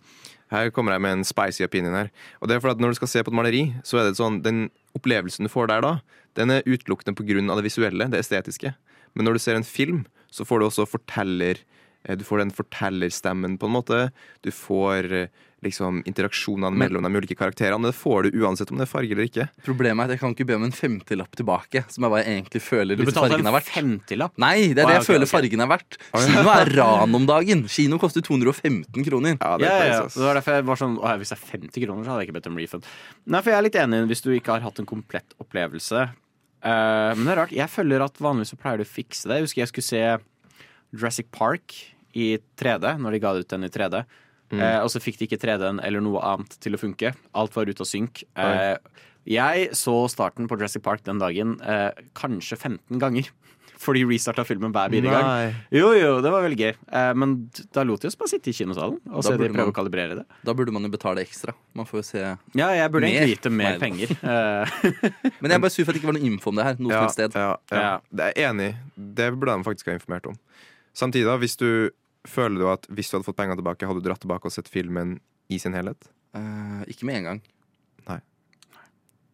Her 0.52 0.70
kommer 0.76 0.92
jeg 0.92 1.02
med 1.02 1.12
en 1.16 1.24
spicy 1.24 1.64
opinion 1.64 1.94
her. 1.96 2.10
Og 2.42 2.50
det 2.50 2.58
er 2.58 2.60
for 2.60 2.74
at 2.74 2.78
Når 2.78 2.92
du 2.92 2.96
skal 3.00 3.08
se 3.08 3.24
på 3.24 3.32
et 3.32 3.38
maleri, 3.40 3.64
så 3.88 4.02
er 4.02 4.10
det 4.10 4.18
sånn 4.20 4.42
den 4.44 4.70
opplevelsen 4.98 5.48
du 5.48 5.50
får 5.50 5.68
der 5.72 5.82
da, 5.82 5.94
den 6.40 6.52
er 6.58 6.64
utelukkende 6.66 7.52
av 7.52 7.58
det 7.62 7.68
visuelle, 7.68 8.10
det 8.12 8.20
estetiske. 8.24 8.74
Men 9.16 9.26
når 9.28 9.34
du 9.34 9.40
ser 9.44 9.56
en 9.60 9.68
film, 9.68 10.06
så 10.32 10.46
får 10.48 10.60
du 10.60 10.66
også 10.70 10.86
forteller 10.88 11.58
eh, 12.06 12.16
Du 12.16 12.24
får 12.24 12.40
den 12.46 12.52
fortellerstemmen, 12.56 13.58
på 13.60 13.68
en 13.68 13.74
måte. 13.76 14.12
Du 14.42 14.52
får 14.52 15.12
eh, 15.12 15.28
liksom 15.62 16.00
interaksjonene 16.10 16.74
mellom 16.74 17.04
de 17.06 17.12
ulike 17.20 17.36
karakterene. 17.38 17.86
Det 17.92 17.94
får 17.94 18.24
du 18.32 18.40
uansett 18.42 18.72
om 18.72 18.80
det 18.80 18.88
er 18.88 18.90
farge 18.90 19.12
eller 19.14 19.28
ikke. 19.28 19.44
Problemet 19.62 20.02
er 20.02 20.08
at 20.08 20.16
jeg 20.16 20.22
kan 20.24 20.32
ikke 20.34 20.48
be 20.50 20.56
om 20.58 20.64
en 20.66 20.72
femtilapp 20.74 21.36
tilbake, 21.38 21.84
som 21.94 22.08
er 22.08 22.10
hva 22.10 22.22
jeg 22.24 22.32
egentlig 22.40 22.62
føler 22.66 22.98
Du 22.98 23.04
disse 23.04 23.12
betalte 23.14 23.36
fargene 23.36 23.46
en 23.46 23.52
er 23.52 23.58
verdt. 23.60 23.70
femtilapp. 23.76 24.34
Nei, 24.42 24.56
det 24.74 24.82
er 24.82 24.90
det 24.90 24.96
jeg 25.02 25.06
føler 25.12 25.28
ok. 25.28 25.34
fargene 25.36 25.68
er 25.68 25.72
verdt. 25.76 26.00
Kino 26.16 26.48
er 26.56 26.74
ran 26.80 27.20
om 27.20 27.28
dagen. 27.30 27.62
Kino 27.70 28.00
koster 28.02 28.26
215 28.26 29.06
kroner. 29.06 29.38
Ja, 29.38 29.52
det 29.62 29.68
Ja, 29.70 29.76
er 29.84 29.92
ja. 29.92 30.02
Det 30.08 30.26
var 30.26 30.40
derfor 30.40 30.58
jeg 30.58 30.66
var 30.72 30.82
sånn 30.82 30.98
Hvis 31.22 31.36
det 31.36 31.38
er 31.38 31.46
50 31.60 31.86
kroner, 31.86 32.04
så 32.08 32.10
hadde 32.16 32.24
jeg 32.24 32.32
ikke 32.32 32.40
bedt 32.40 32.50
om 32.50 32.58
refund. 32.58 32.90
Nei, 33.28 33.44
for 33.44 33.52
jeg 33.54 33.60
er 33.60 33.68
litt 33.70 33.80
enig 33.84 34.02
hvis 34.10 34.26
du 34.26 34.32
ikke 34.34 34.56
har 34.58 34.66
hatt 34.66 34.80
en 34.82 34.90
komplett 34.90 35.38
opplevelse. 35.38 36.08
Eh, 36.62 37.12
men 37.18 37.26
det 37.26 37.34
er 37.34 37.40
rart. 37.44 37.56
Jeg 37.56 37.74
føler 37.74 38.04
at 38.06 38.20
vanligvis 38.22 38.54
så 38.54 38.60
pleier 38.60 38.82
du 38.82 38.86
å 38.86 38.90
fikse 38.90 39.30
det. 39.30 39.40
Jeg 39.40 39.48
husker 39.48 39.64
jeg 39.64 39.72
skulle 39.72 39.90
se 39.90 40.04
Jurassic 40.92 41.32
Park 41.34 41.78
i 42.18 42.36
3D, 42.60 42.98
når 43.02 43.16
de 43.16 43.24
ga 43.24 43.34
ut 43.38 43.54
den 43.54 43.68
i 43.68 43.72
3D. 43.72 44.04
Eh, 44.52 44.80
og 44.84 44.90
så 44.92 45.00
fikk 45.00 45.22
de 45.22 45.30
ikke 45.30 45.40
3D-en 45.40 45.80
eller 45.80 46.04
noe 46.04 46.22
annet 46.28 46.58
til 46.64 46.76
å 46.76 46.82
funke. 46.82 47.14
Alt 47.40 47.56
var 47.56 47.72
ute 47.72 47.86
av 47.86 47.88
synk. 47.88 48.26
Uh, 48.36 48.76
jeg 49.24 49.70
så 49.78 49.94
starten 50.12 50.50
på 50.50 50.58
Jurassic 50.58 50.84
Park 50.84 51.06
den 51.06 51.22
dagen 51.22 51.56
kanskje 52.18 52.58
15 52.58 53.00
ganger. 53.00 53.30
For 53.82 53.98
de 53.98 54.04
restarta 54.06 54.44
filmen 54.46 54.70
hver 54.76 54.92
bidige 54.94 55.10
gang. 55.10 55.56
Jo, 55.74 55.88
jo, 55.98 56.10
det 56.22 56.30
var 56.30 56.44
veldig 56.46 56.58
gøy. 56.60 56.74
Eh, 56.94 57.14
men 57.18 57.32
da 57.74 57.82
lot 57.88 58.04
de 58.04 58.12
oss 58.12 58.18
bare 58.20 58.30
sitte 58.30 58.52
i 58.52 58.54
kinosalen 58.54 59.00
og 59.10 59.24
se 59.26 59.32
de 59.34 59.48
prøve 59.48 59.58
man- 59.58 59.72
å 59.72 59.74
kalibrere 59.74 60.18
det. 60.20 60.26
Da 60.46 60.54
burde 60.54 60.72
man 60.76 60.86
jo 60.86 60.92
betale 60.94 61.24
ekstra. 61.26 61.56
Man 61.74 61.88
får 61.90 61.98
jo 61.98 62.04
se 62.12 62.22
Ja, 62.22 62.68
jeg 62.78 62.92
burde 62.94 63.08
Mer? 63.10 63.16
egentlig 63.16 63.34
gitt 63.36 63.48
dem 63.48 63.58
mer 63.58 63.80
penger. 63.82 64.12
Eh, 64.22 64.76
Men 65.42 65.50
jeg 65.50 65.58
er 65.58 65.64
bare 65.66 65.74
sur 65.74 65.84
for 65.84 65.90
at 65.92 65.98
det 65.98 66.04
ikke 66.04 66.12
var 66.14 66.18
noe 66.20 66.30
info 66.30 66.50
om 66.54 66.56
det 66.62 66.68
her. 66.70 66.76
Noe 66.80 66.94
Ja, 66.94 67.08
sted. 67.08 67.34
ja, 67.34 67.56
ja. 67.72 67.82
Ja. 67.82 68.00
Det 68.14 68.30
er 68.38 68.50
enig. 68.52 68.70
Det 68.96 69.32
burde 69.34 69.58
de 69.58 69.64
faktisk 69.72 69.90
ha 69.90 69.98
informert 69.98 70.28
om. 70.30 70.38
Samtidig, 70.94 71.26
da, 71.26 71.38
hvis 71.42 71.58
du 71.58 71.90
føler 72.30 72.60
du 72.62 72.68
at 72.70 72.86
hvis 72.94 73.10
du 73.10 73.18
hadde 73.18 73.26
fått 73.26 73.38
penger 73.42 73.58
tilbake, 73.58 73.88
hadde 73.90 74.04
du 74.04 74.08
dratt 74.10 74.22
tilbake 74.22 74.46
og 74.46 74.54
sett 74.54 74.70
filmen 74.70 75.18
i 75.50 75.58
sin 75.58 75.74
helhet? 75.74 75.98
Uh, 76.38 76.86
ikke 76.88 77.04
med 77.10 77.16
en 77.24 77.24
gang. 77.32 77.42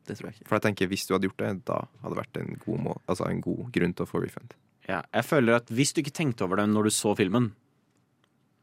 Det 0.07 0.15
tror 0.17 0.29
jeg 0.29 0.37
ikke. 0.37 0.47
For 0.49 0.57
jeg 0.57 0.65
tenker 0.69 0.89
hvis 0.91 1.05
du 1.07 1.13
hadde 1.15 1.27
gjort 1.29 1.41
det, 1.43 1.51
da 1.67 1.81
hadde 2.03 2.13
det 2.15 2.21
vært 2.23 2.39
en 2.41 2.57
god, 2.63 2.79
må 2.87 2.95
altså 3.11 3.27
en 3.29 3.41
god 3.43 3.67
grunn 3.75 3.93
til 3.97 4.07
å 4.07 4.09
få 4.09 4.23
refund. 4.23 4.55
ja, 4.87 5.01
jeg 5.13 5.27
føler 5.27 5.59
at 5.59 5.69
hvis 5.75 5.91
du 5.93 6.01
ikke 6.03 6.15
tenkte 6.15 6.47
over 6.47 6.61
det 6.61 6.69
når 6.71 6.87
du 6.87 6.95
så 6.95 7.11
filmen, 7.19 7.51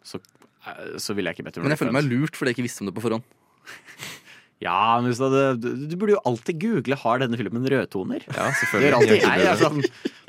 så, 0.05 0.21
eh, 0.67 0.97
så 1.01 1.15
ville 1.17 1.29
jeg 1.31 1.39
ikke 1.39 1.49
bedt 1.51 1.59
om 1.61 1.67
Men 1.69 1.75
jeg 1.77 1.83
føler 1.85 1.97
meg 1.97 2.09
lurt 2.09 2.37
fordi 2.37 2.53
jeg 2.53 2.59
ikke 2.59 2.67
visste 2.69 2.85
om 2.85 2.91
det 2.91 2.97
på 2.97 3.05
forhånd. 3.05 3.25
Ja, 4.63 4.97
men 5.03 5.11
hvis 5.11 5.19
du, 5.21 5.25
hadde, 5.27 5.41
du, 5.61 5.87
du 5.91 5.95
burde 5.99 6.15
jo 6.15 6.21
alltid 6.25 6.57
google 6.63 6.97
har 6.97 7.19
denne 7.21 7.37
filmen 7.37 7.67
rødtoner. 7.69 8.23
Ja, 8.31 8.47
Det 8.49 8.61
selvfølgelig. 8.63 9.09
jeg. 9.19 9.41
det. 9.43 9.49
er 9.51 9.59
sånn, 9.61 9.83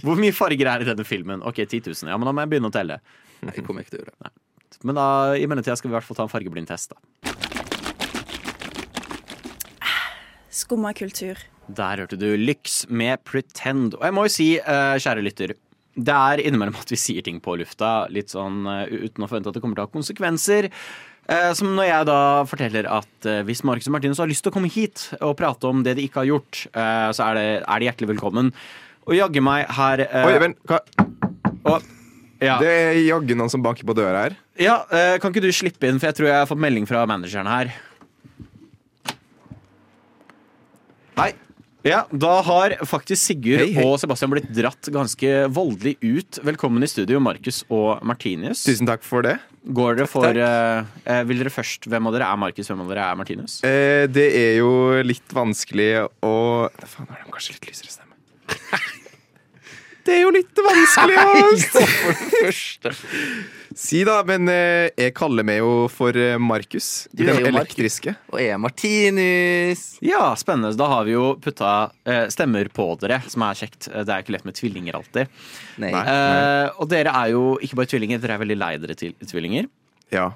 hvor 0.04 0.20
mye 0.20 0.34
farger 0.36 0.72
er 0.74 0.84
i 0.84 0.88
denne 0.90 1.06
filmen? 1.08 1.44
Ok, 1.46 1.62
10 1.64 1.86
000. 1.86 2.10
Ja, 2.12 2.18
men 2.20 2.28
da 2.28 2.34
må 2.36 2.44
jeg 2.44 2.52
begynne 2.56 2.72
å 2.72 2.76
telle. 2.76 2.98
Nei, 3.46 3.54
jeg 3.56 3.64
kommer 3.68 3.86
ikke 3.86 3.94
til 3.94 4.02
å 4.02 4.04
gjøre. 4.04 4.18
det 4.26 4.82
Men 4.90 4.98
da, 5.00 5.06
i 5.40 5.46
mellomtida 5.48 5.78
skal 5.80 5.92
vi 5.92 5.94
i 5.94 5.98
hvert 6.00 6.10
fall 6.10 6.20
ta 6.20 6.26
en 6.26 6.34
fargeblindtest. 6.34 6.96
da. 6.98 7.35
Skumma 10.56 10.94
kultur. 10.96 11.40
Der 11.68 12.00
hørte 12.00 12.18
du 12.20 12.30
Lyx 12.40 12.86
med 12.88 13.20
Pretend. 13.28 13.98
Og 13.98 14.06
jeg 14.08 14.16
må 14.16 14.24
jo 14.24 14.32
si, 14.32 14.48
eh, 14.60 14.96
kjære 15.02 15.24
lytter, 15.26 15.56
det 15.96 16.16
er 16.16 16.44
innimellom 16.44 16.78
at 16.80 16.92
vi 16.92 17.00
sier 17.00 17.24
ting 17.24 17.42
på 17.44 17.58
lufta 17.60 18.08
litt 18.12 18.32
sånn 18.32 18.64
eh, 18.68 19.08
uten 19.08 19.26
å 19.26 19.28
forvente 19.28 19.52
at 19.52 19.58
det 19.58 19.64
kommer 19.64 19.76
til 19.76 19.84
å 19.84 19.88
ha 19.90 19.96
konsekvenser. 19.96 20.70
Eh, 21.28 21.52
som 21.58 21.74
når 21.76 21.90
jeg 21.90 22.08
da 22.08 22.20
forteller 22.48 22.88
at 22.88 23.30
hvis 23.48 23.66
Marcus 23.68 23.90
og 23.90 23.98
Martinus 23.98 24.22
har 24.22 24.30
lyst 24.32 24.46
til 24.46 24.54
å 24.54 24.56
komme 24.56 24.72
hit 24.72 25.10
og 25.20 25.36
prate 25.40 25.68
om 25.68 25.84
det 25.84 25.98
de 25.98 26.06
ikke 26.08 26.22
har 26.24 26.32
gjort, 26.32 26.68
eh, 26.72 27.10
så 27.12 27.32
er, 27.32 27.42
det, 27.42 27.50
er 27.66 27.82
de 27.82 27.90
hjertelig 27.90 28.14
velkommen. 28.14 28.54
Og 29.10 29.18
jaggu 29.18 29.42
meg 29.44 29.68
her 29.76 30.08
Oi, 30.24 30.40
vent, 30.40 30.62
hva? 30.70 30.80
og, 31.66 31.92
ja. 32.44 32.58
Det 32.60 32.70
er 32.70 32.98
jaggu 33.06 33.36
noen 33.38 33.52
som 33.52 33.64
banker 33.64 33.88
på 33.88 33.96
døra 33.96 34.26
her. 34.26 34.38
ja, 34.60 34.80
eh, 34.92 35.18
kan 35.20 35.32
ikke 35.32 35.44
du 35.44 35.52
slippe 35.56 35.88
inn, 35.88 36.00
for 36.00 36.10
jeg 36.10 36.18
tror 36.18 36.30
jeg 36.30 36.40
har 36.42 36.50
fått 36.50 36.62
melding 36.64 36.88
fra 36.90 37.06
manageren 37.10 37.48
her. 37.50 37.72
Hei. 41.16 41.32
Ja, 41.86 42.02
Da 42.12 42.42
har 42.42 42.74
faktisk 42.90 43.22
Sigurd 43.22 43.62
Hei, 43.62 43.74
hei. 43.78 43.84
og 43.86 44.00
Sebastian 44.02 44.32
blitt 44.34 44.48
dratt 44.58 44.90
ganske 44.92 45.30
voldelig 45.54 45.94
ut. 46.02 46.40
Velkommen 46.44 46.84
i 46.84 46.90
studio, 46.90 47.20
Markus 47.22 47.62
og 47.70 48.02
Martinius. 48.04 48.64
Tusen 48.66 48.90
takk 48.90 49.06
for 49.06 49.22
det. 49.24 49.36
Går 49.66 50.00
dere 50.00 50.10
for 50.10 50.26
eh, 50.28 51.22
Vil 51.26 51.40
dere 51.42 51.50
først 51.54 51.88
Hvem 51.90 52.06
av 52.10 52.14
dere 52.14 52.28
er 52.30 52.38
Markus, 52.38 52.68
hvem 52.70 52.84
av 52.84 52.90
dere 52.92 53.06
er 53.14 53.18
Martinus? 53.22 53.56
Eh, 53.66 54.06
det 54.12 54.26
er 54.38 54.52
jo 54.60 54.70
litt 55.06 55.34
vanskelig 55.34 55.88
å 56.26 56.34
Faen, 56.70 56.92
Faen, 56.92 57.10
har 57.14 57.24
de 57.24 57.34
kanskje 57.38 57.56
litt 57.58 57.70
lysere 57.72 57.94
stemme? 57.96 58.20
Det 60.06 60.14
er 60.14 60.22
jo 60.22 60.32
litt 60.36 60.60
vanskelig 60.62 61.16
å 61.26 61.30
For 61.66 61.86
det 61.86 62.42
første. 62.46 62.92
si, 63.76 64.04
da. 64.06 64.20
Men 64.28 64.50
eh, 64.54 64.92
jeg 65.02 65.16
kaller 65.18 65.46
meg 65.48 65.58
jo 65.64 65.72
for 65.90 66.14
eh, 66.20 66.36
Markus. 66.38 67.08
Du 67.12 67.24
er 67.24 67.32
Den 67.32 67.40
jo 67.42 67.48
Markus. 67.48 67.56
elektriske. 67.56 68.14
Og 68.30 68.38
jeg 68.44 68.52
er 68.54 68.62
Martinus. 68.62 69.84
Ja, 70.06 70.28
spennende. 70.38 70.76
Da 70.78 70.88
har 70.94 71.08
vi 71.10 71.16
jo 71.16 71.32
putta 71.42 71.72
eh, 72.06 72.28
stemmer 72.34 72.70
på 72.76 72.86
dere, 73.02 73.18
som 73.32 73.44
er 73.48 73.58
kjekt. 73.64 73.90
Eh, 73.90 74.06
Det 74.06 74.14
er 74.14 74.22
ikke 74.28 74.36
lett 74.38 74.46
med 74.46 74.60
tvillinger 74.62 75.00
alltid. 75.02 75.34
Nei. 75.82 75.90
Nei. 75.96 76.06
Eh, 76.14 76.70
og 76.78 76.90
dere 76.94 77.16
er 77.24 77.34
jo 77.34 77.44
ikke 77.66 77.82
bare 77.82 77.92
tvillinger, 77.96 78.22
dere 78.24 78.38
er 78.38 78.44
veldig 78.46 78.60
lei 78.62 78.72
dere 78.86 78.96
til 79.02 79.18
tvillinger. 79.26 79.68
Ja. 80.14 80.30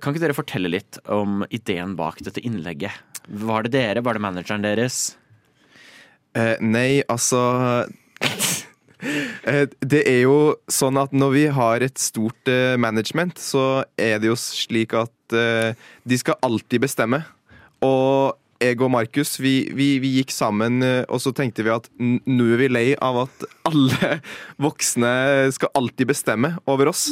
Kan 0.00 0.12
ikke 0.16 0.24
dere 0.26 0.36
fortelle 0.36 0.68
litt 0.72 0.98
om 1.12 1.44
ideen 1.54 1.92
bak 1.96 2.18
dette 2.24 2.40
innlegget? 2.44 2.96
Var 3.28 3.68
det 3.68 3.72
dere? 3.76 4.00
Var 4.04 4.16
det 4.16 4.24
manageren 4.24 4.64
deres? 4.64 4.98
Eh, 6.36 6.56
nei, 6.64 7.02
altså 7.08 7.84
Det 9.92 10.02
er 10.08 10.22
jo 10.24 10.56
sånn 10.70 10.98
at 11.00 11.14
når 11.14 11.34
vi 11.34 11.46
har 11.54 11.84
et 11.84 12.00
stort 12.00 12.50
eh, 12.50 12.76
management, 12.80 13.38
så 13.40 13.84
er 13.98 14.18
det 14.22 14.30
jo 14.32 14.38
slik 14.38 14.96
at 14.98 15.36
eh, 15.36 15.78
de 16.08 16.18
skal 16.20 16.38
alltid 16.44 16.82
bestemme. 16.86 17.22
Og 17.84 18.34
jeg 18.58 18.80
og 18.82 18.90
Markus, 18.90 19.36
vi, 19.38 19.68
vi, 19.74 19.90
vi 20.02 20.16
gikk 20.16 20.32
sammen, 20.34 20.82
eh, 20.82 21.04
og 21.06 21.22
så 21.22 21.32
tenkte 21.36 21.62
vi 21.66 21.74
at 21.74 21.86
nå 21.98 22.48
er 22.54 22.62
vi 22.64 22.70
lei 22.72 22.86
av 22.94 23.22
at 23.26 23.46
alle 23.70 24.18
voksne 24.66 25.12
skal 25.54 25.72
alltid 25.78 26.10
bestemme 26.10 26.56
over 26.66 26.90
oss. 26.90 27.08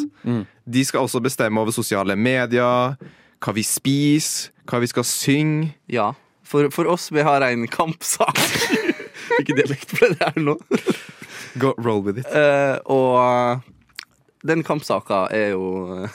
De 0.66 0.84
skal 0.86 1.06
også 1.06 1.22
bestemme 1.22 1.62
over 1.62 1.74
sosiale 1.74 2.18
medier, 2.18 2.96
hva 3.42 3.54
vi 3.54 3.66
spiser, 3.66 4.50
hva 4.66 4.82
vi 4.82 4.90
skal 4.90 5.06
synge. 5.06 5.74
Ja. 5.92 6.12
For, 6.46 6.70
for 6.74 6.86
oss, 6.90 7.10
vi 7.14 7.24
har 7.26 7.42
en 7.42 7.66
kampsak. 7.70 8.38
Hvilken 9.36 9.58
dialekt 9.58 9.94
ble 9.98 10.12
det 10.14 10.22
her 10.22 10.42
nå? 10.42 10.54
Go, 11.58 11.74
roll 11.78 12.02
with 12.04 12.18
it. 12.22 12.26
Uh, 12.32 12.78
og 12.92 13.16
eh, 13.22 13.60
den 14.46 14.62
kampsaka 14.66 15.24
er 15.34 15.54
jo 15.54 16.04
uh, 16.04 16.08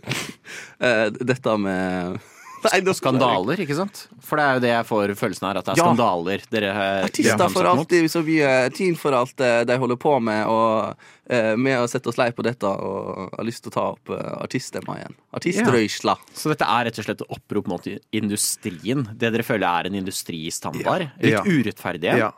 Dette 1.20 1.56
med 1.60 2.18
Nei, 2.60 2.82
nå- 2.84 2.92
Skandaler, 2.92 3.56
ikke 3.64 3.72
sant? 3.78 4.02
For 4.20 4.36
det 4.36 4.44
er 4.44 4.56
jo 4.58 4.60
det 4.66 4.70
jeg 4.74 4.84
får 4.84 5.12
følelsen 5.16 5.46
av, 5.48 5.56
at 5.62 5.64
det 5.64 5.72
er 5.72 5.78
Ja. 5.80 5.84
skandaler 5.86 6.42
dere 6.52 6.72
Artister 7.06 7.48
for 7.54 7.64
alt 7.70 7.94
så 8.12 8.20
mye 8.26 8.50
tyn 8.76 8.98
for 9.00 9.16
alt 9.16 9.40
de 9.40 9.76
holder 9.80 9.96
på 9.96 10.12
med, 10.20 10.42
og 10.44 10.92
eh, 11.32 11.54
med 11.56 11.78
å 11.80 11.86
sette 11.88 12.12
oss 12.12 12.18
lei 12.20 12.28
på 12.36 12.44
dette 12.44 12.68
og 12.68 13.32
har 13.32 13.48
lyst 13.48 13.64
til 13.64 13.72
å 13.72 13.76
ta 13.78 13.86
opp 13.94 14.12
uh, 14.12 14.20
artiststemma 14.44 14.98
igjen. 15.00 15.16
Artistrøysla. 15.40 16.18
Så 16.36 16.52
dette 16.52 16.68
er 16.68 16.84
rett 16.90 17.00
og 17.00 17.08
slett 17.08 17.24
et 17.24 17.32
opprop 17.38 17.72
mot 17.72 17.88
industrien. 18.12 19.06
Det 19.16 19.32
dere 19.32 19.46
føler 19.48 19.64
er 19.70 19.88
en 19.88 19.96
industristandard. 20.04 21.08
Ja. 21.08 21.10
Litt 21.24 21.38
Ja. 21.38 21.42
urettferdige. 21.48 22.18
Ja. 22.26 22.30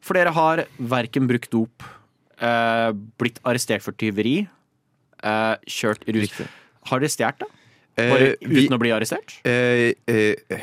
For 0.00 0.14
dere 0.14 0.32
har 0.32 0.64
verken 0.78 1.26
brukt 1.28 1.50
dop, 1.50 1.82
eh, 2.40 2.92
blitt 3.18 3.40
arrestert 3.44 3.82
for 3.82 3.92
tyveri, 3.92 4.48
eh, 5.22 5.56
kjørt 5.66 6.04
rus 6.06 6.28
Riktig. 6.30 6.46
Har 6.86 7.00
dere 7.00 7.08
stjålet, 7.10 7.38
da? 7.38 7.46
Eh, 7.98 8.34
vi- 8.42 8.66
uten 8.66 8.76
å 8.76 8.78
bli 8.78 8.90
arrestert? 8.92 9.38
Eh, 9.44 9.94
eh, 10.06 10.34
eh, 10.50 10.60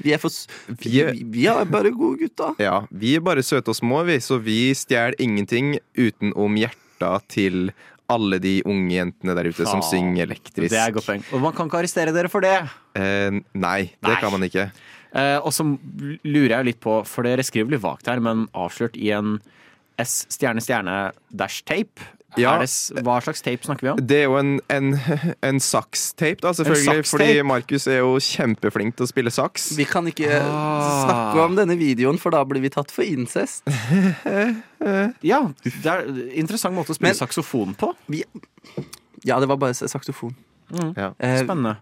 Vi 0.00 0.12
er 0.14 0.18
for 0.18 0.28
s- 0.30 0.46
Vi 0.68 1.00
er- 1.02 1.12
vi, 1.12 1.24
vi 1.24 1.46
er 1.48 1.64
bare 1.64 1.90
gode 1.90 2.20
gutter. 2.20 2.54
ja, 2.60 2.86
vi 2.92 3.16
er 3.16 3.20
bare 3.20 3.42
søte 3.42 3.68
og 3.70 3.74
små, 3.74 4.04
vi, 4.06 4.18
så 4.18 4.40
vi 4.40 4.70
stjeler 4.72 5.14
ingenting 5.18 5.78
utenom 5.96 6.54
hjerta 6.56 7.20
til 7.28 7.72
alle 8.08 8.38
de 8.38 8.62
unge 8.64 8.90
jentene 8.92 9.34
der 9.34 9.44
ute 9.50 9.66
som 9.66 9.80
Faen. 9.82 9.90
synger 10.14 10.26
elektrisk. 10.28 10.70
Det 10.70 10.78
er 10.78 10.92
godt 10.92 11.04
poeng. 11.04 11.24
Og 11.32 11.40
man 11.42 11.52
kan 11.52 11.68
ikke 11.68 11.82
arrestere 11.82 12.12
dere 12.14 12.28
for 12.28 12.40
det. 12.40 12.70
Eh, 12.94 13.30
nei, 13.54 13.82
det 14.00 14.02
Nei. 14.02 14.20
kan 14.20 14.30
man 14.30 14.40
ikke. 14.42 14.70
Eh, 15.14 15.38
og 15.40 15.52
så 15.56 15.64
lurer 16.24 16.58
jeg 16.58 16.64
litt 16.72 16.80
på, 16.84 17.00
for 17.08 17.24
dere 17.24 17.44
skriver 17.46 17.70
litt 17.76 17.82
vagt 17.84 18.06
her, 18.10 18.20
men 18.20 18.46
avslørt 18.54 18.96
i 19.00 19.10
en 19.16 19.38
S 19.98 20.26
stjerne 20.30 20.60
stjerne 20.62 21.12
dash 21.34 21.62
tape. 21.66 22.04
Ja. 22.36 22.52
Er 22.54 22.60
det, 22.60 23.02
hva 23.02 23.16
slags 23.24 23.40
tape 23.42 23.64
snakker 23.66 23.82
vi 23.86 23.88
om? 23.94 24.00
Det 24.06 24.18
er 24.20 24.26
jo 24.28 24.34
en, 24.38 24.50
en, 24.70 24.90
en 25.42 25.58
sakstape, 25.64 26.42
da, 26.44 26.52
selvfølgelig. 26.54 27.00
Saks 27.00 27.10
Fordi 27.16 27.38
Markus 27.48 27.86
er 27.90 27.96
jo 28.02 28.12
kjempeflink 28.22 28.94
til 28.98 29.06
å 29.06 29.10
spille 29.10 29.32
saks. 29.32 29.70
Vi 29.78 29.86
kan 29.88 30.06
ikke 30.06 30.28
Ah. 30.44 31.00
snakke 31.08 31.40
om 31.48 31.56
denne 31.58 31.74
videoen, 31.80 32.20
for 32.20 32.30
da 32.36 32.44
blir 32.46 32.60
vi 32.62 32.70
tatt 32.70 32.92
for 32.94 33.02
incest. 33.08 33.64
Ja, 35.24 35.40
det 35.64 35.88
er 35.90 36.04
en 36.06 36.20
interessant 36.44 36.76
måte 36.76 36.92
å 36.94 36.96
spille 36.98 37.10
Men- 37.10 37.18
saksofon 37.18 37.74
på. 37.80 37.90
Vi, 38.12 38.22
ja, 39.26 39.40
det 39.40 39.48
var 39.50 39.56
bare 39.58 39.74
saksofon. 39.74 40.34
Ja. 40.96 41.14
Eh, 41.18 41.40
Spennende. 41.42 41.78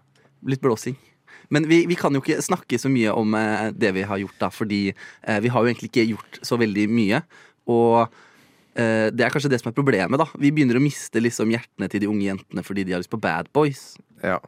litt 0.47 0.61
blåsing. 0.63 0.95
Men 1.49 1.67
vi, 1.69 1.85
vi 1.87 1.95
kan 1.95 2.13
jo 2.13 2.19
ikke 2.23 2.41
snakke 2.43 2.79
så 2.81 2.89
mye 2.91 3.13
om 3.15 3.33
eh, 3.39 3.69
det 3.71 3.93
vi 3.95 4.01
har 4.09 4.17
gjort, 4.19 4.37
da, 4.41 4.49
fordi 4.51 4.81
eh, 4.93 5.39
vi 5.43 5.47
har 5.53 5.63
jo 5.63 5.69
egentlig 5.71 5.89
ikke 5.93 6.07
gjort 6.11 6.39
så 6.43 6.57
veldig 6.59 6.87
mye. 6.91 7.21
Og 7.71 8.01
eh, 8.75 9.07
det 9.15 9.25
er 9.25 9.33
kanskje 9.33 9.49
det 9.53 9.61
som 9.61 9.71
er 9.71 9.77
problemet, 9.77 10.19
da. 10.19 10.27
Vi 10.39 10.51
begynner 10.51 10.79
å 10.79 10.83
miste 10.83 11.21
liksom 11.23 11.51
hjertene 11.55 11.89
til 11.91 12.03
de 12.03 12.09
unge 12.11 12.27
jentene 12.29 12.63
fordi 12.67 12.83
de 12.87 12.95
har 12.95 13.03
lyst 13.03 13.11
på 13.13 13.21
bad 13.23 13.49
boys. 13.55 13.93
Ja. 14.23 14.39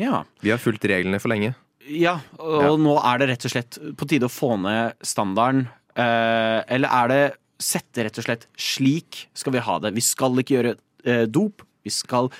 Ja. 0.00 0.22
Vi 0.44 0.52
har 0.52 0.60
fulgt 0.62 0.84
reglene 0.88 1.20
for 1.20 1.32
lenge. 1.32 1.54
ja, 1.88 2.18
og 2.38 2.62
Ja. 2.62 2.76
nå 2.78 2.92
er 3.02 3.18
det 3.18 3.28
rett 3.32 3.44
og 3.48 3.50
slett 3.52 3.78
på 3.98 4.06
tide 4.08 4.28
å 4.28 4.32
få 4.32 4.54
ned 4.60 4.94
standarden. 5.02 5.66
Eh, 5.96 6.60
eller 6.72 6.88
er 6.88 7.08
det 7.10 7.22
sette 7.62 8.04
rett 8.06 8.16
og 8.18 8.24
slett 8.24 8.46
slik 8.58 9.26
skal 9.34 9.52
vi 9.52 9.58
ha 9.62 9.78
det? 9.82 9.92
Vi 9.94 10.00
skal 10.00 10.38
ikke 10.40 10.56
gjøre 10.56 10.76
eh, 11.04 11.26
dop. 11.26 11.62
Vi 11.84 11.90
skal 11.90 12.30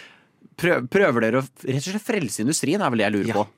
prøve, 0.57 0.87
Prøver 0.88 1.20
dere 1.27 1.40
å 1.42 1.44
rett 1.44 1.83
og 1.83 1.90
slett 1.90 2.07
frelse 2.07 2.40
industrien, 2.44 2.81
er 2.83 2.90
vel 2.90 3.03
det 3.03 3.07
jeg 3.09 3.14
lurer 3.18 3.29
Ja. 3.33 3.35
på. 3.42 3.48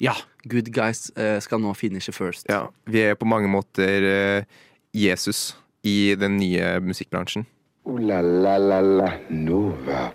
Ja. 0.00 0.16
Good 0.48 0.72
guys 0.72 1.10
eh, 1.16 1.36
skal 1.44 1.60
nå 1.60 1.74
finishe 1.76 2.12
first. 2.16 2.48
Ja. 2.48 2.66
Vi 2.88 3.04
er 3.04 3.18
på 3.20 3.28
mange 3.28 3.50
måter 3.52 4.06
eh, 4.08 4.60
Jesus 4.96 5.52
i 5.84 6.14
den 6.16 6.38
nye 6.40 6.78
musikkbransjen. 6.80 7.44
Uh, 7.84 8.00
la 8.00 8.20
la 8.20 8.56
la 8.58 8.80
la 8.80 9.12
Nova. 9.28 10.08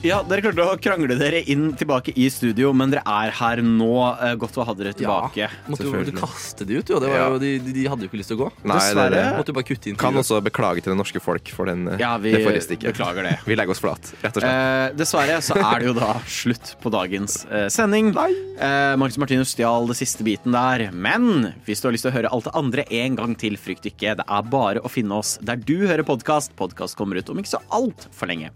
Ja, 0.00 0.22
Dere 0.24 0.40
klarte 0.40 0.64
å 0.64 0.78
krangle 0.80 1.12
dere 1.20 1.42
inn 1.52 1.74
tilbake 1.76 2.14
i 2.16 2.24
studio, 2.32 2.70
men 2.72 2.88
dere 2.88 3.02
er 3.04 3.34
her 3.36 3.60
nå. 3.60 3.88
Eh, 4.16 4.30
Godt 4.40 4.54
å 4.56 4.64
ha 4.64 4.72
dere 4.72 4.94
tilbake. 4.96 5.44
Måtte 5.68 5.84
jo 5.84 6.14
kaste 6.16 6.64
de 6.64 6.78
ut, 6.78 6.88
jo. 6.88 6.96
Det 7.02 7.10
var 7.10 7.18
Ja. 7.18 7.26
jo 7.28 7.38
de, 7.42 7.50
de, 7.60 7.72
de 7.76 7.82
hadde 7.84 8.06
jo 8.06 8.08
ikke 8.08 8.16
lyst 8.22 8.32
til 8.32 8.38
å 8.38 8.46
gå. 8.46 8.48
Nei, 8.64 8.78
det 8.80 9.02
er 9.04 9.10
det. 9.12 9.24
Måtte 9.36 9.52
jo 9.52 9.56
bare 9.58 9.68
kutte 9.68 9.90
inn 9.90 9.98
Kan 10.00 10.16
også 10.16 10.38
beklage 10.40 10.80
til 10.80 10.94
det 10.94 10.96
norske 10.96 11.20
folk 11.20 11.50
for 11.52 11.66
den, 11.68 11.86
eh, 11.86 11.98
Ja, 12.00 12.14
vi 12.16 12.32
det 12.32 12.40
forrige 12.46 12.62
stikket. 12.64 12.94
beklager 12.96 13.28
det. 13.28 13.34
Vi 13.44 13.54
legger 13.60 13.74
oss 13.76 13.82
flat, 13.84 14.00
rett 14.24 14.38
og 14.38 14.40
slett. 14.40 14.48
Eh, 14.48 14.96
dessverre 14.96 15.36
så 15.44 15.58
er 15.60 15.78
det 15.80 15.86
jo 15.90 15.92
da 16.00 16.14
slutt 16.24 16.72
på 16.80 16.90
dagens 16.96 17.44
eh, 17.50 17.68
sending. 17.68 18.16
Eh, 18.16 18.96
Marcus 18.96 19.18
Martinus 19.20 19.52
stjal 19.52 19.86
det 19.86 19.98
siste 20.00 20.24
biten 20.24 20.56
der. 20.56 20.88
Men 20.96 21.52
hvis 21.68 21.82
du 21.84 21.88
har 21.88 21.92
lyst 21.92 22.08
til 22.08 22.12
å 22.14 22.16
høre 22.16 22.32
alt 22.32 22.44
det 22.48 22.54
andre 22.56 22.86
en 22.90 23.16
gang 23.20 23.36
til, 23.36 23.52
frykt 23.60 23.84
ikke. 23.92 24.16
Det 24.16 24.24
er 24.26 24.42
bare 24.48 24.80
å 24.80 24.88
finne 24.88 25.12
oss 25.20 25.36
der 25.44 25.56
du 25.60 25.76
hører 25.86 26.04
podkast. 26.08 26.56
Podkast 26.56 26.96
kommer 26.96 27.20
ut 27.20 27.28
om 27.28 27.36
ikke 27.36 27.52
så 27.52 27.60
altfor 27.70 28.32
lenge. 28.32 28.48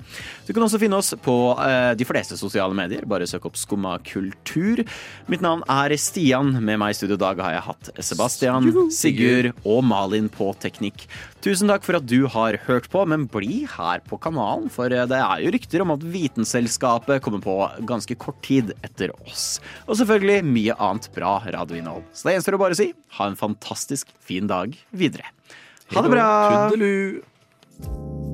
Du 0.48 0.54
kan 0.57 0.62
også 0.64 0.80
finne 0.80 0.96
oss 0.96 1.12
på 1.20 1.34
eh, 1.62 1.92
de 1.99 2.07
fleste 2.07 2.37
sosiale 2.40 2.75
medier. 2.77 3.07
Bare 3.09 3.27
søk 3.29 3.49
opp 3.49 3.59
Skumma 3.59 3.97
kultur. 4.07 4.83
Mitt 5.31 5.44
navn 5.44 5.64
er 5.70 5.94
Stian. 6.01 6.53
Med 6.64 6.81
meg 6.83 6.94
i 6.94 6.99
studio 6.99 7.18
i 7.18 7.23
dag 7.23 7.40
har 7.44 7.57
jeg 7.57 7.64
hatt 7.68 7.90
Sebastian, 8.05 8.70
Sigurd 8.94 9.53
og 9.62 9.83
Malin 9.87 10.31
på 10.33 10.51
teknikk. 10.62 11.07
Tusen 11.44 11.68
takk 11.68 11.85
for 11.85 11.99
at 11.99 12.07
du 12.09 12.25
har 12.33 12.59
hørt 12.66 12.88
på, 12.92 13.03
men 13.11 13.27
bli 13.31 13.64
her 13.68 14.01
på 14.09 14.18
kanalen, 14.23 14.70
for 14.73 14.92
eh, 14.92 15.07
det 15.11 15.20
er 15.20 15.44
jo 15.44 15.53
rykter 15.55 15.85
om 15.85 15.94
at 15.97 16.07
Vitenselskapet 16.14 17.23
kommer 17.25 17.44
på 17.44 17.59
ganske 17.88 18.16
kort 18.20 18.40
tid 18.47 18.73
etter 18.87 19.12
oss. 19.25 19.59
Og 19.88 19.99
selvfølgelig 20.01 20.49
mye 20.49 20.79
annet 20.79 21.11
bra 21.16 21.37
radioinnhold. 21.44 22.07
Så 22.16 22.29
det 22.29 22.38
gjenstår 22.38 22.59
å 22.59 22.64
bare 22.66 22.79
si 22.79 22.90
ha 23.18 23.29
en 23.31 23.38
fantastisk 23.38 24.12
fin 24.25 24.49
dag 24.51 24.75
videre. 24.97 25.29
Ha 25.94 26.03
det 26.03 26.14
bra! 26.16 26.29
Tudelu. 26.73 28.34